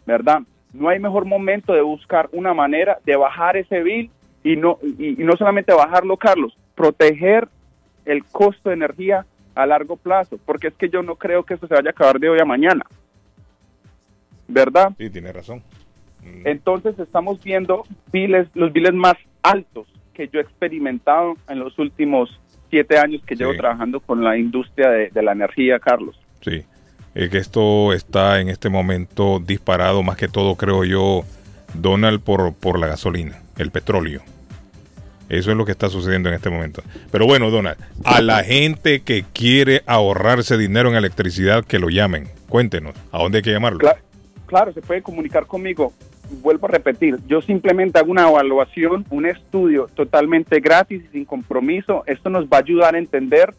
[0.04, 0.40] ¿verdad?
[0.72, 4.10] No hay mejor momento de buscar una manera de bajar ese bill
[4.42, 7.46] y no, y, no solamente bajarlo, Carlos, proteger
[8.06, 11.68] el costo de energía a largo plazo, porque es que yo no creo que eso
[11.68, 12.84] se vaya a acabar de hoy a mañana.
[14.48, 14.92] ¿Verdad?
[14.98, 15.62] Sí, tiene razón.
[16.22, 16.48] Mm.
[16.48, 22.40] Entonces estamos viendo biles, los biles más altos que yo he experimentado en los últimos
[22.70, 26.18] siete años que llevo trabajando con la industria de, la energía, Carlos.
[26.40, 26.64] Sí,
[27.14, 31.24] es que esto está en este momento disparado más que todo, creo yo,
[31.74, 34.22] Donald, por, por la gasolina, el petróleo.
[35.28, 36.82] Eso es lo que está sucediendo en este momento.
[37.10, 42.28] Pero bueno, Donald, a la gente que quiere ahorrarse dinero en electricidad, que lo llamen.
[42.48, 43.80] Cuéntenos, ¿a dónde hay que llamarlo?
[44.46, 45.92] claro, se puede comunicar conmigo.
[46.42, 52.02] Vuelvo a repetir, yo simplemente hago una evaluación, un estudio totalmente gratis y sin compromiso.
[52.06, 53.54] Esto nos va a ayudar a entender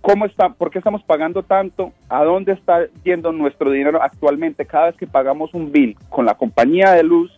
[0.00, 4.86] cómo está, por qué estamos pagando tanto, a dónde está yendo nuestro dinero actualmente cada
[4.86, 7.32] vez que pagamos un bill con la compañía de luz,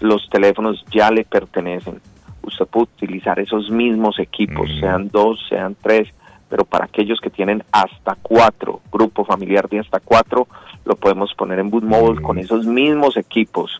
[0.00, 2.00] los teléfonos ya le pertenecen.
[2.42, 6.08] Usted puede utilizar esos mismos equipos, sean dos, sean tres,
[6.48, 10.46] pero para aquellos que tienen hasta cuatro, grupo familiar de hasta cuatro,
[10.84, 13.76] lo podemos poner en Boot Mobile con esos mismos equipos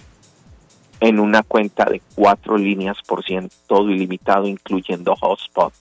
[1.01, 5.72] en una cuenta de cuatro líneas por cien, todo ilimitado, incluyendo hotspot.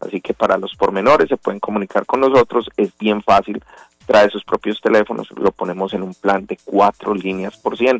[0.00, 3.62] Así que para los pormenores se pueden comunicar con nosotros, es bien fácil,
[4.06, 7.98] trae sus propios teléfonos, lo ponemos en un plan de cuatro líneas por cien.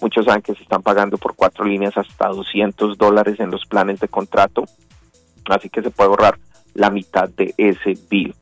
[0.00, 3.98] Muchos saben que se están pagando por cuatro líneas hasta 200 dólares en los planes
[4.00, 4.64] de contrato,
[5.48, 6.38] así que se puede ahorrar
[6.74, 8.34] la mitad de ese bill.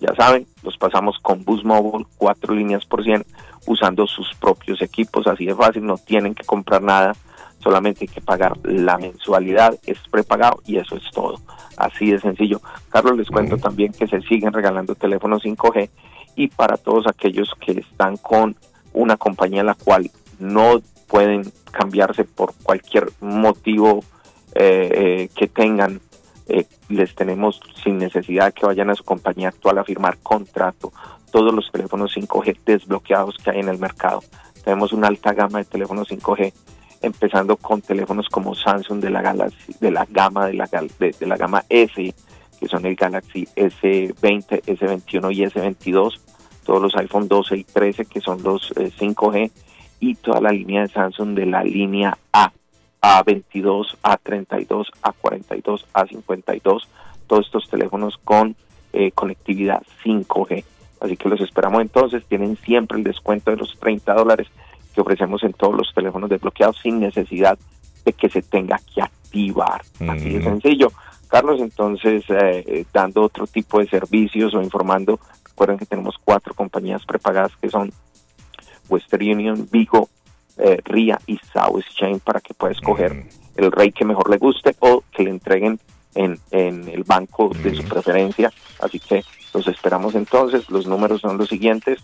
[0.00, 3.24] Ya saben, los pasamos con Boost Mobile, cuatro líneas por cien,
[3.66, 7.14] usando sus propios equipos, así de fácil, no tienen que comprar nada,
[7.58, 11.40] solamente hay que pagar la mensualidad, es prepagado y eso es todo,
[11.76, 12.60] así de sencillo.
[12.90, 15.90] Carlos, les cuento también que se siguen regalando teléfonos 5G
[16.36, 18.56] y para todos aquellos que están con
[18.92, 24.04] una compañía la cual no pueden cambiarse por cualquier motivo
[24.54, 26.00] eh, eh, que tengan
[26.48, 30.92] eh, les tenemos sin necesidad que vayan a su compañía actual a firmar contrato
[31.36, 34.22] todos los teléfonos 5G desbloqueados que hay en el mercado.
[34.64, 36.50] Tenemos una alta gama de teléfonos 5G,
[37.02, 41.26] empezando con teléfonos como Samsung de la Galaxy, de la gama de la, de, de
[41.26, 42.14] la gama S,
[42.58, 46.14] que son el Galaxy S20, S21 y S22,
[46.64, 49.50] todos los iPhone 12 y 13 que son los 5G eh,
[50.00, 52.50] y toda la línea de Samsung de la línea A,
[53.02, 56.86] A22, A32, A42, A52,
[57.26, 58.56] todos estos teléfonos con
[58.94, 60.64] eh, conectividad 5G.
[61.00, 64.48] Así que los esperamos entonces, tienen siempre el descuento de los 30 dólares
[64.94, 67.58] que ofrecemos en todos los teléfonos desbloqueados sin necesidad
[68.04, 69.82] de que se tenga que activar.
[70.08, 70.88] Así de sencillo.
[71.28, 76.54] Carlos, entonces, eh, eh, dando otro tipo de servicios o informando, recuerden que tenemos cuatro
[76.54, 77.92] compañías prepagadas que son
[78.88, 80.08] Western Union, Vigo,
[80.56, 84.74] eh, RIA y South Exchange para que pueda escoger el rey que mejor le guste
[84.78, 85.78] o que le entreguen
[86.16, 88.52] en, en el banco de su preferencia.
[88.80, 89.24] Así que
[89.54, 90.68] los esperamos entonces.
[90.70, 92.00] Los números son los siguientes.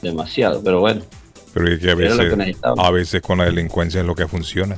[0.03, 1.03] demasiado, pero bueno.
[1.53, 4.77] Pero es que a veces, a veces con la delincuencia es lo que funciona.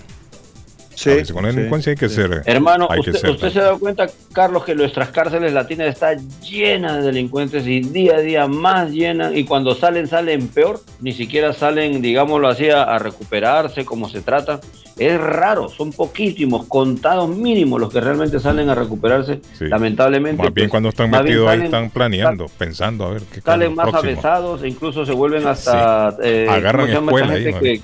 [0.97, 2.43] Sí, con la delincuencia hay que ser.
[2.47, 7.81] Hermano, usted, se da cuenta, Carlos, que nuestras cárceles latinas están llenas de delincuentes y
[7.81, 9.37] día a día más llenas.
[9.37, 10.81] Y cuando salen, salen peor.
[11.01, 14.59] Ni siquiera salen, digámoslo así, a, recuperarse como se trata.
[14.97, 19.43] Es raro, son poquísimos, contados mínimos los que realmente salen a recuperarse.
[19.61, 20.43] Lamentablemente.
[20.43, 23.93] Más bien pues, cuando están metidos ahí, están planeando, pensando a ver qué Salen más
[23.93, 26.17] avesados e incluso se vuelven hasta.
[26.23, 27.83] Eh, Agarran escuela ahí, que,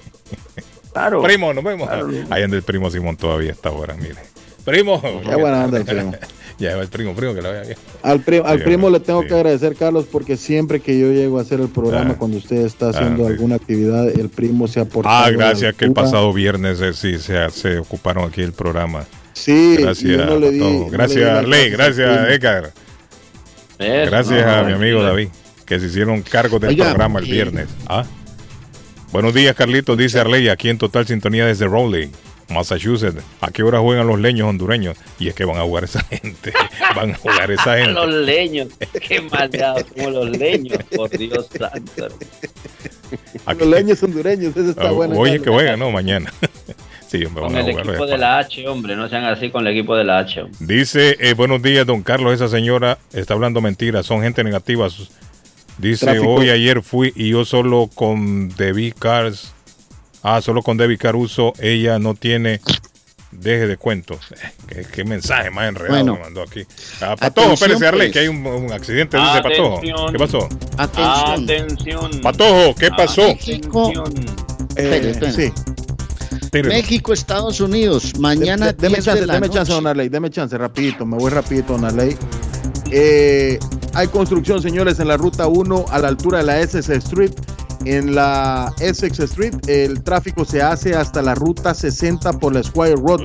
[0.93, 1.23] Claro.
[1.23, 1.89] Primo, nos vemos.
[2.31, 4.17] Ahí anda el primo Simón todavía hasta ahora, mire.
[4.65, 5.01] Primo.
[5.01, 6.15] Qué buena anda el primo.
[6.59, 7.77] ya va el primo, primo, que la vea bien.
[8.03, 11.43] Al, primo, al primo le tengo que agradecer, Carlos, porque siempre que yo llego a
[11.43, 15.25] hacer el programa, cuando usted está haciendo alguna actividad, el primo se ha portado.
[15.25, 19.05] Ah, gracias, que el pasado viernes eh, sí se, se ocuparon aquí el programa.
[19.33, 20.27] Sí, gracias.
[20.27, 22.73] No le di, gracias, Arley, gracias, Edgar.
[23.79, 25.29] Gracias a mi amigo David,
[25.67, 27.69] que se hicieron cargo del programa el viernes.
[27.89, 28.05] ¿Ah?
[29.13, 32.11] Buenos días, Carlitos, dice Arley, aquí en total sintonía desde Rowley,
[32.49, 33.23] Massachusetts.
[33.43, 34.97] ¿A qué hora juegan los leños hondureños?
[35.19, 36.53] Y es que van a jugar esa gente.
[36.97, 37.93] Van a jugar esa gente.
[37.93, 38.69] los leños,
[39.07, 42.09] qué maldad, como los leños, por Dios santo.
[43.47, 45.15] Los leños hondureños, eso está bueno.
[45.19, 46.33] Oye, que juegan, no, mañana.
[47.09, 49.95] Sí, hombre, con el equipo de la H, hombre, no sean así con el equipo
[49.95, 50.47] de la H.
[50.61, 54.89] Dice, eh, buenos días, don Carlos, esa señora está hablando mentiras, son gente negativa.
[55.83, 59.53] Dice, hoy ayer fui y yo solo con Debbie Cars.
[60.23, 61.55] Ah, solo con Debbie Car uso.
[61.59, 62.61] Ella no tiene.
[63.33, 64.21] Deje de cuentos.
[64.95, 66.63] ¿Qué, mensaje más enredado me mandó aquí?
[67.01, 68.13] Ah, Patojo, espérese, Arley, pues.
[68.13, 69.81] que hay un, accidente, dice Patojo.
[69.81, 70.49] ¿Qué pasó?
[70.77, 72.21] Atención.
[72.21, 73.23] Patojo, ¿qué pasó?
[73.23, 73.93] México.
[74.77, 75.53] Eh, sí.
[76.63, 78.73] México, Estados Unidos, mañana.
[78.73, 82.17] deme chance, deme chance, don Arley, deme chance, rapidito, me voy rapidito, don Arley.
[82.93, 83.59] Eh,
[83.95, 87.33] hay construcción, señores, en la ruta 1 a la altura de la Essex Street.
[87.85, 92.97] En la Essex Street, el tráfico se hace hasta la ruta 60 por la Squire
[92.97, 93.23] Road.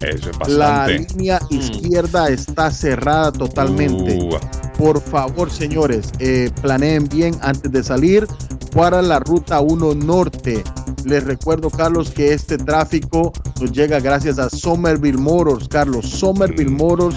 [0.00, 1.54] Eso es la línea mm.
[1.54, 4.18] izquierda está cerrada totalmente.
[4.22, 4.38] Uh.
[4.76, 8.26] Por favor, señores, eh, planeen bien antes de salir
[8.74, 10.62] para la ruta 1 norte.
[11.04, 15.68] Les recuerdo, Carlos, que este tráfico nos llega gracias a Somerville Motors.
[15.68, 17.16] Carlos, Somerville Motors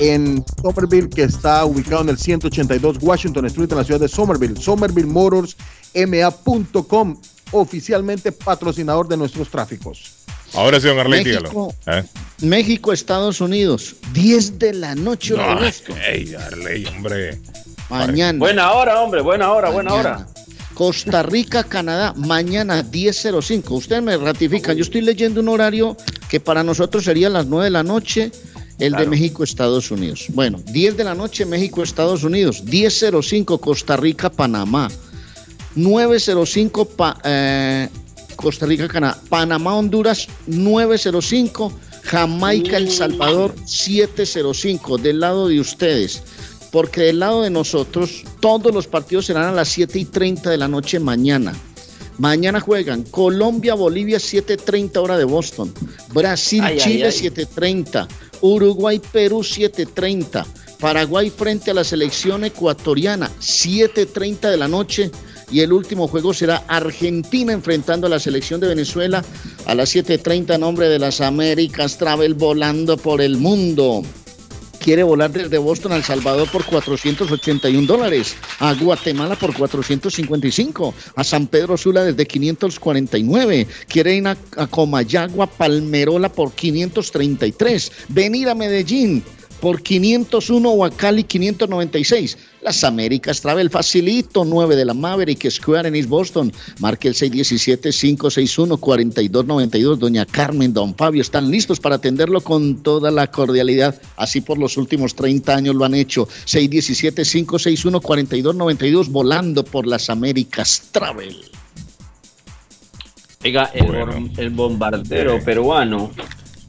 [0.00, 4.60] en Somerville, que está ubicado en el 182 Washington Street en la ciudad de Somerville.
[4.60, 5.56] Somerville Motors
[5.94, 7.20] MA.com,
[7.52, 10.26] oficialmente patrocinador de nuestros tráficos.
[10.54, 11.74] Ahora sí, don Arley, dígalo.
[11.86, 12.04] ¿Eh?
[12.42, 15.34] México, Estados Unidos, 10 de la noche.
[15.34, 17.40] No, Arley, hombre.
[17.90, 18.38] Mañana.
[18.38, 20.26] Buena hora, hombre, buena hora, buena hora.
[20.74, 23.70] Costa Rica, Canadá, mañana 10.05.
[23.70, 24.76] Ustedes me ratifican.
[24.76, 25.96] Yo estoy leyendo un horario
[26.28, 28.30] que para nosotros sería las 9 de la noche,
[28.78, 30.26] el de México, Estados Unidos.
[30.30, 32.64] Bueno, 10 de la noche, México, Estados Unidos.
[32.64, 34.88] 10.05, Costa Rica, Panamá.
[35.76, 37.88] 9.05, eh,
[38.36, 39.20] Costa Rica, Canadá.
[39.28, 41.72] Panamá, Honduras, 9.05.
[42.02, 44.98] Jamaica, El Salvador, 7.05.
[44.98, 46.22] Del lado de ustedes
[46.76, 50.58] porque del lado de nosotros todos los partidos serán a las 7 y 30 de
[50.58, 51.54] la noche mañana.
[52.18, 55.72] Mañana juegan Colombia, Bolivia, 7.30 hora de Boston.
[56.12, 58.08] Brasil, Chile, 7.30.
[58.40, 60.44] Uruguay, Perú, 7.30.
[60.78, 65.10] Paraguay frente a la selección ecuatoriana, 7.30 de la noche.
[65.50, 69.24] Y el último juego será Argentina enfrentando a la selección de Venezuela
[69.66, 74.02] a las 7.30 nombre de las Américas Travel volando por el mundo
[74.86, 81.24] quiere volar desde Boston a El Salvador por 481 dólares, a Guatemala por 455, a
[81.24, 88.54] San Pedro Sula desde 549, quiere ir a, a Comayagua, Palmerola por 533, venir a
[88.54, 89.24] Medellín
[89.60, 92.38] por 501 o a Cali 596.
[92.62, 96.52] Las Américas Travel facilito 9 de la Maverick Square en East Boston.
[96.80, 99.96] Marque el 617-561-4292.
[99.96, 104.00] Doña Carmen, Don Fabio están listos para atenderlo con toda la cordialidad.
[104.16, 106.28] Así por los últimos 30 años lo han hecho.
[106.46, 111.36] 617-561-4292 volando por las Américas Travel.
[113.44, 116.10] Oiga, el, bombardero peruano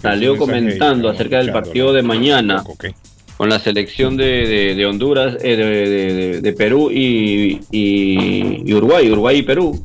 [0.02, 2.64] salió comentando acerca del partido de mañana
[3.38, 7.60] con la selección de, Honduras, eh, de, Perú y,
[8.74, 9.80] Uruguay, Uruguay y Perú,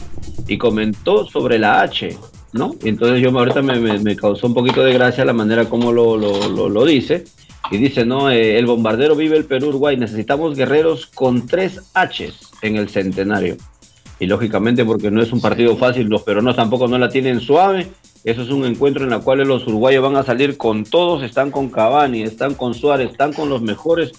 [0.48, 2.16] y comentó sobre la H,
[2.52, 2.74] ¿no?
[2.82, 7.24] entonces yo ahorita me, causó un poquito de gracia la manera como lo, dice,
[7.70, 12.76] y dice, no, eh, el bombardero vive el Perú-Uruguay, necesitamos guerreros con tres Hs en
[12.76, 13.56] el centenario.
[14.18, 17.88] Y lógicamente porque no es un partido fácil, los peruanos tampoco no la tienen suave,
[18.24, 21.50] eso es un encuentro en el cual los uruguayos van a salir con todos, están
[21.50, 24.12] con Cavani, están con Suárez, están con los mejores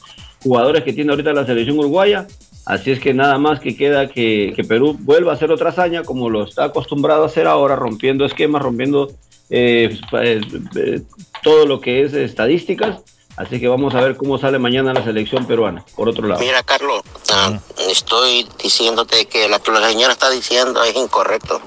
[0.44, 2.28] jugadores que tiene ahorita la selección uruguaya.
[2.66, 6.30] Así es que nada más que queda que, Perú vuelva a hacer otra hazaña como
[6.30, 9.12] lo está acostumbrado a hacer ahora, rompiendo esquemas, rompiendo
[9.50, 10.42] eh, eh,
[10.76, 11.02] eh,
[11.42, 13.02] todo lo que es estadísticas.
[13.36, 16.40] Así que vamos a ver cómo sale mañana la selección peruana, por otro lado.
[16.40, 17.02] Mira, Carlos,
[17.32, 17.60] ah,
[17.90, 21.60] estoy diciéndote que lo que la señora está diciendo es incorrecto.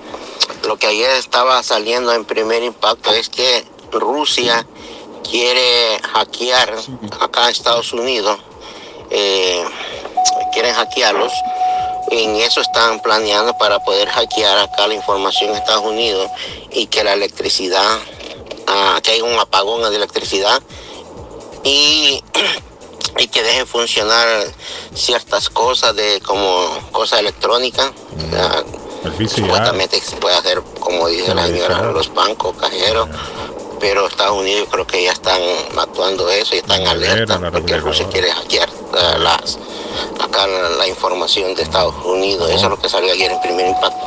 [0.66, 4.66] Lo que ayer estaba saliendo en primer impacto es que Rusia
[5.28, 6.74] quiere hackear
[7.20, 8.38] acá en Estados Unidos,
[9.10, 9.64] eh,
[10.52, 11.32] quieren hackearlos.
[12.10, 16.30] En eso están planeando para poder hackear acá la información en Estados Unidos
[16.70, 17.98] y que la electricidad,
[18.66, 20.62] ah, que haya un apagón de electricidad
[21.64, 22.22] y,
[23.18, 24.46] y que dejen funcionar
[24.94, 27.90] ciertas cosas de como cosas electrónicas.
[29.28, 33.08] Supuestamente se puede hacer, como dice la señora, los bancos, cajeros,
[33.80, 35.40] pero Estados Unidos creo que ya están
[35.76, 39.58] actuando eso y están alerta porque Rusia quiere hackear uh, las,
[40.20, 42.50] acá la, información de Estados Unidos.
[42.50, 44.06] Eso es lo que salió ayer en primer impacto.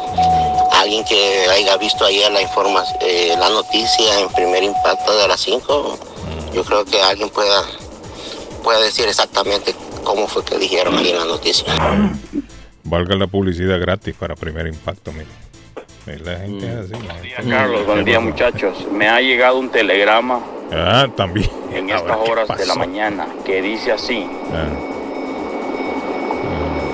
[0.73, 5.39] Alguien que haya visto ayer la información, eh, la noticia en primer impacto de las
[5.41, 5.99] 5,
[6.53, 7.63] yo creo que alguien pueda,
[8.63, 11.65] pueda decir exactamente cómo fue que dijeron ahí en la noticia.
[12.89, 15.27] Valga la publicidad gratis para primer impacto, mire.
[16.23, 16.93] La gente es así.
[16.93, 17.85] Buen día, Carlos.
[17.85, 18.87] Buen día, muchachos.
[18.91, 20.39] Me ha llegado un telegrama.
[20.71, 21.51] Ah, también.
[21.71, 24.27] En estas horas de la mañana que dice así.
[24.51, 24.65] Ah.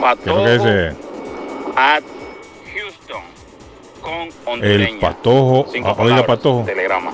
[0.01, 0.65] Patojo
[1.77, 2.03] at
[2.73, 3.21] Houston
[4.01, 4.89] con hondureña.
[4.89, 5.65] El patojo.
[5.85, 6.65] Ah, oiga, patojo.
[6.65, 7.11] Telegrama.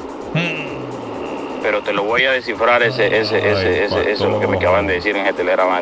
[1.61, 4.57] Pero te lo voy a descifrar ese, ese, ese, ese, eso es lo que me
[4.57, 5.81] acaban de decir en ese telegrama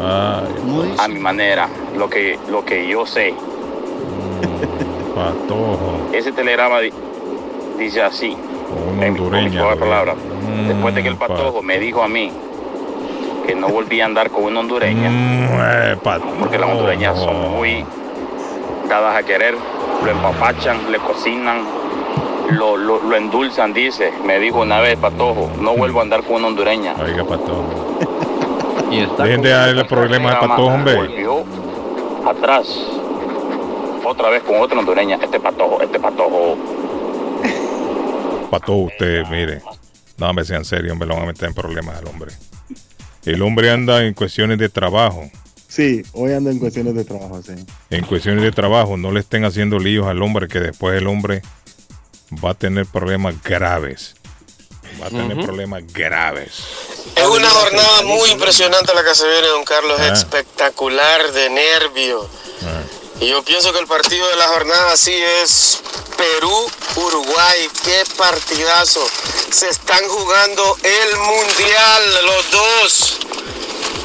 [0.00, 3.34] a mi manera, lo que, lo que yo sé.
[5.14, 6.08] patojo.
[6.12, 6.80] Ese telegrama
[7.78, 8.36] dice así,
[9.00, 9.16] en
[9.78, 10.14] palabra.
[10.66, 12.30] Después de que el mm, patojo me dijo a mí
[13.46, 15.96] que no volvía a andar con una hondureña, mm, eh,
[16.38, 17.84] porque las hondureñas son muy
[18.88, 19.54] dadas a querer,
[20.04, 21.62] lo empapachan, le cocinan,
[22.50, 24.12] lo, lo, endulzan, dice.
[24.24, 26.94] Me dijo una vez, Patojo, no vuelvo a andar con una hondureña.
[27.00, 27.88] Oiga, Patojo.
[28.90, 30.96] Y está Dejen de darle problemas a Patojo, hombre.
[30.96, 31.44] Volvió
[32.26, 32.66] atrás.
[34.04, 35.18] Otra vez con otra hondureña.
[35.22, 36.56] Este patojo, este patojo.
[38.50, 39.60] Patojo, usted, mire.
[40.16, 42.32] No, me sean serio, hombre, lo van a meter en problemas al hombre.
[43.24, 45.30] El hombre anda en cuestiones de trabajo.
[45.68, 47.52] Sí, hoy anda en cuestiones de trabajo, sí.
[47.90, 51.42] En cuestiones de trabajo, no le estén haciendo líos al hombre que después el hombre
[52.44, 54.16] va a tener problemas graves.
[55.00, 56.52] Va a tener problemas graves.
[57.14, 59.98] Es una jornada muy impresionante la que se viene, don Carlos.
[60.00, 60.12] Ah.
[60.12, 62.28] Espectacular, de nervio.
[62.62, 62.82] Ah.
[63.20, 65.80] Y yo pienso que el partido de la jornada sí es
[66.16, 67.68] Perú-Uruguay.
[67.84, 69.04] ¡Qué partidazo!
[69.50, 73.18] Se están jugando el Mundial, los dos.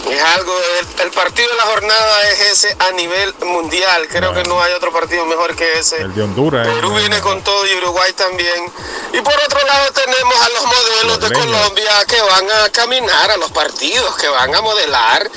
[0.10, 0.54] Es algo,
[1.02, 4.08] el, partido de la jornada es ese a nivel mundial.
[4.10, 5.98] Creo que no hay otro partido mejor que ese.
[5.98, 6.68] El de Honduras.
[6.68, 8.72] Perú viene con todo y Uruguay también.
[9.14, 13.38] Y por otro lado tenemos a los modelos de Colombia que van a caminar a
[13.38, 15.30] los partidos, que van a modelar.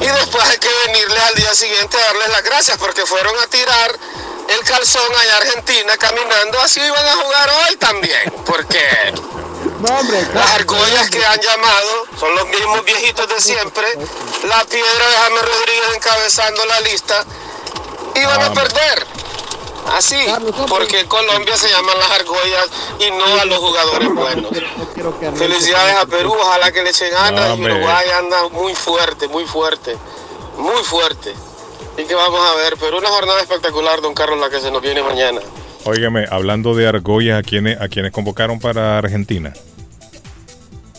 [0.00, 3.46] Y después hay que venirles al día siguiente a darles las gracias porque fueron a
[3.46, 3.98] tirar
[4.48, 6.60] el calzón allá a Argentina caminando.
[6.60, 8.34] Así iban a jugar hoy también.
[8.44, 8.80] Porque
[9.82, 13.84] las argollas que han llamado son los mismos viejitos de siempre.
[14.48, 17.24] La piedra de James Rodríguez encabezando la lista.
[18.14, 19.06] Y van a perder.
[19.96, 20.16] Así,
[20.68, 22.68] porque Colombia se llaman las argollas
[23.00, 24.50] y no a los jugadores buenos.
[25.36, 27.58] Felicidades a Perú, ojalá que le echen ganas.
[27.58, 29.96] y Uruguay anda muy fuerte, muy fuerte,
[30.56, 31.34] muy fuerte.
[31.98, 34.80] Y que vamos a ver, pero una jornada espectacular, don Carlos, la que se nos
[34.80, 35.40] viene mañana.
[35.84, 39.52] Óigame, hablando de argollas, ¿a quienes, ¿a quienes convocaron para Argentina?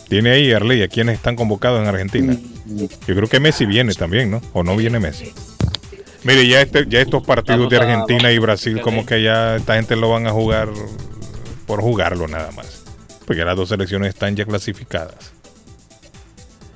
[0.08, 2.36] Tiene ahí, Arley, ¿a quiénes están convocados en Argentina?
[2.66, 4.40] Yo creo que Messi viene también, ¿no?
[4.52, 5.32] ¿O no viene Messi?
[6.24, 9.96] Mire, ya, este, ya estos partidos de Argentina y Brasil, como que ya esta gente
[9.96, 10.68] lo van a jugar
[11.66, 12.84] por jugarlo nada más.
[13.26, 15.34] Porque las dos selecciones están ya clasificadas.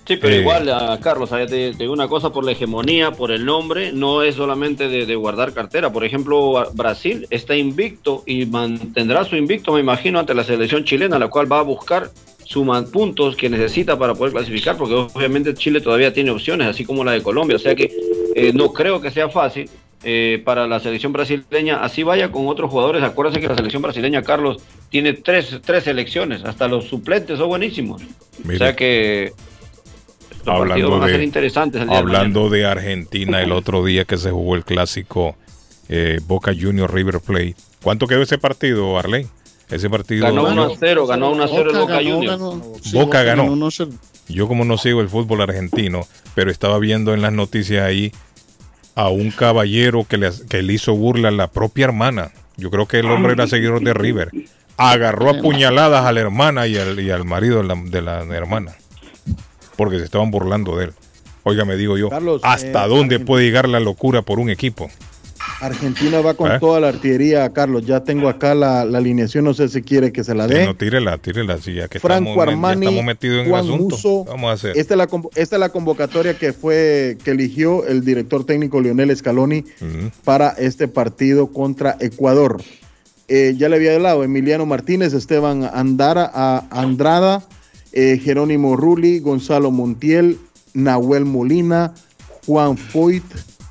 [0.06, 3.44] Sí, pero eh, igual, a Carlos, te, digo una cosa por la hegemonía, por el
[3.44, 5.92] nombre, no es solamente de, guardar cartera.
[5.92, 11.18] Por ejemplo, Brasil está invicto y mantendrá su invicto, me imagino, ante la selección chilena,
[11.18, 12.10] la cual va a buscar
[12.48, 17.04] suman puntos que necesita para poder clasificar, porque obviamente Chile todavía tiene opciones, así como
[17.04, 17.56] la de Colombia.
[17.56, 17.94] O sea que
[18.34, 19.68] eh, no creo que sea fácil
[20.02, 21.84] eh, para la selección brasileña.
[21.84, 23.02] Así vaya con otros jugadores.
[23.02, 26.42] Acuérdense que la selección brasileña, Carlos, tiene tres, tres selecciones.
[26.42, 28.00] Hasta los suplentes son buenísimos.
[28.42, 29.32] O sea que
[30.46, 35.36] hablando de, hablando de Argentina, el otro día que se jugó el clásico
[35.90, 37.56] eh, Boca Junior River Plate.
[37.82, 39.26] ¿Cuánto quedó ese partido, Arley?
[39.70, 42.38] Ese partido ganó 1 a 0, ganó 1 a 0 el Boca Junior.
[42.92, 43.68] Boca ganó.
[44.28, 48.12] Yo como no sigo el fútbol argentino, pero estaba viendo en las noticias ahí
[48.94, 52.32] a un caballero que le, que le hizo burla a la propia hermana.
[52.56, 54.30] Yo creo que el hombre era seguidor de River.
[54.76, 58.76] Agarró a puñaladas a la hermana y al, y al marido de la hermana
[59.78, 60.92] porque se estaban burlando de él.
[61.44, 62.10] Oiga, me digo yo,
[62.42, 64.90] ¿hasta eh, dónde puede llegar la locura por un equipo?
[65.60, 66.58] Argentina va con ¿Eh?
[66.60, 67.84] toda la artillería, Carlos.
[67.84, 70.64] Ya tengo acá la, alineación, no sé si quiere que se la dé.
[70.64, 74.24] no, tírela, tírela, sí, ya que Franco estamos, Armani, estamos metidos en el asunto.
[74.24, 74.76] Vamos a hacer.
[74.76, 79.16] Esta es, la, esta es la convocatoria que fue que eligió el director técnico Lionel
[79.16, 79.64] Scaloni
[80.24, 82.62] para este partido contra Ecuador.
[83.28, 87.42] Eh, ya le había hablado Emiliano Martínez, Esteban Andara, a Andrada,
[87.92, 90.38] eh, Jerónimo Rulli, Gonzalo Montiel,
[90.72, 91.92] Nahuel Molina,
[92.46, 93.24] Juan Foyt,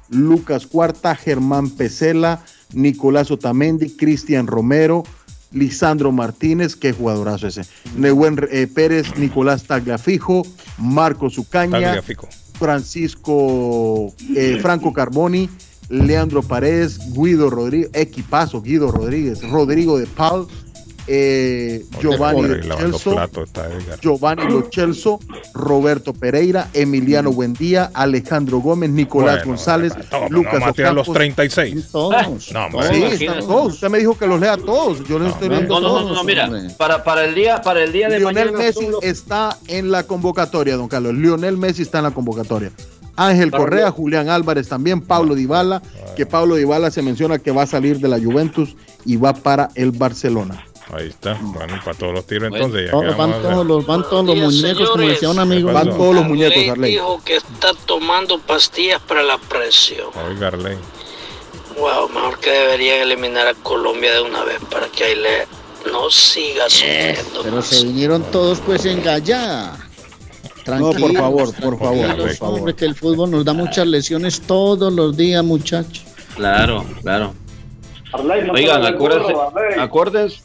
[0.09, 2.43] Lucas Cuarta, Germán Pesela,
[2.73, 5.03] Nicolás Otamendi, Cristian Romero,
[5.51, 7.61] Lisandro Martínez, qué jugadorazo ese,
[7.95, 10.43] Nehuen eh, Pérez, Nicolás Tagliafijo,
[10.77, 12.01] Marco Zucaña,
[12.59, 15.49] Francisco eh, Franco Carboni,
[15.89, 20.47] Leandro Paredes, Guido Rodríguez, equipazo Guido Rodríguez, Rodrigo de Paul,
[21.07, 22.43] eh, Giovanni
[24.49, 25.19] Lochelso,
[25.53, 29.93] Roberto Pereira, Emiliano Buendía, Alejandro Gómez, Nicolás González,
[30.29, 31.89] Lucas no, los 36.
[31.91, 32.51] Todos.
[32.51, 33.73] No, sí, están todos.
[33.75, 35.07] Usted me dijo que los lea todos.
[35.07, 36.05] Yo les estoy leyendo todos.
[36.05, 39.91] No, no, mira, para, para, el día, para el día de Lionel Messi está en
[39.91, 41.13] la convocatoria, don Carlos.
[41.13, 42.71] Lionel Messi está en la convocatoria.
[43.17, 45.81] Ángel Correa, Julián Álvarez también, Pablo Dybala,
[46.15, 48.75] que Pablo Dybala se menciona que va a salir de la Juventus
[49.05, 50.63] y va para el Barcelona.
[50.93, 52.89] Ahí está, bueno, para todos los tiros entonces.
[52.91, 55.72] Ya van, todos los, van todos los muñecos, como decía un amigo.
[55.73, 56.91] Van todos los muñecos, Arley.
[56.91, 60.07] dijo que está tomando pastillas para la presión.
[60.30, 60.77] Oiga, Arley.
[61.77, 65.47] Wow, mejor que deberían eliminar a Colombia de una vez para que ahí le
[65.91, 67.43] no siga eh, sufriendo.
[67.43, 69.77] pero se vinieron todos pues en gallada.
[70.64, 72.59] Tranquilo, no, por favor, por favor, por favor.
[72.59, 76.03] Hombre, que el fútbol nos da muchas lesiones todos los días, muchachos.
[76.35, 77.34] Claro, claro.
[78.53, 79.34] Oigan, acuérdense,
[79.80, 80.41] acuérdense,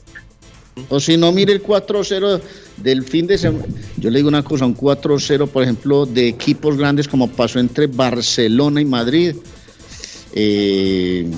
[0.88, 2.40] o si no, mire el 4-0
[2.78, 3.64] del fin de semana.
[3.98, 7.86] Yo le digo una cosa, un 4-0, por ejemplo, de equipos grandes como pasó entre
[7.86, 9.36] Barcelona y Madrid.
[10.34, 11.30] Eh,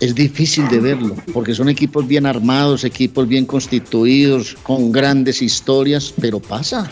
[0.00, 6.14] es difícil de verlo, porque son equipos bien armados, equipos bien constituidos, con grandes historias,
[6.18, 6.90] pero pasa.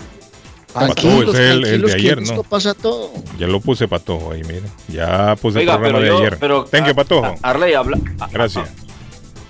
[0.74, 2.43] Patojo es el, el de ayer, ¿no?
[2.43, 3.10] pasa todo.
[3.39, 4.65] Ya lo puse Patojo ahí, mire.
[4.89, 6.36] Ya puse el programa de ayer.
[6.39, 7.35] Pero, Tenga, Patojo.
[7.40, 7.98] Arley, habla.
[8.31, 8.69] Gracias.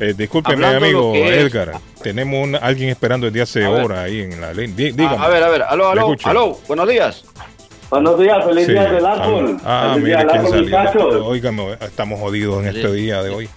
[0.01, 1.81] Eh, discúlpeme, amigo Edgar.
[2.03, 4.69] Tenemos un, alguien esperando desde hace horas ahí en la ley.
[4.69, 5.17] Dígame.
[5.17, 5.63] A ver, a ver.
[5.63, 6.59] Aló, aló, aló.
[6.69, 7.25] Buenos días.
[7.91, 9.57] Buenos días, feliz día del árbol.
[9.65, 11.27] Ah, feliz mire día quién del árbol, salió.
[11.27, 13.49] Óigame, estamos jodidos en este día de hoy.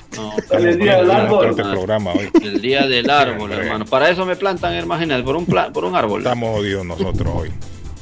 [0.48, 1.50] Feliz día del árbol.
[1.50, 2.32] Este programa hoy.
[2.42, 3.86] El día del árbol, hermano.
[3.86, 6.22] Para eso me plantan, imagínate, por un, plan, por un árbol.
[6.22, 7.52] Estamos jodidos nosotros hoy.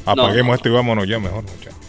[0.06, 1.89] Apaguemos esto y vámonos ya mejor, muchachos.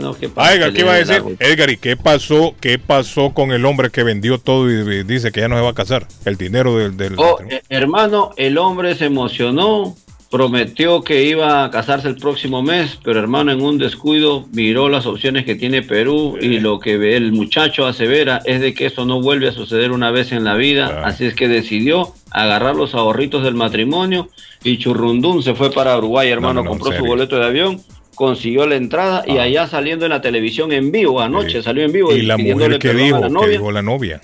[0.00, 1.22] No, ¿qué Ah, Edgar, ¿qué iba a decir?
[1.40, 5.40] Edgar, ¿y qué pasó, qué pasó con el hombre que vendió todo y dice que
[5.40, 6.06] ya no se va a casar?
[6.24, 6.96] El dinero del...
[6.96, 9.96] del Oh, eh, hermano, el hombre se emocionó,
[10.30, 15.06] prometió que iba a casarse el próximo mes, pero hermano, en un descuido miró las
[15.06, 19.04] opciones que tiene Perú y lo que ve el muchacho asevera es de que esto
[19.04, 22.94] no vuelve a suceder una vez en la vida, así es que decidió agarrar los
[22.94, 24.30] ahorritos del matrimonio
[24.64, 27.82] y churrundún se fue para Uruguay, hermano, no, no, compró su boleto de avión.
[28.22, 32.14] Consiguió la entrada y allá saliendo en la televisión en vivo, anoche salió en vivo
[32.14, 33.48] y la mujer que dijo, la que novia.
[33.48, 34.20] dijo la novia.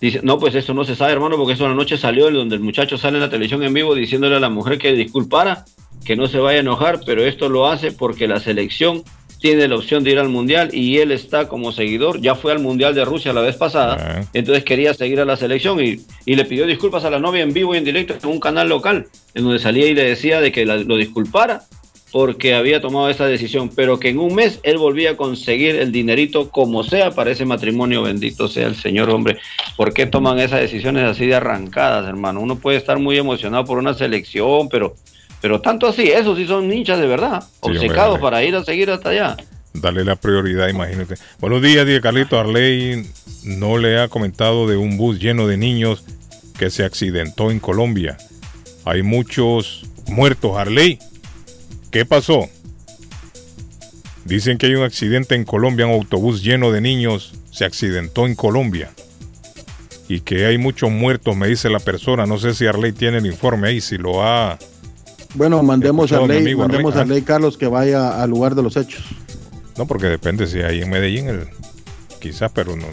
[0.00, 2.56] Dice, no, pues eso no se sabe, hermano, porque eso en la noche salió, donde
[2.56, 5.64] el muchacho sale en la televisión en vivo diciéndole a la mujer que disculpara,
[6.04, 9.04] que no se vaya a enojar, pero esto lo hace porque la selección
[9.40, 12.58] tiene la opción de ir al mundial y él está como seguidor, ya fue al
[12.58, 16.44] mundial de Rusia la vez pasada, entonces quería seguir a la selección y, y le
[16.46, 19.44] pidió disculpas a la novia en vivo y en directo en un canal local, en
[19.44, 21.62] donde salía y le decía de que la- lo disculpara
[22.10, 25.92] porque había tomado esa decisión, pero que en un mes él volvía a conseguir el
[25.92, 29.38] dinerito como sea para ese matrimonio, bendito sea el Señor, hombre.
[29.76, 32.40] ¿Por qué toman esas decisiones así de arrancadas, hermano?
[32.40, 34.96] Uno puede estar muy emocionado por una selección, pero,
[35.40, 38.22] pero tanto así, esos sí son hinchas de verdad, hombre, obcecados hombre.
[38.22, 39.36] para ir a seguir hasta allá.
[39.74, 41.16] Dale la prioridad, imagínate.
[41.40, 43.06] Buenos días, Diego Carlito Arley.
[43.44, 46.04] No le ha comentado de un bus lleno de niños
[46.58, 48.16] que se accidentó en Colombia.
[48.84, 50.98] Hay muchos muertos, Arley.
[51.90, 52.48] ¿Qué pasó?
[54.24, 58.34] Dicen que hay un accidente en Colombia, un autobús lleno de niños se accidentó en
[58.34, 58.90] Colombia.
[60.08, 62.26] Y que hay muchos muertos, me dice la persona.
[62.26, 64.58] No sé si Arley tiene el informe ahí, si lo ha...
[65.34, 67.10] Bueno, mandemos a Escuchado, mi Ley, amigo, mandemos Arley.
[67.10, 69.04] a Ley Carlos que vaya al lugar de los hechos.
[69.76, 71.48] No, porque depende si hay en Medellín, el,
[72.20, 72.86] quizás, pero no.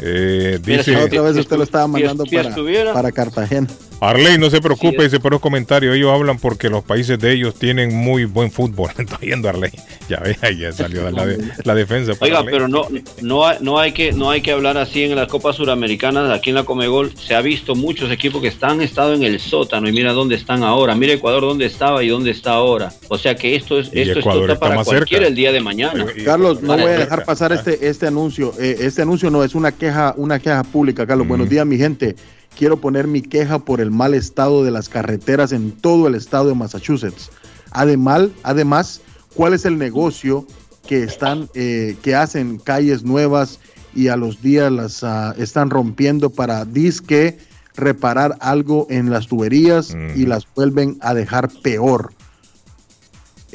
[0.00, 3.68] Eh, dice otra vez usted lo estaba mandando si para, para Cartagena.
[4.08, 5.94] Arley, no se preocupe, dice por los comentarios.
[5.96, 8.90] Ellos hablan porque los países de ellos tienen muy buen fútbol.
[8.98, 9.70] Está viendo Arley.
[10.08, 12.12] Ya ve, ahí ya salió la, de- la defensa.
[12.20, 12.52] Oiga, Arley.
[12.52, 12.86] pero no,
[13.22, 16.50] no, hay, no, hay que, no hay que hablar así en las Copas Suramericanas, aquí
[16.50, 19.92] en la Comegol se ha visto muchos equipos que están estado en el sótano y
[19.92, 22.92] mira dónde están ahora, mira Ecuador dónde estaba y dónde está ahora.
[23.08, 25.26] O sea que esto es esto, esto Ecuador está para cualquiera cerca.
[25.28, 26.06] el día de mañana.
[26.24, 28.52] Carlos, no voy a dejar pasar este, este anuncio.
[28.60, 31.26] Eh, este anuncio no es una queja, una queja pública, Carlos.
[31.26, 32.14] Buenos días, mi gente.
[32.56, 36.48] Quiero poner mi queja por el mal estado de las carreteras en todo el estado
[36.48, 37.30] de Massachusetts.
[37.70, 39.00] Además, además,
[39.34, 40.46] ¿cuál es el negocio
[40.86, 43.58] que están, eh, que hacen calles nuevas
[43.94, 47.38] y a los días las ah, están rompiendo para disque
[47.74, 52.12] reparar algo en las tuberías y las vuelven a dejar peor?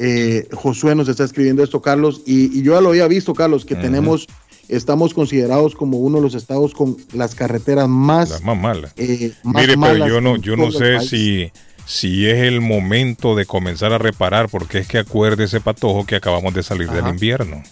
[0.02, 3.66] Eh, Josué nos está escribiendo esto, Carlos, y, y yo ya lo había visto, Carlos,
[3.66, 4.26] que tenemos,
[4.70, 8.92] estamos considerados como uno de los estados con las carreteras más, Las más malas.
[8.96, 11.50] eh, más Mire, pero yo no, yo no sé si,
[11.84, 16.54] si es el momento de comenzar a reparar, porque es que acuérdese, Patojo, que acabamos
[16.54, 17.62] de salir del invierno.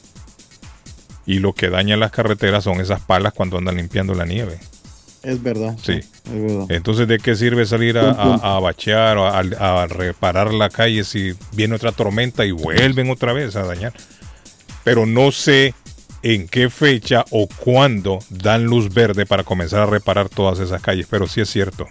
[1.24, 4.58] Y lo que daña las carreteras son esas palas cuando andan limpiando la nieve.
[5.22, 5.76] Es verdad.
[5.82, 5.92] Sí.
[5.92, 6.66] Es verdad.
[6.70, 11.74] Entonces, ¿de qué sirve salir a, bachear o a, a reparar la calle si viene
[11.74, 13.92] otra tormenta y vuelven otra vez a dañar?
[14.84, 15.74] Pero no sé
[16.22, 21.06] en qué fecha o cuándo dan luz verde para comenzar a reparar todas esas calles,
[21.08, 21.86] pero sí es cierto.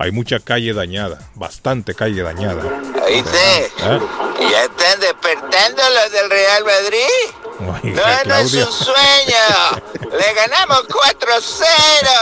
[0.00, 2.62] Hay mucha calle dañada, bastante calle dañada.
[3.04, 3.70] ¿Oíste?
[3.82, 3.98] ¿Ah?
[4.40, 7.82] ¿Ya están despertando los del Real Madrid?
[7.82, 10.12] Oiga, No, no es un sueño.
[10.18, 11.64] Le ganamos 4-0.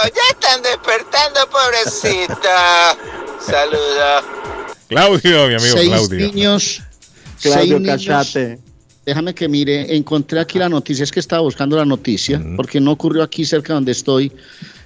[0.04, 2.48] Ya están despertando, pobrecito.
[3.46, 4.24] Saludos.
[4.88, 6.18] Claudio, mi amigo seis Claudio.
[6.18, 6.82] niños.
[7.42, 8.58] Claudio seis niños- Cachate.
[9.06, 12.90] Déjame que mire, encontré aquí la noticia, es que estaba buscando la noticia, porque no
[12.90, 14.32] ocurrió aquí cerca donde estoy.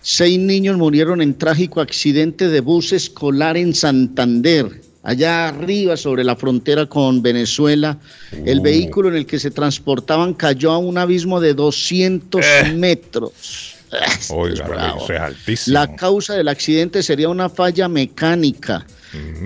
[0.02, 6.36] Seis niños murieron en trágico accidente de bus escolar en Santander, allá arriba sobre la
[6.36, 7.98] frontera con Venezuela.
[8.44, 12.44] El vehículo en el que se transportaban cayó a un abismo de 200
[12.74, 13.79] metros.
[14.30, 15.74] Oiga, eso es altísimo.
[15.74, 18.86] La causa del accidente sería una falla mecánica.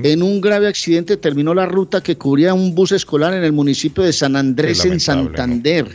[0.02, 4.04] En un grave accidente terminó la ruta que cubría un bus escolar en el municipio
[4.04, 5.86] de San Andrés, en Santander.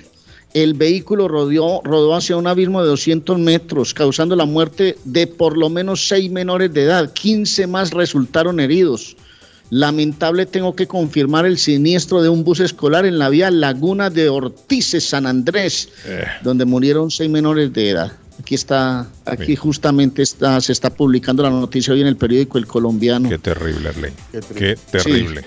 [0.56, 5.56] El vehículo rodeó, rodó hacia un abismo de 200 metros, causando la muerte de por
[5.56, 7.14] lo menos seis menores de edad.
[7.14, 9.16] 15 más resultaron heridos.
[9.70, 14.30] Lamentable tengo que confirmar el siniestro de un bus escolar en la vía Laguna de
[14.30, 16.24] Ortiz, San Andrés, Eh.
[16.42, 18.12] donde murieron seis menores de edad.
[18.40, 22.66] Aquí está, aquí justamente está, se está publicando la noticia hoy en el periódico El
[22.68, 23.28] Colombiano.
[23.30, 24.12] Qué terrible, Arley.
[24.32, 25.42] Qué Qué terrible.
[25.42, 25.46] terrible.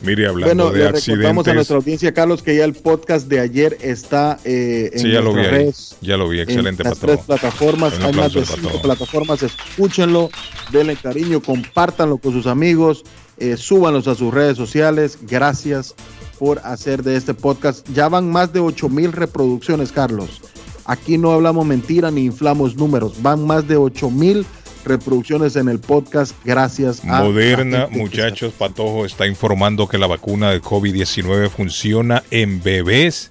[0.00, 1.54] Mire, hablando Bueno, de le recordamos a accidentes.
[1.56, 5.34] nuestra audiencia, Carlos, que ya el podcast de ayer está eh, en Sí, ya lo
[5.34, 7.94] vi redes, Ya lo vi, excelente, en las tres plataformas.
[8.00, 9.42] Hay más de cinco plataformas.
[9.42, 10.30] Escúchenlo,
[10.70, 13.02] denle cariño, compártanlo con sus amigos,
[13.38, 15.18] eh, súbanlos a sus redes sociales.
[15.22, 15.96] Gracias
[16.38, 17.84] por hacer de este podcast.
[17.92, 20.40] Ya van más de 8 mil reproducciones, Carlos.
[20.88, 23.22] Aquí no hablamos mentira ni inflamos números.
[23.22, 24.44] Van más de 8 mil
[24.84, 26.34] reproducciones en el podcast.
[26.44, 33.30] Gracias a Moderna, muchachos, Patojo está informando que la vacuna de COVID-19 funciona en bebés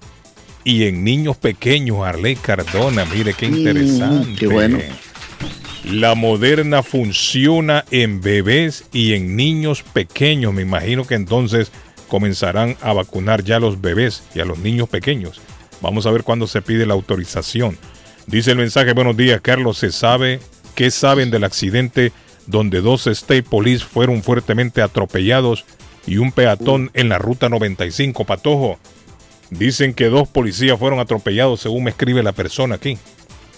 [0.64, 2.06] y en niños pequeños.
[2.06, 4.36] Arley Cardona, mire qué Mm, interesante.
[4.40, 4.78] qué bueno.
[5.86, 10.54] La Moderna funciona en bebés y en niños pequeños.
[10.54, 11.72] Me imagino que entonces
[12.08, 15.42] comenzarán a vacunar ya a los bebés y a los niños pequeños.
[15.82, 17.78] Vamos a ver cuándo se pide la autorización.
[18.26, 19.78] Dice el mensaje, buenos días, Carlos.
[19.78, 20.40] ¿Se sabe
[20.76, 22.12] qué saben del accidente
[22.46, 25.66] donde dos State Police fueron fuertemente atropellados
[26.06, 28.80] y un peatón en la ruta 95, Patojo?
[29.50, 32.98] Dicen que dos policías fueron atropellados, según me escribe la persona aquí.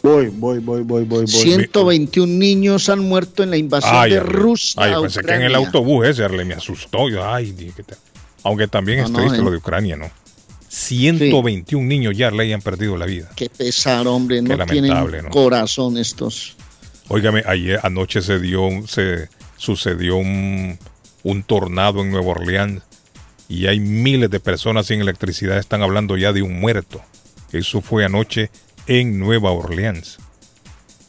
[0.03, 1.27] Voy, voy, voy, voy, voy, voy.
[1.27, 4.19] 121 niños han muerto en la invasión Ay, de.
[4.21, 4.81] Rusia.
[4.83, 7.09] Ay, a pensé que en el autobús ese, Arley, me asustó.
[7.09, 7.95] Yo, ay, que te-
[8.43, 9.41] Aunque también No, es no, triste eh.
[9.41, 10.09] lo de Ucrania, ¿no?
[10.69, 13.29] 121 niños ya, Arley, han perdido la vida.
[13.35, 14.41] Qué pesar, hombre.
[14.41, 15.29] No lamentable, tienen ¿no?
[15.31, 16.55] corazón estos.
[17.07, 20.77] Óigame, ayer anoche se dio, se sucedió un,
[21.23, 22.83] un tornado en Nueva Orleans
[23.47, 25.57] y hay miles de personas sin electricidad.
[25.57, 27.01] Están hablando ya de un muerto.
[27.51, 28.51] Eso fue anoche
[28.85, 30.19] en Nueva Orleans,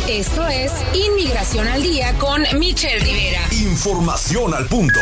[0.09, 3.43] Esto es Inmigración al Día con Michelle Rivera.
[3.53, 4.99] Información al punto.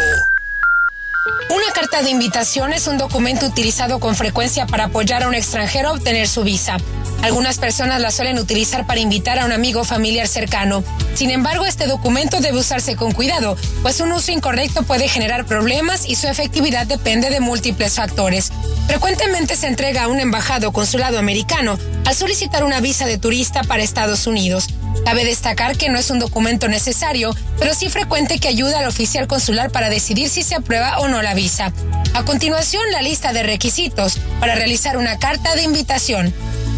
[1.26, 5.88] Una carta de invitación es un documento utilizado con frecuencia para apoyar a un extranjero
[5.88, 6.78] a obtener su visa.
[7.22, 10.82] Algunas personas la suelen utilizar para invitar a un amigo familiar cercano.
[11.14, 16.08] Sin embargo, este documento debe usarse con cuidado, pues un uso incorrecto puede generar problemas
[16.08, 18.52] y su efectividad depende de múltiples factores.
[18.86, 23.62] frecuentemente se entrega a un embajado o consulado americano al solicitar una visa de turista
[23.64, 24.68] para Estados Unidos.
[25.04, 29.26] Cabe destacar que no es un documento necesario, pero sí frecuente que ayuda al oficial
[29.26, 31.72] consular para decidir si se aprueba o no la visa.
[32.14, 36.34] A continuación, la lista de requisitos para realizar una carta de invitación.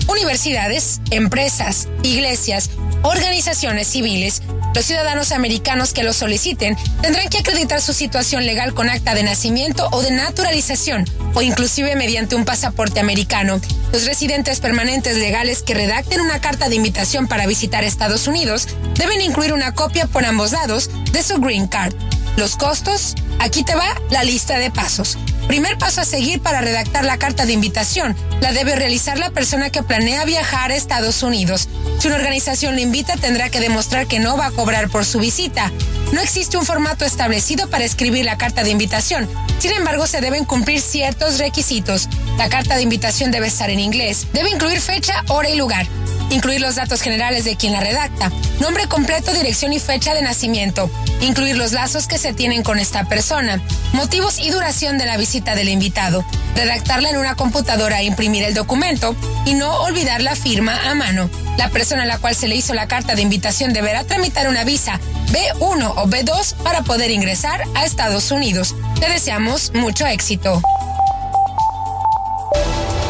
[0.09, 2.71] Universidades, empresas, iglesias,
[3.03, 4.43] organizaciones civiles,
[4.75, 9.23] los ciudadanos americanos que lo soliciten tendrán que acreditar su situación legal con acta de
[9.23, 11.05] nacimiento o de naturalización
[11.35, 13.61] o inclusive mediante un pasaporte americano.
[13.93, 19.21] Los residentes permanentes legales que redacten una carta de invitación para visitar Estados Unidos deben
[19.21, 21.95] incluir una copia por ambos lados de su green card.
[22.37, 25.19] Los costos, aquí te va la lista de pasos.
[25.49, 28.17] Primer paso a seguir para redactar la carta de invitación.
[28.41, 31.69] La debe realizar la persona que planea viajar a Estados Unidos.
[31.99, 35.19] Si una organización le invita, tendrá que demostrar que no va a cobrar por su
[35.19, 35.71] visita.
[36.13, 39.29] No existe un formato establecido para escribir la carta de invitación.
[39.59, 42.09] Sin embargo, se deben cumplir ciertos requisitos.
[42.39, 44.27] La carta de invitación debe estar en inglés.
[44.33, 45.87] Debe incluir fecha, hora y lugar.
[46.31, 48.33] Incluir los datos generales de quien la redacta.
[48.59, 50.91] Nombre completo, dirección y fecha de nacimiento.
[51.21, 53.61] Incluir los lazos que se tienen con esta persona.
[53.93, 56.25] Motivos y duración de la visita del invitado.
[56.55, 59.17] Redactarla en una computadora e imprimir el documento.
[59.45, 61.29] Y no olvidar la firma a mano.
[61.59, 64.63] La persona a la cual se le hizo la carta de invitación deberá tramitar una
[64.63, 65.01] visa
[65.33, 68.77] B1 o B2 para poder ingresar a Estados Unidos.
[69.01, 70.63] Te deseamos mucho éxito.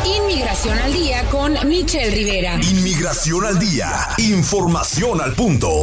[0.07, 2.55] Inmigración al día con Michelle Rivera.
[2.55, 4.09] Inmigración al día.
[4.17, 5.83] Información al punto.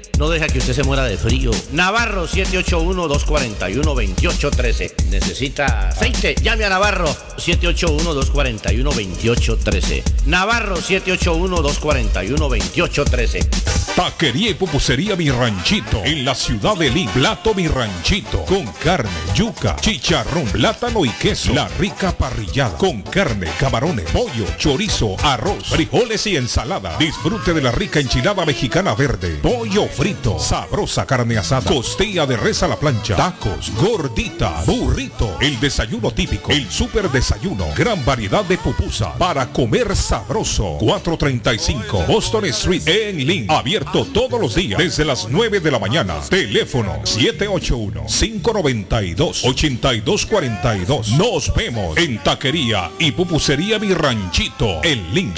[0.17, 1.51] no deja que usted se muera de frío.
[1.71, 5.05] Navarro 781-241-2813.
[5.09, 6.35] ¿Necesita aceite?
[6.41, 7.07] Llame a Navarro
[7.37, 10.03] 781-241-2813.
[10.27, 13.47] Navarro 781-241-2813.
[13.95, 17.11] Taquería y pupusería Mi Ranchito en la ciudad de Lima.
[17.11, 21.53] Plato Mi Ranchito con carne, yuca, chicharrón, plátano y queso.
[21.53, 26.95] La rica parrillada con carne, camarones, pollo, chorizo, arroz, frijoles y ensalada.
[26.97, 32.63] Disfrute de la rica enchilada mexicana verde, pollo frito sabrosa carne asada, costilla de res
[32.63, 38.57] a la plancha, tacos, gordita, burrito, el desayuno típico, el super desayuno, gran variedad de
[38.57, 39.13] pupusa.
[39.13, 40.77] Para comer sabroso.
[40.79, 44.77] 435 Boston Street en Link, abierto todos los días.
[44.77, 46.19] Desde las 9 de la mañana.
[46.29, 51.11] Teléfono 781 592 8242.
[51.17, 55.37] Nos vemos en Taquería y Pupusería Mi Ranchito en Link.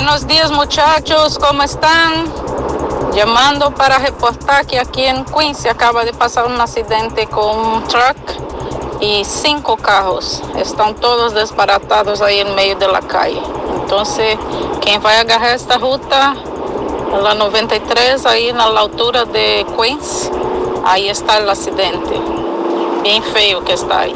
[0.00, 2.26] Buenos días muchachos, ¿cómo están?
[3.12, 7.82] Llamando para reportar que aquí en Queens se acaba de pasar un accidente con un
[7.88, 8.16] truck
[9.00, 10.40] y cinco carros.
[10.56, 13.42] Están todos desbaratados ahí en medio de la calle.
[13.82, 14.38] Entonces,
[14.80, 16.36] quien vaya a agarrar esta ruta,
[17.20, 20.30] la 93, ahí en la altura de Queens,
[20.84, 22.20] ahí está el accidente.
[23.02, 24.14] Bien feo que está ahí.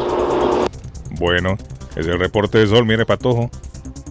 [1.10, 1.56] Bueno,
[1.96, 3.50] es el reporte de Sol, mire Patojo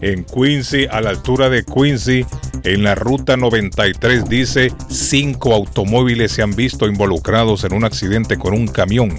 [0.01, 2.25] en Quincy, a la altura de Quincy,
[2.63, 8.53] en la ruta 93, dice, cinco automóviles se han visto involucrados en un accidente con
[8.53, 9.17] un camión.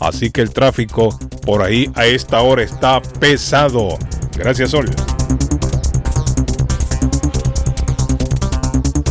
[0.00, 3.98] Así que el tráfico por ahí a esta hora está pesado.
[4.36, 4.88] Gracias, Sol.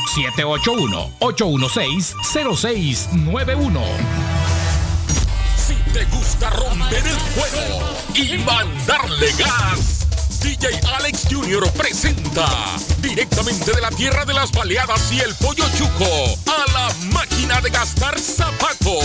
[1.20, 3.80] 781-816-0691.
[5.56, 7.80] Si te gusta romper el juego
[8.14, 10.01] y mandarle gas.
[10.42, 11.70] DJ Alex Jr.
[11.72, 12.46] presenta
[12.98, 16.04] directamente de la tierra de las baleadas y el pollo chuco
[16.46, 19.04] a la máquina de gastar zapatos,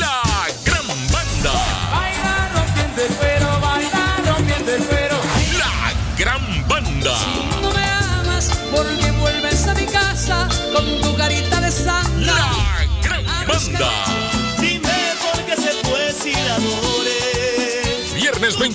[0.00, 0.22] la
[0.64, 1.52] gran banda.
[1.92, 5.16] Baila rompiendo el cuero, baila rompiendo el cuero.
[5.58, 7.16] La gran banda.
[7.18, 11.07] Si no me amas, porque vuelves a mi casa con tu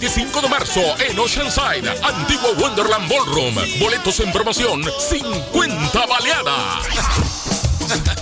[0.04, 3.56] 25 de marzo en Oceanside, antiguo Wonderland Ballroom.
[3.80, 6.86] Boletos en promoción, 50 baleadas.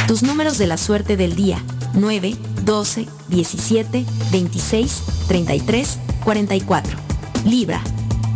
[0.06, 1.62] Tus números de la suerte del día,
[1.94, 6.98] 9, 12, 17, 26, 33, 44.
[7.44, 7.82] Libra.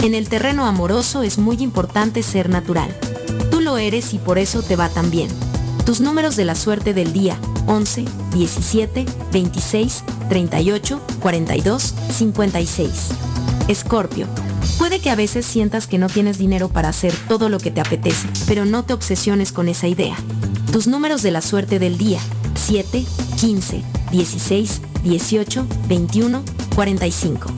[0.02, 2.94] En el terreno amoroso es muy importante ser natural.
[3.51, 5.28] Tú lo eres y por eso te va tan bien.
[5.86, 12.90] Tus números de la suerte del día 11, 17, 26, 38, 42, 56.
[13.68, 14.26] Escorpio.
[14.78, 17.80] Puede que a veces sientas que no tienes dinero para hacer todo lo que te
[17.80, 20.16] apetece, pero no te obsesiones con esa idea.
[20.72, 22.20] Tus números de la suerte del día
[22.55, 23.05] 7,
[23.38, 23.82] 15,
[24.15, 26.45] 16, 18, 21,
[26.77, 27.51] 45.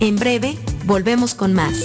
[0.00, 0.56] En breve,
[0.86, 1.76] volvemos con más.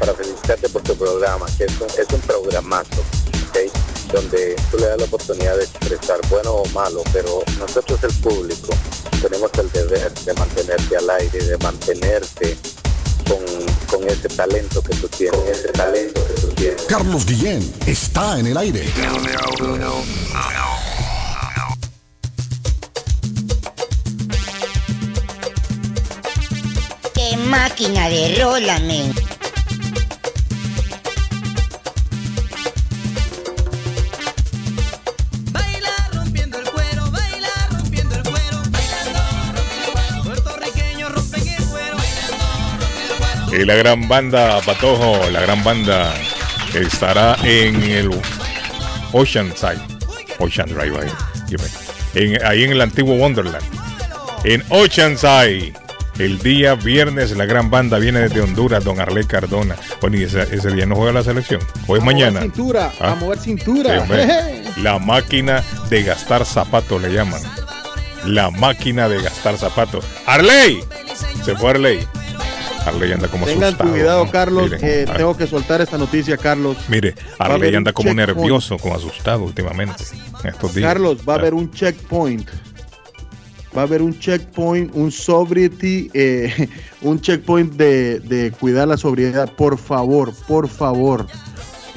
[0.00, 3.00] Para felicitarte por tu programa, que es un, es un programazo,
[3.50, 3.58] ¿ok?
[4.14, 8.68] Donde tú le das la oportunidad de expresar bueno o malo, pero nosotros el público
[9.20, 12.56] tenemos el deber de mantenerte al aire, de mantenerte
[13.28, 13.38] con,
[13.90, 16.82] con, ese talento que tú tienes, ese talento que tú tienes.
[16.82, 18.88] Carlos Guillén está en el aire.
[27.14, 29.12] ¡Qué máquina de rola, men!
[43.56, 46.12] Y la gran banda Patojo, la gran banda
[46.74, 48.10] estará en el
[49.12, 49.80] Oceanside.
[50.40, 52.36] Ocean Drive ahí.
[52.44, 53.64] ahí en el antiguo Wonderland.
[54.42, 55.72] En Oceanside.
[56.18, 59.76] El día viernes la gran banda viene desde Honduras, don Arley Cardona.
[60.00, 61.60] Bueno, y ese, día no juega la selección.
[61.86, 62.40] O es a mañana.
[62.40, 63.14] Mover cintura, A ¿Ah?
[63.16, 64.06] mover cintura.
[64.78, 67.42] la máquina de gastar zapatos le llaman.
[68.26, 70.04] La máquina de gastar zapatos.
[70.26, 70.80] Arley.
[71.44, 72.06] Se fue Arley.
[72.86, 76.76] Arley anda como Tengan cuidado, Carlos, que tengo que soltar esta noticia, Carlos.
[76.88, 80.04] Mire, Arley anda como nervioso, como asustado últimamente.
[80.44, 80.88] Estos días.
[80.88, 82.48] Carlos, va a haber un checkpoint.
[83.76, 86.68] Va a haber un checkpoint, un sobriety, eh,
[87.02, 89.52] un checkpoint de, cuidar la sobriedad.
[89.52, 91.26] Por favor, por favor.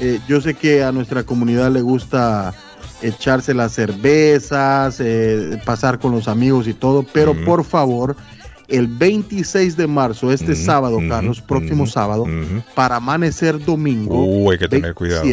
[0.00, 2.54] Eh, yo sé que a nuestra comunidad le gusta
[3.02, 8.16] echarse las cervezas, eh, pasar con los amigos y todo, pero por favor,
[8.68, 12.26] el 26 de marzo, este sábado, Carlos, próximo sábado,
[12.74, 14.24] para amanecer domingo.
[14.24, 15.26] Uh, hay que tener cuidado.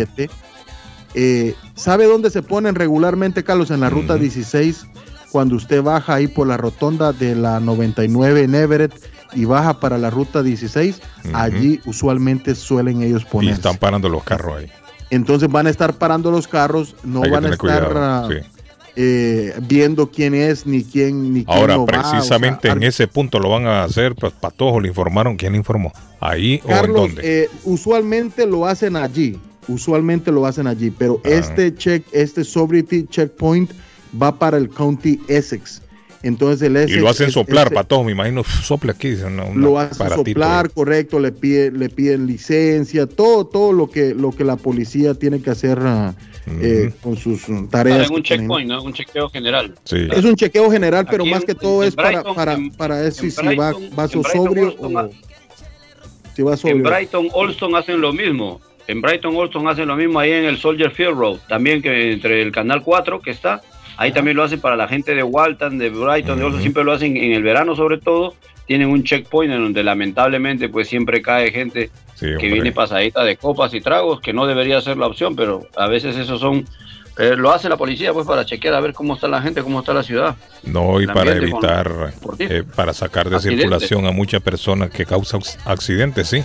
[1.18, 3.72] Eh, ¿Sabe dónde se ponen regularmente, Carlos?
[3.72, 4.86] En la ruta 16,
[5.32, 8.94] cuando usted baja ahí por la rotonda de la 99 en Everett
[9.34, 11.02] y baja para la ruta 16,
[11.34, 13.52] allí usualmente suelen ellos poner.
[13.52, 14.72] Y están parando los carros ahí.
[15.10, 18.30] Entonces van a estar parando los carros, no van a estar ah,
[18.96, 23.66] eh, viendo quién es ni quién ni quién Ahora, precisamente en ese punto lo van
[23.68, 25.92] a hacer, pues todos le informaron, ¿quién informó?
[26.20, 27.22] ¿Ahí o en dónde?
[27.24, 31.30] Eh, usualmente lo hacen allí, usualmente lo hacen allí, pero ah.
[31.30, 33.72] este check, este sobriety checkpoint
[34.22, 35.82] va para el County Essex.
[36.24, 39.16] Entonces el Essex, y lo hacen soplar, para todos, me imagino, sopla aquí.
[39.56, 44.44] lo hacen soplar, correcto, le piden, le piden licencia, todo, todo lo que, lo que
[44.44, 46.14] la policía tiene que hacer uh,
[46.48, 48.02] eh, con sus tareas.
[48.02, 48.84] Es un checkpoint, ¿no?
[48.84, 49.74] Un chequeo general.
[49.92, 53.74] Es un chequeo general, pero más que todo es para, para, para decir si va,
[53.98, 55.10] va sobrio o
[56.36, 56.78] si va sobrio.
[56.78, 58.62] En Brighton, Olston hacen lo mismo.
[58.88, 61.40] En Brighton, Olston hacen lo mismo ahí en el Soldier Field Road.
[61.48, 63.62] También que entre el Canal 4 que está,
[63.98, 66.92] ahí también lo hacen para la gente de Walton, de Brighton, de Olston, siempre lo
[66.92, 68.36] hacen en el verano sobre todo.
[68.66, 73.74] Tienen un checkpoint en donde lamentablemente pues siempre cae gente que viene pasadita de copas
[73.74, 76.66] y tragos, que no debería ser la opción, pero a veces eso son
[77.18, 79.80] eh, lo hace la policía pues para chequear a ver cómo está la gente, cómo
[79.80, 80.36] está la ciudad.
[80.64, 86.28] No, y para evitar, eh, para sacar de circulación a muchas personas que causan accidentes,
[86.28, 86.44] sí,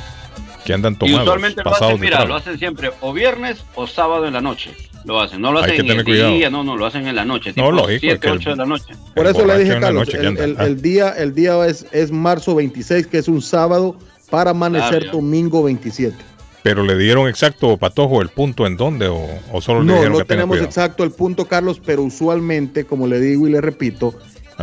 [0.64, 1.20] que andan tomados.
[1.20, 4.76] Y usualmente lo hacen, mira, lo hacen siempre o viernes o sábado en la noche.
[5.05, 7.52] Lo hacen, no lo hacen en el día, no, no, lo hacen en la noche,
[7.52, 8.94] tipo no, lógico, 7, 8 de la noche.
[9.14, 13.28] Por eso le dije, Carlos, el, día, el día es, es marzo 26, que es
[13.28, 13.97] un sábado,
[14.28, 16.16] para amanecer domingo 27.
[16.62, 20.24] Pero le dieron exacto, Patojo, el punto en dónde o, solo le no, dijeron no
[20.24, 24.14] tenemos exacto el punto, Carlos, pero usualmente, como le digo y le repito,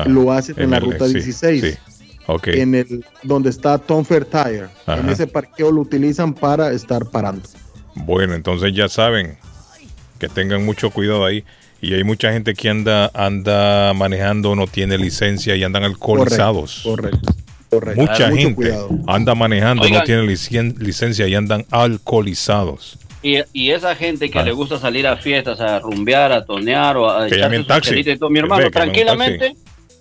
[0.05, 1.79] lo hacen en, la ruta 16.
[2.43, 4.67] En el donde está Tom Fair Tire.
[4.85, 7.43] En ese parqueo lo utilizan para estar parando.
[7.95, 9.37] Bueno, entonces ya saben
[10.19, 11.43] que tengan mucho cuidado ahí.
[11.81, 16.81] Y hay mucha gente que anda anda manejando, no tiene licencia y andan alcoholizados.
[16.83, 17.35] Correcto.
[17.69, 18.01] correcto.
[18.01, 18.73] Mucha gente
[19.05, 22.97] anda manejando, no tiene licencia y andan alcoholizados.
[23.23, 27.27] Y, esa gente que le gusta salir a fiestas, a rumbear, a tonear o a
[27.27, 28.03] echarse taxi.
[28.29, 29.55] Mi hermano, tranquilamente,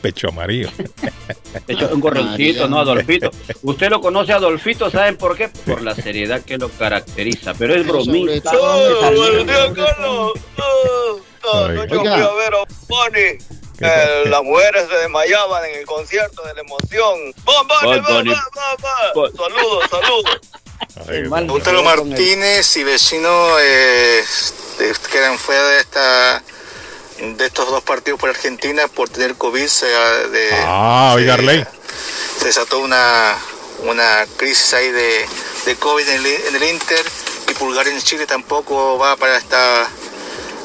[0.00, 0.70] pecho amarillo.
[1.66, 3.30] Pecho, un gorrioncito, no Adolfito.
[3.62, 5.48] Usted lo conoce Adolfito, ¿saben por qué?
[5.48, 8.52] Por la seriedad que lo caracteriza, pero es bromista.
[8.58, 10.32] ¡Oh, buenos días, Carlos!
[10.58, 13.38] ¡Oh, yo fui a ver a Bonnie.
[13.80, 17.32] Eh, las mujeres se desmayaban en el concierto de la emoción.
[17.44, 18.34] ¡Bon, Bonnie,
[19.14, 20.40] ¡Saludos, saludos!
[21.50, 23.30] Útero Martínez y vecino
[23.60, 24.24] eh,
[25.10, 26.42] que eran fuera de esta
[27.36, 31.66] de estos dos partidos por Argentina por tener COVID se, de, ah, se,
[32.38, 33.36] se desató una,
[33.84, 35.26] una crisis ahí de,
[35.66, 37.04] de COVID en el, Inter
[37.50, 39.88] y Pulgar en Chile tampoco va para esta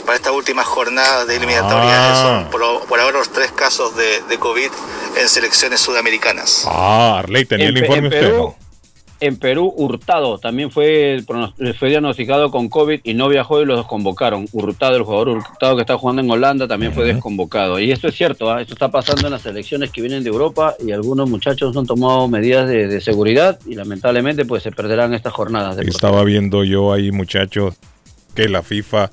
[0.05, 2.15] para esta última jornada de eliminatoria.
[2.15, 2.49] Son ah.
[2.51, 4.69] por, ahora los tres casos de, de, COVID
[5.15, 6.65] en selecciones sudamericanas.
[6.68, 8.62] Ah, Arley, tenía el informe usted, ¿no?
[9.25, 11.23] En Perú, Hurtado también fue,
[11.79, 14.47] fue diagnosticado con COVID y no viajó y los convocaron.
[14.51, 17.79] Hurtado, el jugador Hurtado que está jugando en Holanda, también fue desconvocado.
[17.79, 18.61] Y esto es cierto, ¿ah?
[18.61, 22.27] esto está pasando en las elecciones que vienen de Europa y algunos muchachos han tomado
[22.27, 25.77] medidas de, seguridad y lamentablemente pues se perderán estas jornadas.
[25.79, 27.75] Estaba viendo yo ahí muchachos
[28.35, 29.09] que la FIFA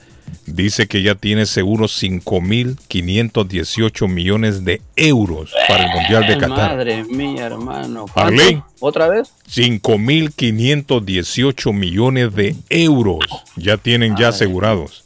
[0.47, 6.77] dice que ya tiene seguro 5.518 millones de euros para el Mundial de Qatar.
[6.77, 8.07] Madre mía, hermano.
[8.81, 9.32] ¿Otra vez?
[9.48, 13.24] 5.518 millones de euros
[13.57, 15.05] ya tienen ya asegurados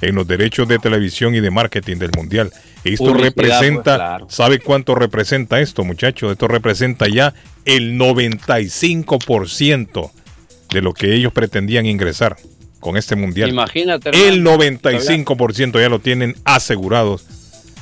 [0.00, 2.52] en los derechos de televisión y de marketing del Mundial.
[2.84, 6.32] Esto pues, representa, ¿sabe cuánto representa esto, muchachos?
[6.32, 7.34] Esto representa ya
[7.64, 10.10] el 95%
[10.70, 12.36] de lo que ellos pretendían ingresar
[12.80, 13.50] con este mundial.
[13.50, 14.10] Imagínate.
[14.10, 17.24] El 95% ya lo tienen asegurados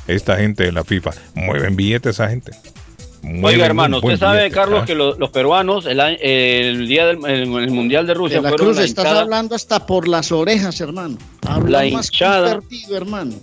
[0.07, 1.11] esta gente de la FIFA.
[1.35, 2.53] Mueven billetes esa gente.
[3.43, 4.87] Oiga, hermano, usted sabe, Carlos, ¿ah?
[4.87, 9.85] que los, peruanos, el, día del el Mundial de Rusia, la Cruz, estás hablando hasta
[9.85, 11.19] por las orejas, hermano.
[11.67, 12.61] la hinchada.
[12.91, 13.35] hermano.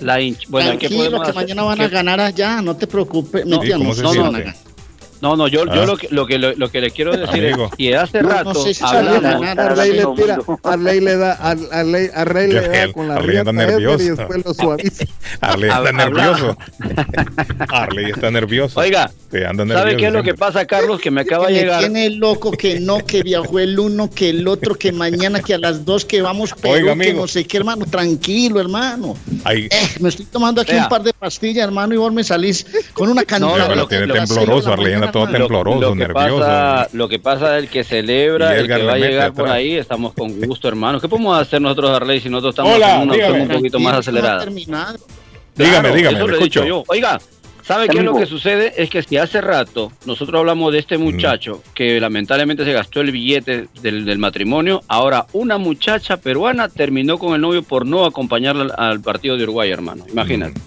[0.00, 0.18] La
[0.48, 3.46] bueno, Tranquilo, que mañana van a ganar allá, no te preocupes.
[3.46, 4.52] No, no, no, no, no,
[5.24, 5.86] no, yo, yo ah.
[5.86, 8.74] lo, que, lo, que, lo, que le quiero decir es que hace rato no, sé
[8.74, 9.58] si hablamos...
[9.58, 14.04] Arley le tira, Arley le da, Arley, Arley le da con la Arley está nervioso.
[14.04, 15.04] y después lo suaviza.
[15.40, 16.56] Arley está nervioso.
[17.68, 18.80] Arley está nervioso.
[18.80, 21.00] Oiga, ¿sabe qué es lo que pasa, Carlos?
[21.00, 21.80] Que me acaba de llegar...
[21.80, 25.58] Tiene loco que no, que viajó el uno, que el otro, que mañana, que a
[25.58, 27.86] las dos que vamos Perú, que no sé qué, hermano.
[27.86, 29.16] Tranquilo, hermano.
[29.50, 29.68] Eh,
[30.00, 33.24] me estoy tomando aquí un par de pastillas, hermano, y vos me salís con una
[33.24, 33.68] cantidad.
[33.68, 36.40] No, lo tiene tembloroso, Arley todo tembloroso, lo, nervioso.
[36.40, 39.74] Pasa, lo que pasa es el que celebra, el que va a llegar por ahí,
[39.76, 41.00] estamos con gusto, hermano.
[41.00, 44.44] ¿Qué podemos hacer nosotros, Darley, si nosotros estamos en una un poquito más acelerada?
[44.44, 46.64] dígame, dígame, eso escucho.
[46.64, 46.84] Yo.
[46.88, 47.18] Oiga,
[47.62, 48.74] ¿Sabe qué es lo que sucede?
[48.76, 53.10] Es que si hace rato nosotros hablamos de este muchacho que lamentablemente se gastó el
[53.10, 59.00] billete del, matrimonio, ahora una muchacha peruana terminó con el novio por no acompañarla al,
[59.00, 60.04] partido de Uruguay, hermano.
[60.10, 60.60] Imagínate.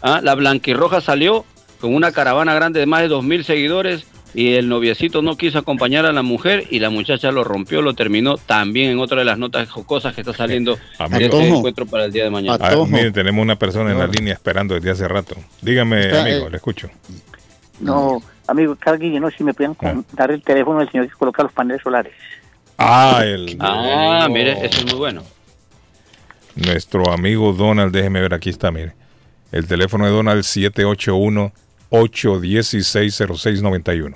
[0.00, 0.20] ¿Ah?
[0.22, 1.44] La blanquirroja salió
[1.84, 6.06] con una caravana grande de más de 2.000 seguidores y el noviecito no quiso acompañar
[6.06, 9.36] a la mujer y la muchacha lo rompió, lo terminó también en otra de las
[9.36, 10.78] notas jocosas que está saliendo
[11.10, 12.56] de este encuentro para el día de mañana.
[12.58, 15.36] Ah, miren, tenemos una persona en la línea esperando desde hace rato.
[15.60, 16.88] Dígame, amigo, eh, le escucho.
[17.80, 20.00] No, amigo, Carlos no si me pueden ah.
[20.14, 22.14] dar el teléfono del señor que coloca los paneles solares.
[22.78, 23.58] Ah, el...
[23.60, 25.22] Ah, mire, eso es muy bueno.
[26.54, 28.94] Nuestro amigo Donald, déjeme ver, aquí está, mire.
[29.52, 31.52] El teléfono de Donald 781
[31.94, 34.14] 816-0691.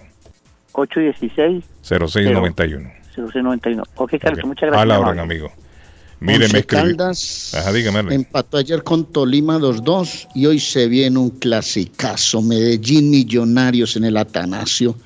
[0.72, 2.92] 816 0691.
[3.14, 3.84] 0691.
[3.96, 4.82] Ok, Carlos, muchas gracias.
[4.82, 5.50] A la hora, amigo.
[6.20, 7.55] Mire, me Caldas
[8.10, 12.42] empató ayer con Tolima 2-2 y hoy se viene un clasicazo.
[12.42, 14.96] Medellín Millonarios en el Atanasio.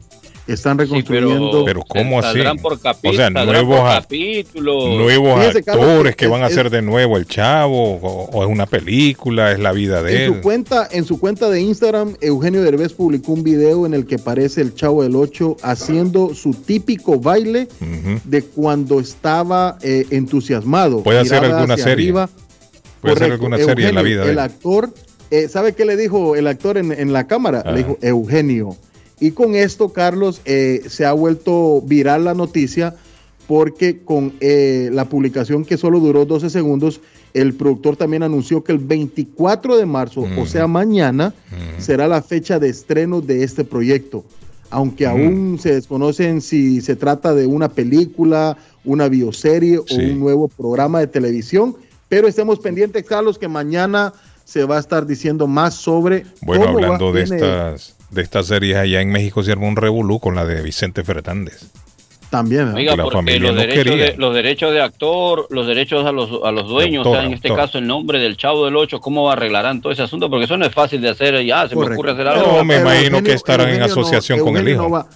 [0.47, 1.63] están reconstruyendo.
[1.65, 2.39] pero, ¿cómo así?
[2.39, 4.07] o sea, nuevos,
[4.51, 9.59] nuevos actores que van a hacer de nuevo el chavo, o, es una película, es
[9.59, 13.43] la vida de en Su cuenta, en su cuenta de Instagram, Eugenio Derbez publicó un
[13.43, 17.67] video en el que aparece el chavo del 8 haciendo su típico baile
[18.23, 21.03] de cuando estaba eh, entusiasmado.
[21.03, 22.13] Puede hacer alguna serie.
[23.01, 24.25] Puede hacer alguna serie en la vida.
[24.25, 24.93] El actor,
[25.31, 27.63] eh, ¿sabe qué le dijo el actor en, la cámara?
[27.71, 28.75] Le dijo, Eugenio
[29.19, 32.95] y con esto, Carlos, eh, se ha vuelto viral la noticia
[33.47, 36.99] porque con eh, la publicación que solo duró 12 segundos,
[37.33, 41.33] el productor también anunció que el 24 de marzo, o sea, mañana,
[41.77, 44.23] será la fecha de estreno de este proyecto.
[44.71, 50.47] Aunque aún se desconocen si se trata de una película, una bioserie o un nuevo
[50.47, 51.75] programa de televisión,
[52.09, 54.13] pero estemos pendientes, Carlos, que mañana
[54.43, 56.25] se va a estar diciendo más sobre...
[56.41, 60.33] Bueno, hablando de estas de estas series allá en México se armó un revolú con
[60.33, 61.69] la de Vicente Fernández.
[62.31, 66.67] También, Oiga, los, derechos de, los derechos de actor, los derechos a los, a los
[66.67, 69.93] dueños, o sea, en este caso el nombre del Chavo del Ocho, ¿cómo arreglarán todo
[69.93, 70.29] ese asunto?
[70.29, 72.57] Porque eso no es fácil de hacer, ya se me ocurre hacer algo.
[72.57, 75.07] No, me imagino que estarán en asociación con el hijo.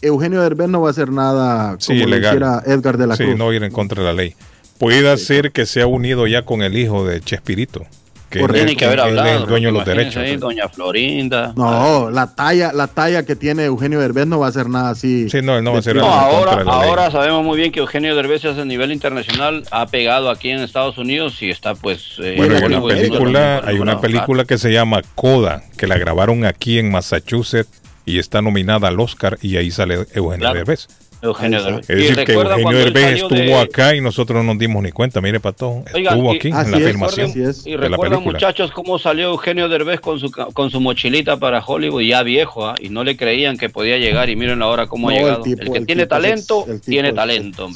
[0.00, 3.30] Eugenio Derbez no va a hacer nada como sí, Edgar de la Cruz.
[3.30, 4.34] Sí, no ir en contra de la ley.
[4.78, 7.86] Puede ser que sea unido ya con el hijo de Chespirito
[8.32, 9.46] que tiene que haber hablado.
[9.46, 10.40] dueño de los derechos.
[10.40, 11.52] doña Florinda.
[11.56, 15.28] No, la talla, la talla que tiene Eugenio Derbez no va a ser nada así.
[15.30, 16.20] Sí, no, él no va a ser nada.
[16.20, 20.60] ahora, ahora sabemos muy bien que Eugenio Derbez a nivel internacional ha pegado aquí en
[20.60, 22.16] Estados Unidos y está pues.
[22.18, 26.44] Eh, bueno, hay una película, hay una película que se llama Coda, que la grabaron
[26.44, 30.88] aquí en Massachusetts y está nominada al Oscar y ahí sale Eugenio Derbez.
[31.22, 31.88] Eugenio Derbez.
[31.88, 35.20] Es decir, que Eugenio Derbez estuvo acá y nosotros no nos dimos ni cuenta.
[35.20, 37.32] Mire, Pato, estuvo aquí en la filmación.
[37.64, 42.24] y recuerdan, muchachos, cómo salió Eugenio Derbez con su, con su mochilita para Hollywood, ya
[42.24, 42.74] viejo, ¿ah?
[42.80, 44.30] y no le creían que podía llegar.
[44.30, 45.44] Y miren ahora cómo ha llegado.
[45.44, 47.68] El, que tiene talento, tiene talento.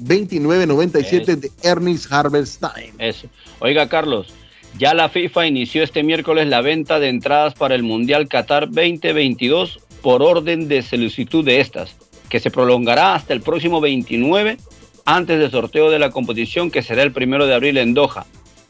[0.00, 2.94] 781-593-2997 de Ernest Harvest Time.
[2.98, 3.28] Eso.
[3.60, 4.34] Oiga, Carlos,
[4.78, 9.80] ya la FIFA inició este miércoles la venta de entradas para el Mundial Qatar 2022
[10.02, 11.96] por orden de solicitud de estas,
[12.28, 14.56] que se prolongará hasta el próximo 29
[15.04, 18.26] antes del sorteo de la competición que será el primero de abril en Doha.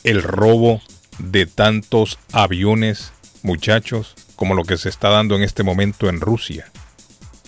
[0.05, 0.81] el robo
[1.19, 6.71] de tantos aviones, muchachos, como lo que se está dando en este momento en Rusia.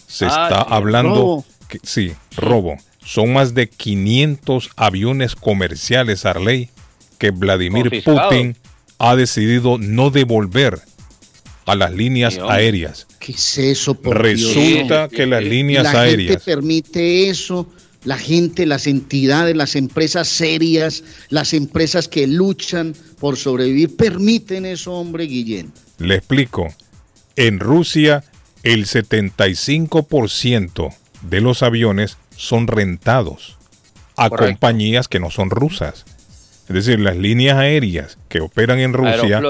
[0.06, 2.76] Se ah, está hablando, que, sí, robo.
[3.08, 6.68] Son más de 500 aviones comerciales, Arley,
[7.16, 8.54] que Vladimir Putin
[8.98, 10.78] ha decidido no devolver
[11.64, 13.06] a las líneas aéreas.
[13.18, 13.94] ¿Qué es eso?
[13.94, 16.32] Por Resulta que las líneas la aéreas.
[16.32, 17.66] Gente permite eso.
[18.04, 24.92] La gente, las entidades, las empresas serias, las empresas que luchan por sobrevivir, permiten eso,
[24.92, 25.72] hombre, Guillén.
[25.96, 26.68] Le explico.
[27.36, 28.22] En Rusia,
[28.64, 33.58] el 75% de los aviones son rentados
[34.16, 36.04] a compañías que no son rusas.
[36.68, 39.42] Es decir, las líneas aéreas que operan en Rusia,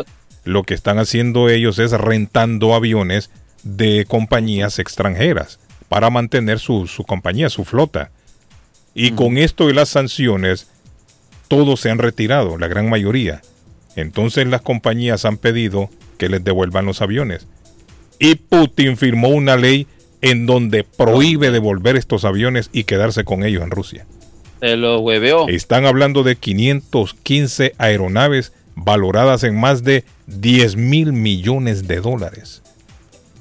[0.44, 3.30] lo que están haciendo ellos es rentando aviones
[3.62, 5.60] de compañías extranjeras
[5.90, 8.10] para mantener su, compañía, su flota.
[8.94, 10.68] Y con esto de las sanciones,
[11.48, 13.42] todos se han retirado, la gran mayoría.
[13.96, 17.46] Entonces las compañías han pedido que les devuelvan los aviones.
[18.18, 19.86] Y Putin firmó una ley
[20.20, 24.06] en donde prohíbe devolver estos aviones y quedarse con ellos en Rusia.
[24.60, 25.48] Se los hueveó.
[25.48, 32.62] Están hablando de 515 aeronaves valoradas en más de 10 mil millones de dólares.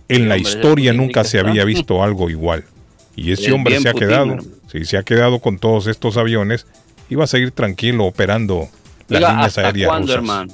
[0.10, 2.64] En la historia nunca se había visto algo igual.
[3.16, 4.38] Y ese hombre se ha quedado,
[4.72, 6.66] sí, se ha quedado con todos estos aviones
[7.10, 8.68] y va a seguir tranquilo operando
[9.08, 10.48] las líneas aéreas rusas.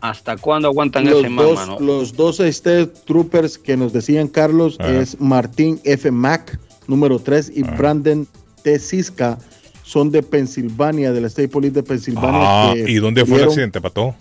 [0.00, 5.20] ¿Hasta cuándo aguantan los ese dos, Los dos State Troopers que nos decían Carlos es
[5.20, 6.10] Martín F.
[6.10, 8.26] Mack, número 3, y Brandon
[8.62, 8.78] T.
[8.78, 9.38] Siska,
[9.82, 12.40] son de Pensilvania, del State Police de Pensilvania.
[12.42, 14.14] Ah, ¿Y dónde fue el accidente, Pato?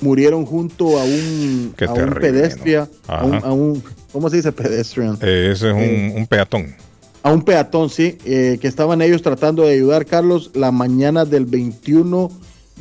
[0.00, 3.82] Murieron junto a un, a un pedestre, a, un,
[4.12, 5.18] ¿cómo se dice pedestrian?
[5.20, 6.74] Eh, ese es un, un, peatón.
[7.22, 11.44] A un peatón, sí, eh, que estaban ellos tratando de ayudar, Carlos, la mañana del
[11.44, 12.30] 21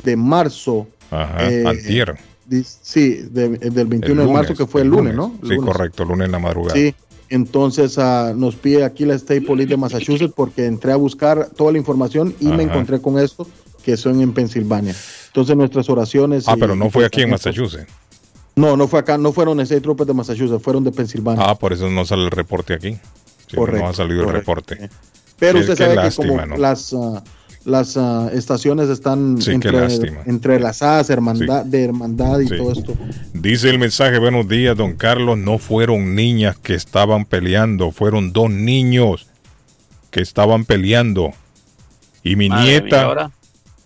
[0.05, 2.17] de marzo Ajá, eh, antier.
[2.81, 5.35] Sí, del 21 de marzo, que fue el lunes, ¿no?
[5.47, 6.73] sí, correcto, lunes en la madrugada.
[6.73, 6.95] Sí,
[7.29, 11.71] entonces uh, nos pide aquí la State Police de Massachusetts porque entré a buscar toda
[11.71, 13.47] la información y me encontré con esto,
[13.83, 14.95] que son en Pensilvania.
[15.27, 16.47] Entonces nuestras oraciones...
[16.47, 17.87] Ah, pero no fue aquí en Massachusetts.
[18.55, 21.45] No, no fue acá, no fueron State Troopers de Massachusetts, fueron de Pensilvania.
[21.45, 22.97] Ah, por eso no sale el reporte aquí.
[23.55, 24.89] correcto, no ha salido el reporte.
[25.37, 26.91] Pero usted sabe que como las...
[26.93, 27.21] Uh,
[27.69, 29.87] las uh, estaciones están entre,
[30.25, 32.93] entrelazadas, hermandad, de hermandad y todo esto.
[33.33, 38.49] Dice el mensaje, buenos días, don Carlos, no fueron niñas que estaban peleando, fueron dos
[38.49, 39.27] niños
[40.11, 41.31] que estaban peleando.
[42.23, 43.31] Y mi nieta,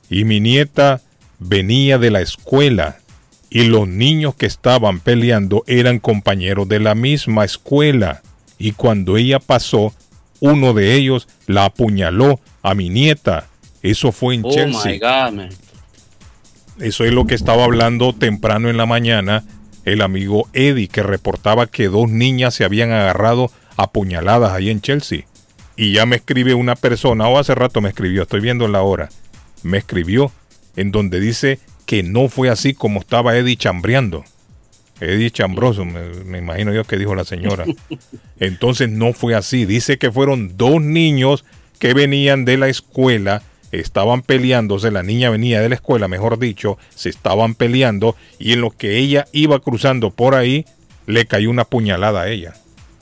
[0.10, 1.02] y mi nieta
[1.40, 2.98] venía de la escuela
[3.50, 8.24] y los niños que estaban peleando eran compañeros de la misma escuela.
[8.58, 9.94] Y cuando ella pasó,
[10.40, 13.48] uno de ellos la apuñaló a mi nieta
[13.84, 15.00] eso fue en oh Chelsea.
[16.80, 19.44] Eso es lo que estaba hablando temprano en la mañana
[19.86, 25.26] el amigo Eddie, que reportaba que dos niñas se habían agarrado apuñaladas ahí en Chelsea.
[25.76, 29.10] Y ya me escribe una persona, o hace rato me escribió, estoy viendo la hora,
[29.64, 30.32] me escribió
[30.76, 34.24] en donde dice que no fue así como estaba Eddie chambreando.
[35.00, 37.66] Eddie Chambroso, me, me, imagino yo que dijo la señora.
[38.40, 39.66] Entonces no fue así.
[39.66, 41.44] Dice que fueron dos niños
[41.80, 43.42] que venían de la escuela
[43.80, 48.62] estaban peleándose, la niña venía de la escuela, mejor dicho, se estaban peleando y en
[48.62, 50.66] lo que ella iba cruzando por ahí,
[51.08, 52.54] le cayó una puñalada a ella,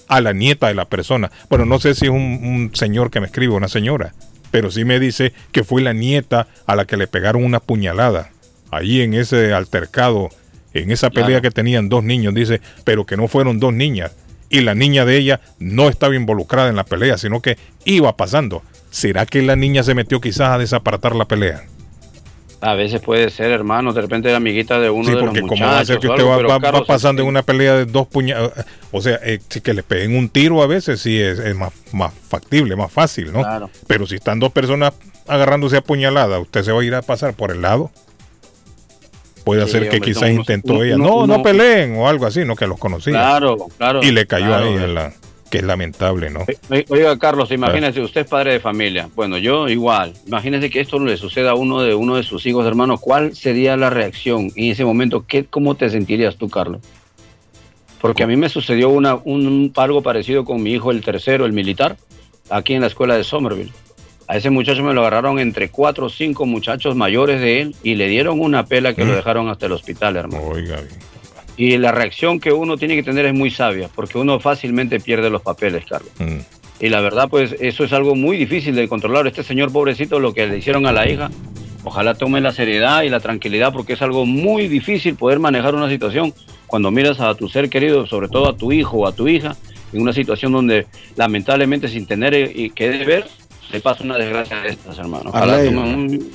[0.08, 1.30] a la nieta de la persona.
[1.50, 4.14] Bueno, no sé si es un, señor que me escribe, una señora,
[4.50, 8.32] pero sí me dice que fue la nieta a la que le pegaron una puñalada,
[8.72, 10.30] ahí en ese altercado,
[10.74, 14.16] en esa pelea que tenían dos niños, dice, pero que no fueron dos niñas.
[14.50, 18.64] Y la niña de ella no estaba involucrada en la pelea, sino que iba pasando
[18.92, 21.64] ¿Será que la niña se metió quizás a desapartar la pelea?
[22.60, 25.42] A veces puede ser, hermano, de repente la amiguita de uno sí, de los porque
[25.42, 25.60] muchachos.
[25.60, 28.52] como va a ser que usted va, va, pasando en una pelea de dos puñados,
[28.92, 32.14] o sea, eh, que le peguen un tiro a veces sí es, es más, más
[32.14, 33.40] factible, más fácil, ¿no?
[33.42, 33.72] Claro.
[33.88, 34.94] Pero si están dos personas
[35.28, 37.90] agarrándose a puñalada, usted se va a ir a pasar por el lado.
[39.44, 42.56] Puede Sí, ser que hombre, quizás intentó ella, no, no peleen o algo así, no
[42.56, 43.14] que los conocía.
[43.14, 44.04] Claro, claro.
[44.04, 44.84] Y le cayó claro, ahí eh.
[44.84, 45.14] en la,
[45.52, 46.40] que es lamentable, ¿no?
[46.42, 49.08] O- Oiga, Carlos, imagínese, usted es padre de familia.
[49.16, 50.14] Bueno, yo igual.
[50.26, 52.98] Imagínese que esto le suceda a uno de uno de sus hijos, hermano.
[52.98, 55.26] ¿Cuál sería la reacción en ese momento?
[55.28, 56.82] ¿Qué, ¿Cómo te sentirías tú, Carlos?
[58.00, 61.54] Porque a mí me sucedió una, un, algo parecido con mi hijo, el tercero, el
[61.54, 61.98] militar,
[62.50, 63.72] aquí en la escuela de Somerville.
[64.28, 67.96] A ese muchacho me lo agarraron entre cuatro o cinco muchachos mayores de él y
[67.96, 70.44] le dieron una pela que lo dejaron hasta el hospital, hermano.
[70.46, 70.80] Oiga,
[71.62, 75.30] Y la reacción que uno tiene que tener es muy sabia, porque uno fácilmente pierde
[75.30, 76.12] los papeles, Carlos.
[76.18, 76.40] Mm.
[76.80, 79.28] Y la verdad, pues eso es algo muy difícil de controlar.
[79.28, 81.30] Este señor pobrecito, lo que le hicieron a la hija,
[81.84, 85.88] ojalá tome la seriedad y la tranquilidad, porque es algo muy difícil poder manejar una
[85.88, 86.34] situación
[86.66, 89.56] cuando miras a tu ser querido, sobre todo a tu hijo o a tu hija,
[89.94, 93.28] en una situación donde lamentablemente sin tener eh, y que ver,
[93.72, 95.30] le pasa una desgracia de estas, hermano.
[95.30, 95.70] Ojalá Arley.
[95.76, 96.32] tome un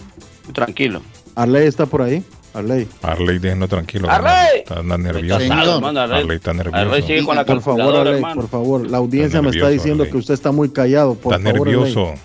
[0.53, 1.03] tranquilo.
[1.35, 2.23] Arley está por ahí.
[2.57, 2.89] Arley.
[3.03, 4.11] Arley, déjenlo tranquilo.
[4.11, 4.61] Arley.
[4.61, 5.41] Está anda nervioso.
[5.41, 5.69] Señor.
[5.77, 6.19] hermano, Arley.
[6.23, 6.77] Arley está nervioso.
[6.79, 8.41] Arley sigue con la por favor, Arley, hermano.
[8.43, 8.91] por favor.
[8.91, 10.13] La audiencia me está diciendo Arley.
[10.13, 11.15] que usted está muy callado.
[11.15, 12.01] Por Está favor, nervioso.
[12.09, 12.21] Arley.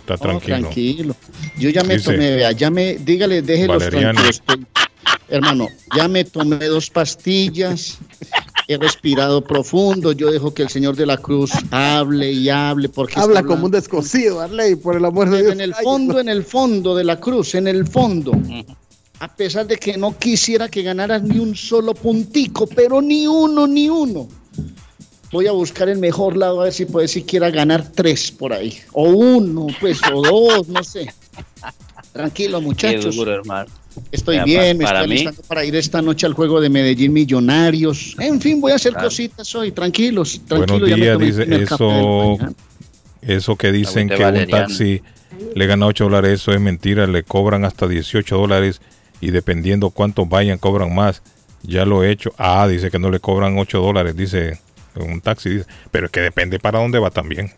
[0.00, 0.58] Está tranquilo.
[0.58, 1.16] tranquilo.
[1.58, 4.12] Yo ya me Dice- tomé, vea, ya me, dígale, déjelos Valeriano.
[4.20, 4.36] tranquilos.
[4.46, 4.66] estoy-
[5.28, 7.98] hermano, ya me tomé dos pastillas,
[8.68, 13.18] he respirado profundo, yo dejo que el Señor de la Cruz hable y hable, porque
[13.18, 15.52] Habla está como un descosido, Arley, por el amor de Dios.
[15.54, 18.30] en el fondo, en el fondo de la cruz, en el fondo.
[19.18, 23.66] A pesar de que no quisiera que ganaras ni un solo puntico, pero ni uno,
[23.66, 24.28] ni uno.
[25.32, 28.78] Voy a buscar el mejor lado a ver si puede siquiera ganar tres por ahí.
[28.92, 31.12] O uno, pues, o dos, no sé.
[32.12, 33.16] Tranquilo, Qué muchachos.
[33.16, 33.70] duro, hermano.
[34.12, 36.68] Estoy Ya, bien, me para estoy mí- alistando para ir esta noche al juego de
[36.68, 38.14] Medellín Millonarios.
[38.18, 39.08] En fin, voy a hacer Claro.
[39.08, 40.40] cositas hoy, tranquilos.
[40.48, 42.38] Buenos tranquilo, ya me días, dice eso.
[43.22, 45.00] Eso que dicen que un taxi
[45.54, 47.06] le gana 8 dólares, eso es mentira.
[47.06, 48.80] Le cobran hasta 18 dólares
[49.20, 51.22] y dependiendo cuántos vayan, cobran más.
[51.62, 52.30] Ya lo he hecho.
[52.38, 54.58] Ah, dice que no le cobran 8 dólares, dice
[54.94, 55.50] un taxi.
[55.50, 55.66] Dice.
[55.90, 57.50] Pero es que depende para dónde va también.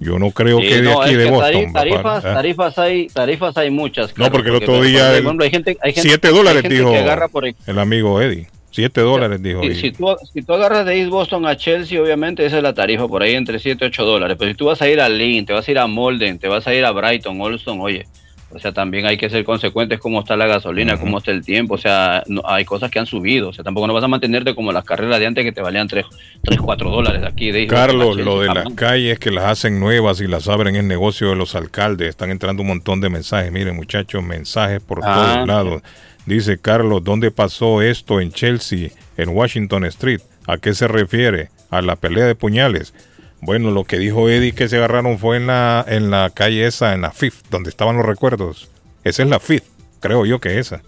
[0.00, 1.72] Yo no creo Sí, que de aquí de que Boston.
[1.72, 2.28] tarifas, ¿eh?
[2.32, 4.16] tarifas hay, tarifas hay muchas.
[4.16, 6.76] No, porque el otro día el- ejemplo, hay gente, hay gente- 7 hay dólares gente
[6.76, 8.46] dijo que por el amigo Eddie.
[8.70, 9.60] 7 dólares dijo.
[9.74, 13.08] Si tú, si tú agarras de East Boston a Chelsea, obviamente esa es la tarifa
[13.08, 14.36] por ahí entre 7 y 8 dólares.
[14.38, 16.46] Pero si tú vas a ir a Lynn, te vas a ir a Molden, te
[16.46, 18.06] vas a ir a Brighton, Olson, oye,
[18.50, 21.74] o sea, también hay que ser consecuentes cómo está la gasolina, cómo está el tiempo.
[21.74, 23.50] O sea, no- hay cosas que han subido.
[23.50, 25.86] O sea, tampoco no vas a mantenerte como las carreras de antes que te valían
[25.88, 26.06] 3,
[26.42, 30.26] 3 4 dólares aquí de Carlos, lo de las calles que las hacen nuevas y
[30.26, 32.08] las abren es negocio de los alcaldes.
[32.08, 33.52] Están entrando un montón de mensajes.
[33.52, 35.82] Miren, muchachos, mensajes por Ah, todos lados.
[36.26, 40.20] Dice Carlos, ¿dónde pasó esto en Chelsea, en Washington Street?
[40.46, 41.48] ¿A qué se refiere?
[41.70, 42.94] ¿A la pelea de puñales?
[43.40, 46.94] Bueno, lo que dijo Eddie que se agarraron fue en la, en la calle esa,
[46.94, 48.68] en la Fifth, donde estaban los recuerdos.
[49.04, 49.66] Esa es la Fifth,
[50.00, 50.82] creo yo que esa.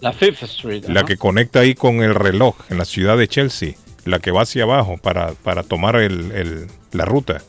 [0.00, 0.84] La Fifth Street.
[0.88, 3.74] La que conecta ahí con el reloj en la ciudad de Chelsea,
[4.04, 7.42] la que va hacia abajo para, para tomar el, el- la ruta.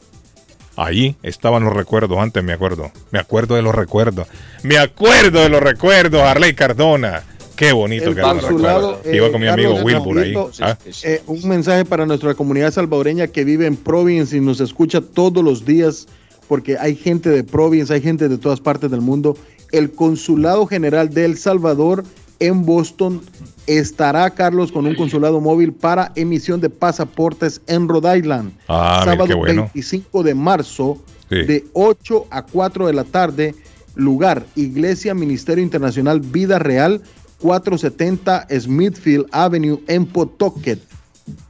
[0.77, 2.91] Allí estaban los recuerdos antes, me acuerdo.
[3.11, 4.27] Me acuerdo de los recuerdos.
[4.63, 7.23] Me acuerdo de los recuerdos, Arley Cardona.
[7.55, 9.15] Qué bonito El que eran los consulado, recuerdos.
[9.15, 10.33] Iba eh, con mi Carlos, amigo Wilbur ahí.
[10.61, 15.01] Ah, Eh, un mensaje para nuestra comunidad salvadoreña que vive en Providence y nos escucha
[15.01, 16.07] todos los días,
[16.47, 19.37] porque hay gente de Providence, hay gente de todas partes del mundo.
[19.71, 22.03] El Consulado General de El Salvador
[22.39, 23.21] en Boston
[23.67, 28.51] estará, Carlos, con un consulado móvil para emisión de pasaportes en Rhode Island.
[28.67, 29.61] Ah, mira, sábado bueno.
[29.73, 30.97] 25 de marzo,
[31.29, 31.37] Sí.
[31.43, 33.55] de 8 a 4 de la tarde.
[33.95, 37.01] Lugar, Iglesia Ministerio Internacional Vida Real,
[37.39, 40.79] 470 Smithfield Avenue en Pawtucket.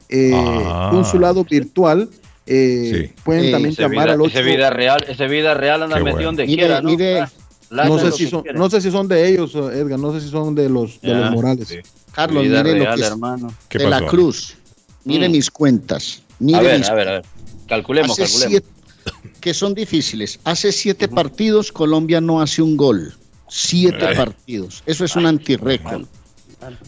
[0.08, 0.88] Eh, Ah.
[0.92, 2.08] Consulado virtual.
[2.48, 4.30] eh, Pueden Sí, también Ese llamar vida, al 8.
[4.38, 6.28] ese vida real, ese vida real anda Qué metido bueno.
[6.28, 6.90] donde quiera, ¿no?
[6.90, 7.30] mire, Ah,
[7.70, 8.56] la no, sé lo si que son, quiera.
[8.58, 11.08] no sé si son de ellos, eh, Edgar, no sé si son de los, de
[11.08, 11.66] Ya, los Morales.
[11.66, 11.78] sí.
[12.12, 13.52] Carlos, Vida mire lo real, que es hermano.
[13.68, 14.56] ¿Qué de la cruz.
[15.04, 15.32] Mire Mm.
[15.32, 16.22] mis cuentas.
[16.38, 17.24] Mire A ver, mis a ver, a ver.
[17.66, 18.50] Calculemos, Hace calculemos.
[18.50, 20.38] siete- que son difíciles.
[20.44, 23.12] Hace siete partidos Colombia no hace un gol.
[23.48, 24.16] Siete Ay.
[24.16, 24.82] partidos.
[24.86, 26.04] Eso es un antirrécord.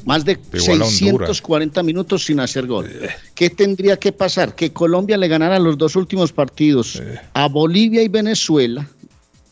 [0.05, 0.89] Más de Igual a Honduras.
[1.29, 2.91] 640 minutos sin hacer gol.
[3.35, 4.55] ¿Qué tendría que pasar?
[4.55, 7.01] Que Colombia le ganara los dos últimos partidos
[7.35, 8.89] a Bolivia y Venezuela.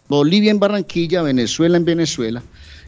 [0.08, 2.42] Bolivia en Barranquilla, Venezuela en Venezuela.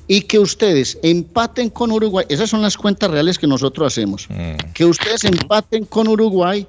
[0.06, 2.24] Y que ustedes empaten con Uruguay.
[2.30, 4.72] Esas son las cuentas reales que nosotros hacemos Mm.
[4.72, 6.66] que ustedes empaten con Uruguay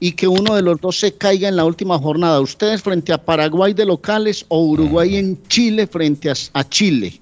[0.00, 2.40] y que uno de los dos se caiga en la última jornada.
[2.40, 7.20] Ustedes frente a Paraguay de locales o Uruguay en Chile frente a, Chile.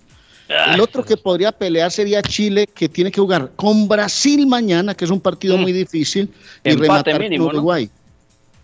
[0.49, 5.05] El otro que podría pelear sería Chile, que tiene que jugar con Brasil mañana, que
[5.05, 5.61] es un partido mm.
[5.61, 6.31] muy difícil,
[6.63, 7.91] y rematar con Uruguay.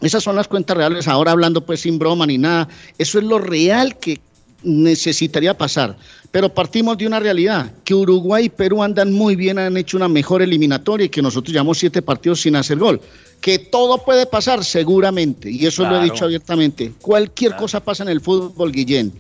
[0.00, 2.68] Esas son las cuentas reales, ahora hablando pues sin broma ni nada.
[2.98, 4.20] Eso es lo real que
[4.62, 5.96] necesitaría pasar.
[6.30, 10.08] Pero partimos de una realidad, que Uruguay y Perú andan muy bien, han hecho una
[10.08, 13.00] mejor eliminatoria y que nosotros llevamos siete partidos sin hacer gol.
[13.40, 16.92] Que todo puede pasar, seguramente, y eso lo he dicho abiertamente.
[17.00, 19.12] Cualquier cosa pasa en el fútbol, Guillén.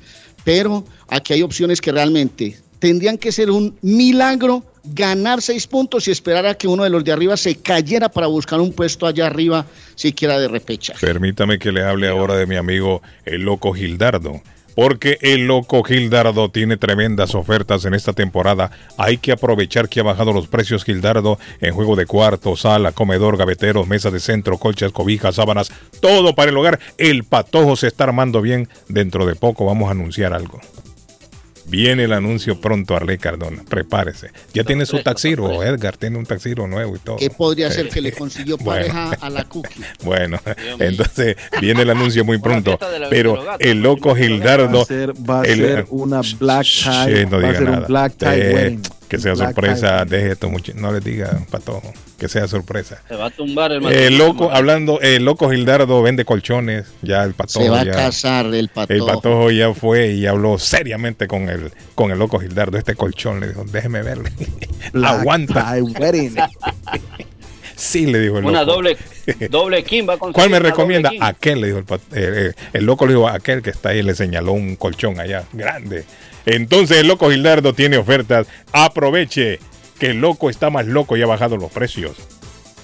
[0.44, 6.10] Pero aquí hay opciones que realmente tendrían que ser un milagro ganar seis puntos y
[6.10, 9.26] esperar a que uno de los de arriba se cayera para buscar un puesto allá
[9.26, 10.94] arriba, siquiera de repecha.
[11.00, 14.42] Permítame que le hable ahora de mi amigo el loco Gildardo
[14.74, 18.70] porque el loco Gildardo tiene tremendas ofertas en esta temporada.
[18.96, 23.36] Hay que aprovechar que ha bajado los precios Gildardo en juego de cuarto, sala, comedor,
[23.36, 26.80] gaveteros, mesa de centro, colchas, cobijas, sábanas, todo para el hogar.
[26.98, 28.68] El patojo se está armando bien.
[28.88, 30.60] Dentro de poco vamos a anunciar algo.
[31.66, 33.62] Viene el anuncio pronto, Arley Cardona.
[33.68, 34.30] Prepárese.
[34.52, 37.16] Ya tiene su taxiro, Edgar tiene un taxiro nuevo y todo.
[37.16, 39.82] ¿Qué podría ser que le consiguió pareja a la cookie?
[40.04, 40.40] Bueno,
[40.78, 42.78] entonces viene el anuncio muy pronto.
[43.08, 44.78] Pero el loco Gildardo.
[45.28, 47.24] Va a ser, una black tie.
[47.26, 48.78] va a ser un black tie
[49.12, 53.02] que sea sorpresa, deje esto mucho, no le diga patojo, que sea sorpresa.
[53.06, 57.34] Se va a tumbar el El loco, hablando, el loco Gildardo vende colchones, ya el
[57.34, 57.62] patojo.
[57.62, 58.94] Se va a casar el patojo.
[58.94, 63.40] El patojo ya fue y habló seriamente con el, con el loco Gildardo, este colchón,
[63.40, 64.32] le dijo, déjeme verle.
[65.04, 65.74] Aguanta.
[67.76, 68.96] sí, le dijo el Una doble,
[69.50, 71.10] doble va con ¿Cuál me recomienda?
[71.20, 74.52] Aquel, le dijo el, el, el, loco, le dijo aquel que está ahí, le señaló
[74.52, 76.06] un colchón allá, grande.
[76.46, 78.46] Entonces el loco Gildardo tiene ofertas.
[78.72, 79.58] Aproveche
[79.98, 82.16] que el loco está más loco y ha bajado los precios.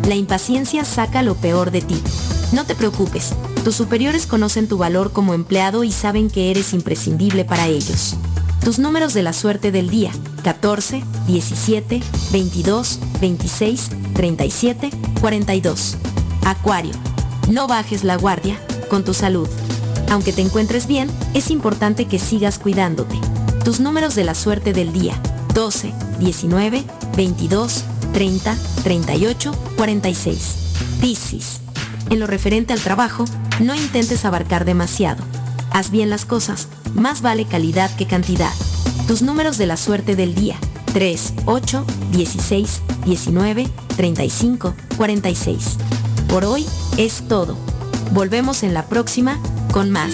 [0.07, 2.01] La impaciencia saca lo peor de ti.
[2.51, 7.45] No te preocupes, tus superiores conocen tu valor como empleado y saben que eres imprescindible
[7.45, 8.15] para ellos.
[8.64, 10.11] Tus números de la suerte del día,
[10.45, 12.01] 14, 17,
[12.32, 15.98] 22, 26, 37, 42.
[16.45, 16.93] Acuario,
[17.50, 18.58] no bajes la guardia
[18.90, 19.50] con tu salud.
[20.09, 23.19] Aunque te encuentres bien, es importante que sigas cuidándote.
[23.66, 25.22] Tus números de la suerte del día,
[25.53, 26.85] 12, 19,
[27.17, 27.83] 22,
[28.14, 30.56] 30, 38, 46.
[31.01, 31.59] Piscis.
[32.09, 33.25] En lo referente al trabajo,
[33.59, 35.22] no intentes abarcar demasiado.
[35.72, 38.51] Haz bien las cosas, más vale calidad que cantidad.
[39.07, 40.57] Tus números de la suerte del día.
[40.93, 45.77] 3, 8, 16, 19, 35, 46.
[46.27, 46.65] Por hoy
[46.97, 47.57] es todo.
[48.11, 49.39] Volvemos en la próxima
[49.72, 50.13] con más.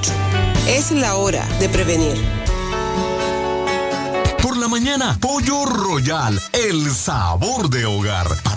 [0.68, 2.16] Es la hora de prevenir.
[4.41, 8.28] Por la mañana, Pollo Royal, el sabor de hogar.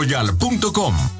[0.00, 1.19] royal.com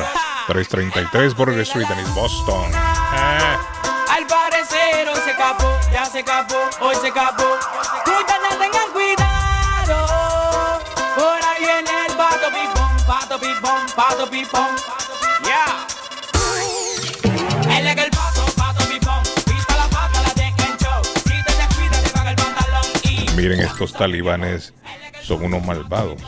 [0.49, 2.73] 333 Border Street en Boston.
[6.19, 7.45] Se capó, hoy se capó.
[8.05, 10.81] Cuídate, tengan cuidado.
[11.15, 14.67] Por ahí viene el pato pipón, pato pipón, pato pipón.
[23.37, 24.75] Miren, estos talibanes
[25.23, 26.21] son unos malvados.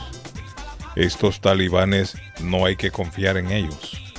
[0.95, 4.10] Estos talibanes no hay que confiar en ellos.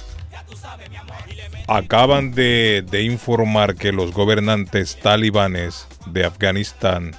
[1.67, 7.11] Acaban de, de, informar que los gobernantes talibanes de Afganistán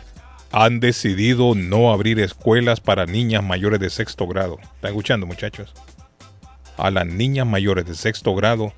[0.52, 4.58] han decidido no abrir escuelas para niñas mayores de sexto grado.
[4.60, 5.72] ¿Están escuchando muchachos?
[6.76, 8.72] A las niñas mayores de sexto grado,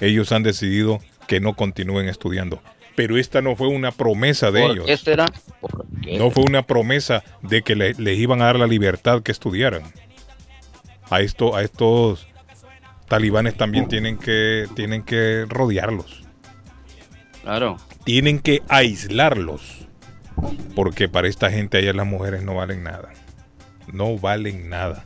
[0.00, 2.60] ellos han decidido que no continúen estudiando.
[2.96, 4.86] Pero esta no fue una promesa de ellos.
[4.86, 5.26] ¿Qué será?
[6.18, 9.82] No fue una promesa de que le, les iban a dar la libertad que estudiaran.
[11.10, 12.26] A, esto, a estos
[13.08, 16.22] talibanes también tienen que, tienen que rodearlos.
[17.42, 17.76] Claro.
[18.04, 19.86] Tienen que aislarlos.
[20.74, 23.12] Porque para esta gente allá las mujeres no valen nada.
[23.92, 25.04] No valen nada.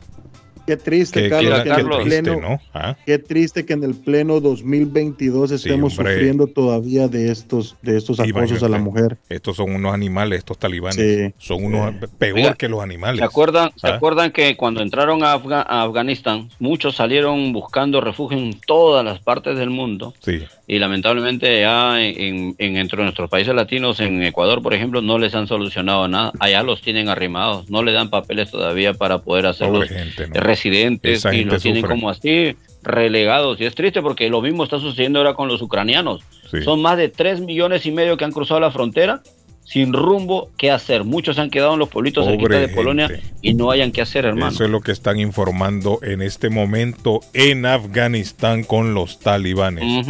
[0.67, 2.59] Qué triste, Qué- Carlos, qué- que en el triste, pleno, ¿no?
[2.73, 2.95] Ah.
[3.05, 8.63] qué triste que en el pleno 2022 estemos sufriendo todavía de estos, de estos acosos
[8.63, 9.17] a la mujer.
[9.29, 10.95] Estos son unos animales, estos talibanes.
[10.95, 11.33] Sí.
[11.37, 13.19] Son unos peor Oiga, que los animales.
[13.19, 13.95] ¿Se acuerdan, ¿Se ¿Ah?
[13.95, 19.19] acuerdan que cuando entraron a, Afga- a Afganistán, muchos salieron buscando refugio en todas las
[19.19, 20.13] partes del mundo?
[20.19, 20.43] Sí.
[20.67, 25.35] Y lamentablemente ya en, en- entre nuestros países latinos, en Ecuador, por ejemplo, no les
[25.35, 26.31] han solucionado nada.
[26.39, 30.33] Allá los tienen arrimados, no le dan papeles todavía para poder hacerlos Pobre gente, ¿no?
[30.65, 33.59] Y los tienen como así relegados.
[33.61, 36.21] Y es triste porque lo mismo está sucediendo ahora con los ucranianos.
[36.63, 39.21] Son más de 3 millones y medio que han cruzado la frontera
[39.63, 41.05] sin rumbo, ¿qué hacer?
[41.05, 43.09] Muchos han quedado en los pueblitos cerquita de Polonia
[43.41, 44.51] y no hayan qué hacer, hermano.
[44.51, 50.05] Eso es lo que están informando en este momento en Afganistán con los talibanes.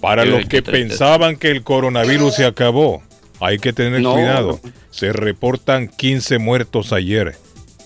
[0.00, 3.02] Para los que pensaban que el coronavirus se acabó,
[3.40, 4.58] hay que tener cuidado.
[4.90, 7.36] Se reportan 15 muertos ayer.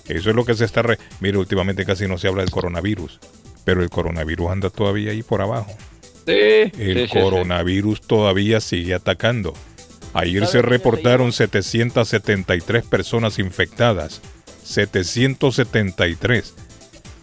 [0.09, 0.83] Eso es lo que se está...
[1.20, 3.20] Mire, últimamente casi no se habla del coronavirus,
[3.65, 5.70] pero el coronavirus anda todavía ahí por abajo.
[6.27, 9.55] Sí, el coronavirus todavía sigue atacando.
[10.15, 14.20] Ayer se reportaron 773 personas infectadas.
[14.65, 16.55] 773.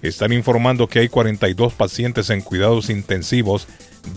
[0.02, 3.68] Están informando que hay 42 pacientes en cuidados intensivos.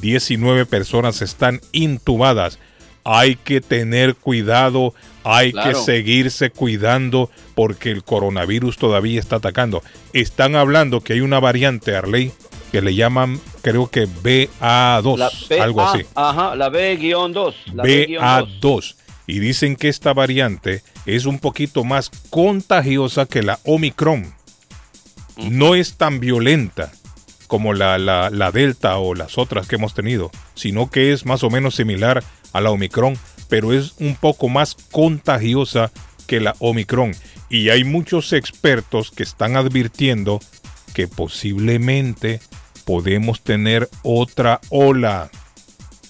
[0.01, 2.59] 19 personas están intubadas.
[3.05, 4.93] Hay que tener cuidado,
[5.31, 9.82] hay que seguirse cuidando porque el coronavirus todavía está atacando.
[10.12, 12.32] Están hablando que hay una variante, Arley,
[12.73, 16.05] que le llaman, creo que BA2, algo así.
[16.15, 17.55] Ajá, la B-2.
[17.74, 18.94] BA2.
[19.26, 24.32] Y dicen que esta variante es un poquito más contagiosa que la Omicron.
[25.36, 26.90] No es tan violenta
[27.47, 31.42] como la, la, la, Delta o las otras que hemos tenido, sino que es más
[31.44, 33.16] o menos similar a la Omicron,
[33.49, 35.91] pero es un poco más contagiosa
[36.27, 37.15] que la Omicron.
[37.49, 40.41] Y hay muchos expertos que están advirtiendo
[40.94, 42.41] que posiblemente
[42.85, 45.31] podemos tener otra ola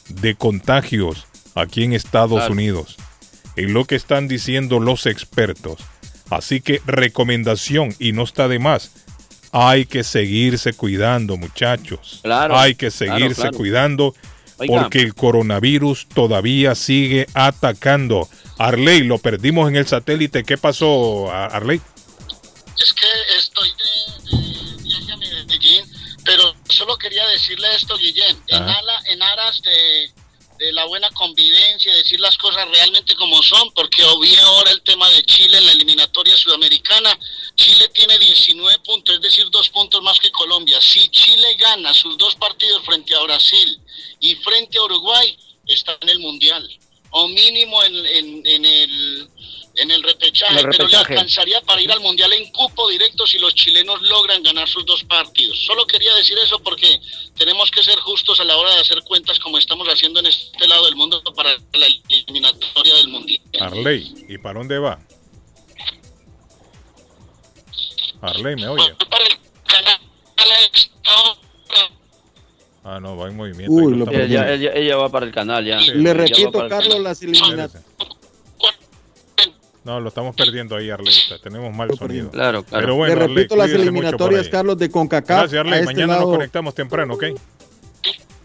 [0.09, 2.97] de contagios aquí en Estados Unidos.
[3.57, 5.81] En lo que están diciendo los expertos.
[6.31, 8.93] Así que recomendación, y no está de más,
[9.51, 12.21] hay que seguirse cuidando, muchachos.
[12.25, 14.15] hay que seguirse cuidando
[14.67, 18.29] porque el coronavirus todavía sigue atacando.
[18.59, 20.45] Arley, lo perdimos en el satélite.
[20.45, 21.81] ¿Qué pasó, Arley?
[22.77, 23.07] Es que
[23.39, 23.73] estoy
[26.29, 30.13] pero solo quería decirle esto, Guillén, en, en aras de,
[30.73, 35.25] la buena convivencia, decir las cosas realmente como son, porque vi ahora el tema de
[35.25, 37.19] Chile en la eliminatoria sudamericana.
[37.57, 40.81] Chile tiene 19 puntos, es decir, dos puntos más que Colombia.
[40.81, 43.81] Si Chile gana sus dos partidos frente a Brasil
[44.21, 46.69] y frente a Uruguay, está en el Mundial.
[47.11, 49.31] O mínimo en, en el
[49.79, 53.55] en el repechaje, pero le alcanzaría para ir al Mundial en cupo directo si los
[53.55, 55.59] chilenos logran ganar sus dos partidos.
[55.65, 57.01] Solo quería decir eso porque
[57.37, 60.67] tenemos que ser justos a la hora de hacer cuentas como estamos haciendo en este
[60.67, 63.41] lado del mundo para la eliminatoria del Mundial.
[63.61, 64.99] Arley, ¿y para dónde va?
[68.21, 68.95] Arley, ¿me oye?
[69.09, 70.01] Para el canal
[72.85, 74.11] Ah, no, va en movimiento.
[74.11, 75.79] ella, va para el canal ya.
[75.79, 77.85] Le repito, Carlos, las eliminatorias
[79.89, 81.15] no, lo estamos perdiendo ahí, Arley.
[81.43, 82.31] Tenemos mal sonido.
[82.31, 82.85] Claro, claro.
[82.85, 85.51] Pero bueno, Le repito las eliminatorias, Carlos, de CONCACAF.
[85.51, 85.81] Gracias, Arley.
[85.81, 87.25] Este Mañana nos conectamos temprano, ¿ok?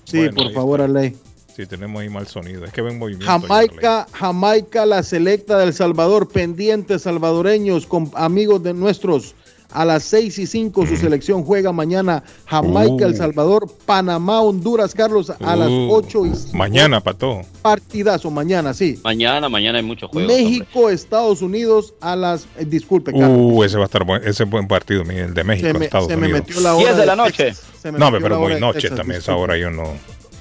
[0.06, 1.18] Sí, por favor, Arley.
[1.54, 2.64] Sí, tenemos ahí mal sonido.
[2.64, 3.26] Es que ven movimiento.
[3.26, 9.36] Jamaica, Jamaica, la selecta del Salvador, pendientes salvadoreños, con amigos de nuestros
[9.74, 13.18] a las 6 y 5 su selección juega mañana Jamaica, El uh.
[13.18, 16.26] Salvador, Panamá, Honduras, Carlos, a las 8 uh.
[16.26, 16.58] y 5.
[16.58, 17.42] Mañana, Pato.
[17.62, 19.00] Partidazo, mañana, sí.
[19.04, 20.32] Mañana, mañana hay muchos juegos.
[20.32, 22.48] México, Estados Unidos a las...
[22.58, 23.30] Eh, disculpe, Carlos.
[23.32, 26.16] Uh, ese va a estar buen, ese buen partido, el de México, me, Estados se
[26.16, 26.32] Unidos.
[26.32, 27.54] Me metió la hora 10 de la noche.
[27.98, 29.84] no, pero muy noche también, esa hora yo no...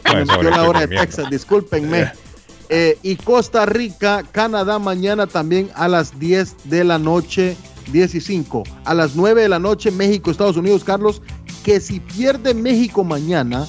[0.04, 2.12] Se me metió la hora de Texas, discúlpenme.
[2.75, 2.99] Eh.
[3.02, 7.55] y Costa Rica, Canadá mañana también a las 10 de la noche
[7.92, 8.62] 10 y 5.
[8.84, 11.20] A las 9 de la noche, México, Estados Unidos, Carlos,
[11.65, 13.67] que si pierde México mañana,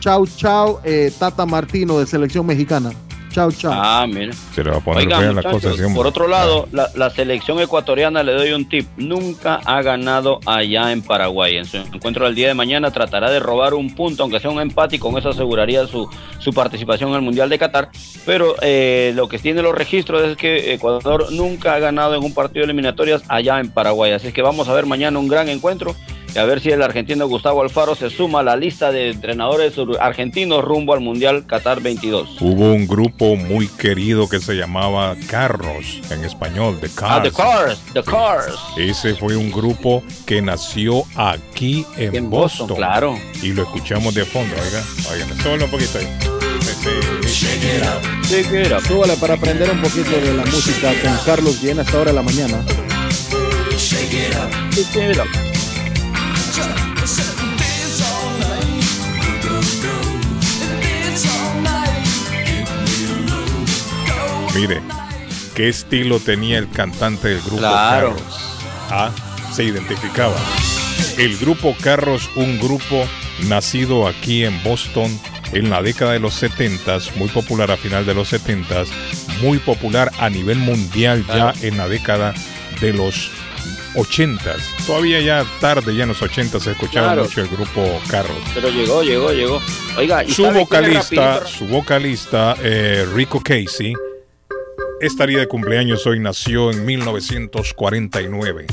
[0.00, 2.92] chao, chao, eh, Tata Martino de selección mexicana.
[3.34, 3.72] Chao, chao.
[3.74, 4.32] Ah, mira.
[4.54, 8.32] Se le va a poner la cosa Por otro lado, la, la, selección ecuatoriana, le
[8.32, 11.56] doy un tip, nunca ha ganado allá en Paraguay.
[11.56, 14.60] En su encuentro del día de mañana tratará de robar un punto, aunque sea un
[14.60, 17.90] empate, y con eso aseguraría su, su participación en el Mundial de Qatar.
[18.24, 22.34] Pero eh, lo que tiene los registros es que Ecuador nunca ha ganado en un
[22.34, 24.12] partido de eliminatorias allá en Paraguay.
[24.12, 25.96] Así que vamos a ver mañana un gran encuentro
[26.36, 30.64] a ver si el argentino Gustavo Alfaro se suma a la lista de entrenadores argentinos
[30.64, 32.40] rumbo al Mundial Qatar 22.
[32.40, 37.12] Hubo un grupo muy querido que se llamaba Carros, en español, The Cars.
[37.12, 38.58] Ah, The Cars, The Cars.
[38.76, 43.16] Ese fue un grupo que nació aquí en, Boston, Claro.
[43.42, 46.08] Y lo escuchamos de fondo, oigan, oigan, súbale un poquito ahí.
[48.86, 52.22] Súbale para aprender un poquito de la música con Carlos Bien hasta ahora de la
[52.22, 52.64] mañana.
[64.54, 64.80] Mire,
[65.56, 68.14] qué estilo tenía el cantante del grupo claro.
[68.88, 69.10] Ah,
[69.52, 70.36] se identificaba.
[71.18, 73.04] El grupo Carros, un grupo
[73.48, 75.10] nacido aquí en Boston
[75.52, 78.84] en la década de los 70, muy popular a final de los 70,
[79.42, 82.32] muy popular a nivel mundial ya en la década
[82.80, 83.30] de los
[83.96, 84.56] 80.
[84.86, 88.36] Todavía ya tarde, ya en los 80 se escuchaba mucho el grupo Carros.
[88.54, 89.60] Pero llegó, llegó, llegó.
[89.96, 93.94] Oiga, su vocalista, su vocalista eh, Rico Casey
[95.00, 98.66] estaría de cumpleaños hoy, nació en 1949.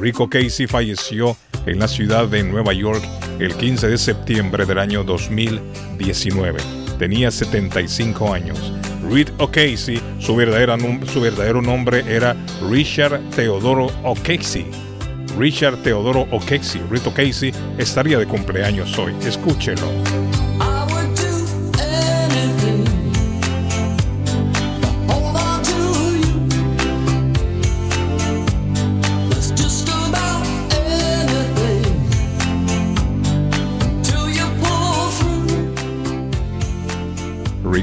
[0.00, 3.02] Rico Casey falleció en la ciudad de Nueva York
[3.38, 6.58] el 15 de septiembre del año 2019.
[6.98, 8.72] Tenía 75 años.
[9.10, 12.36] Reed O'Casey, su, verdadero nombre era
[12.68, 14.66] Richard Teodoro O'Casey.
[15.38, 19.14] Richard Teodoro O'Casey, Reed O'Casey, estaría de cumpleaños hoy.
[19.26, 20.33] Escúchelo.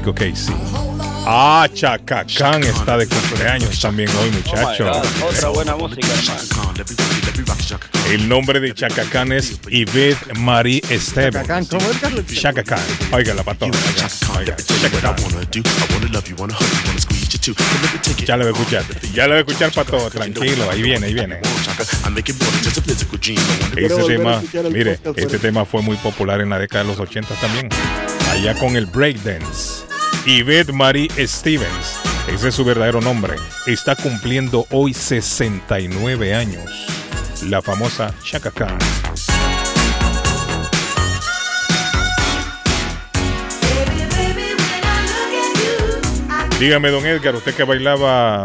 [0.02, 0.52] Rico Casey.
[1.24, 4.96] Ah, Chacacán está de cumpleaños también hoy, muchachos.
[5.22, 6.08] Oh otra buena música,
[8.10, 11.46] El nombre de Chacacán es Yvette Marie Esteban.
[11.46, 12.24] Chacacán, ¿cómo es, Carlos?
[12.26, 12.80] Chacacán.
[13.12, 13.78] Oiga la patona.
[18.26, 18.84] Ya lo voy a escuchar.
[19.14, 20.10] Ya lo voy a escuchar, pato.
[20.10, 21.38] Tranquilo, ahí viene, ahí viene.
[23.76, 27.68] Ese tema, mire, este tema fue muy popular en la década de los 80 también.
[28.32, 29.91] Allá con el breakdance.
[30.26, 36.86] Yvette Marie Stevens, ese es su verdadero nombre, está cumpliendo hoy 69 años.
[37.48, 38.78] La famosa Chaka Khan.
[46.62, 48.44] Dígame, don Edgar, usted que bailaba.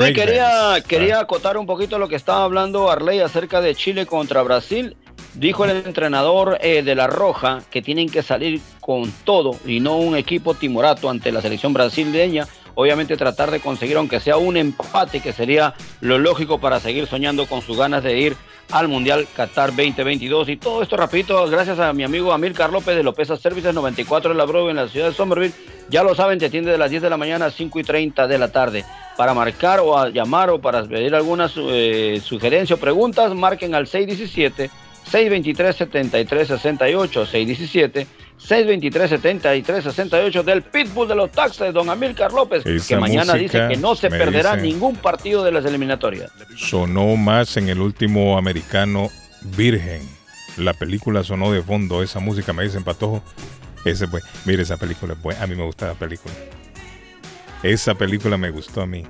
[0.00, 4.42] Sí, quería, quería acotar un poquito lo que estaba hablando Arley acerca de Chile contra
[4.42, 4.96] Brasil.
[5.38, 9.96] Dijo el entrenador eh, de La Roja que tienen que salir con todo y no
[9.96, 12.48] un equipo timorato ante la selección brasileña.
[12.74, 17.46] Obviamente tratar de conseguir aunque sea un empate que sería lo lógico para seguir soñando
[17.46, 18.36] con sus ganas de ir
[18.72, 20.48] al Mundial Qatar 2022.
[20.48, 24.36] Y todo esto, rapidito, gracias a mi amigo Amilcar López de López Services 94 de
[24.36, 25.54] la Brove en la ciudad de Somerville.
[25.88, 28.26] Ya lo saben, te atiende de las 10 de la mañana a 5 y 30
[28.26, 28.84] de la tarde.
[29.16, 33.86] Para marcar o a llamar o para pedir alguna eh, sugerencia o preguntas, marquen al
[33.86, 34.68] 617
[35.10, 38.06] 623-7368,
[38.38, 44.08] 617-623-7368 del Pitbull de los Taxes, don Amilcar López, que mañana dice que no se
[44.10, 46.32] perderá ningún partido de las eliminatorias.
[46.56, 49.10] Sonó más en el último americano
[49.56, 50.02] Virgen.
[50.56, 53.22] La película sonó de fondo, esa música me dicen Patojo.
[53.84, 56.34] Ese pues, mire esa película, pues, a mí me gusta la película.
[57.62, 59.04] Esa película me gustó a mí.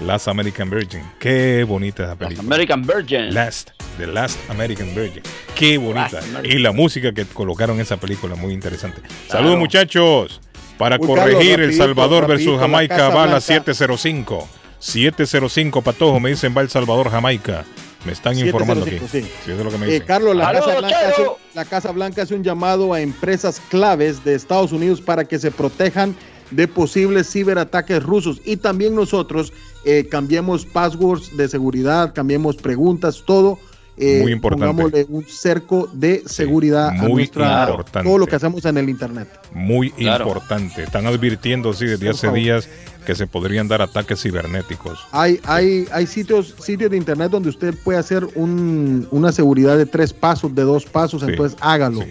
[0.00, 1.02] Last American Virgin.
[1.18, 2.42] Qué bonita esa película.
[2.42, 3.34] Last American Virgin.
[3.34, 3.70] Last.
[3.98, 5.22] The Last American Virgin.
[5.56, 6.20] Qué bonita.
[6.44, 9.02] Y la música que colocaron en esa película, muy interesante.
[9.28, 10.40] Saludos, muchachos.
[10.78, 14.48] Para corregir El Salvador versus Jamaica va a la 705.
[14.78, 17.64] 705, Patojo, me dicen va El Salvador, Jamaica.
[18.04, 19.00] Me están informando aquí.
[19.10, 19.26] Sí.
[19.44, 20.06] es lo que me eh, dicen.
[20.06, 24.36] Carlos, la Casa, Blanca hace, la Casa Blanca hace un llamado a empresas claves de
[24.36, 26.14] Estados Unidos para que se protejan
[26.52, 29.52] de posibles ciberataques rusos y también nosotros
[29.84, 33.58] eh, cambiemos passwords de seguridad, cambiemos preguntas, todo.
[34.00, 35.06] Eh, muy importante.
[35.08, 38.08] un cerco de seguridad muy a nuestra, importante.
[38.08, 39.28] todo lo que hacemos en el internet.
[39.52, 40.84] Muy importante.
[40.84, 42.68] Están advirtiendo sí, desde hace días
[43.04, 45.00] que se podrían dar ataques cibernéticos.
[45.10, 49.86] Hay, hay, hay sitios, sitios de internet donde usted puede hacer un, una seguridad de
[49.86, 52.04] tres pasos, de dos pasos, entonces hágalo.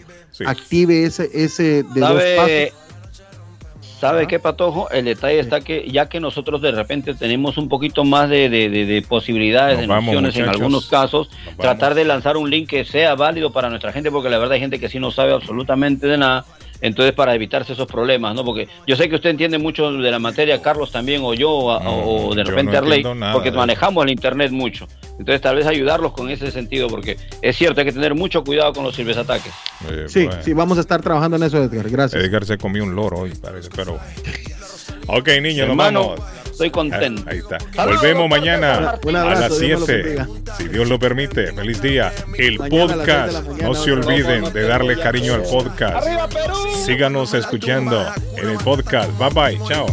[0.45, 2.86] Active ese, ese de dos pasos
[3.99, 4.91] ¿Sabe qué, Patojo?
[4.91, 9.05] El detalle está que ya que nosotros de repente tenemos un poquito más de, de,
[9.07, 13.69] posibilidades, de nociones en algunos casos, tratar de lanzar un link que sea válido para
[13.69, 16.45] nuestra gente, porque la verdad hay gente que sí no sabe absolutamente de nada
[16.81, 18.43] entonces, para evitarse esos problemas, ¿no?
[18.43, 22.35] Porque yo sé que usted entiende mucho de la materia, Carlos también, o yo, o
[22.35, 24.87] de repente Arley, porque manejamos el Internet mucho.
[25.19, 28.73] Entonces, tal vez ayudarlos con ese sentido, porque es cierto, hay que tener mucho cuidado
[28.73, 29.53] con los ciberataques.
[29.89, 31.89] Eh, sí, sí, vamos a estar trabajando en eso, Edgar.
[31.89, 32.23] Gracias.
[32.23, 33.99] Edgar se comió un loro hoy, parece, pero.
[35.07, 36.19] Ok, niños, nos vamos.
[36.57, 37.21] Estoy contento.
[37.29, 37.59] Ahí está.
[37.85, 40.25] Volvemos mañana a las 7.
[40.57, 41.53] Si Dios lo permite.
[41.53, 42.11] Feliz día.
[42.35, 43.43] El podcast.
[43.61, 46.07] no se olviden de darle cariño al podcast.
[46.83, 48.03] Síganos escuchando
[48.37, 49.11] en el podcast.
[49.19, 49.67] Bye bye.
[49.67, 49.85] Chao.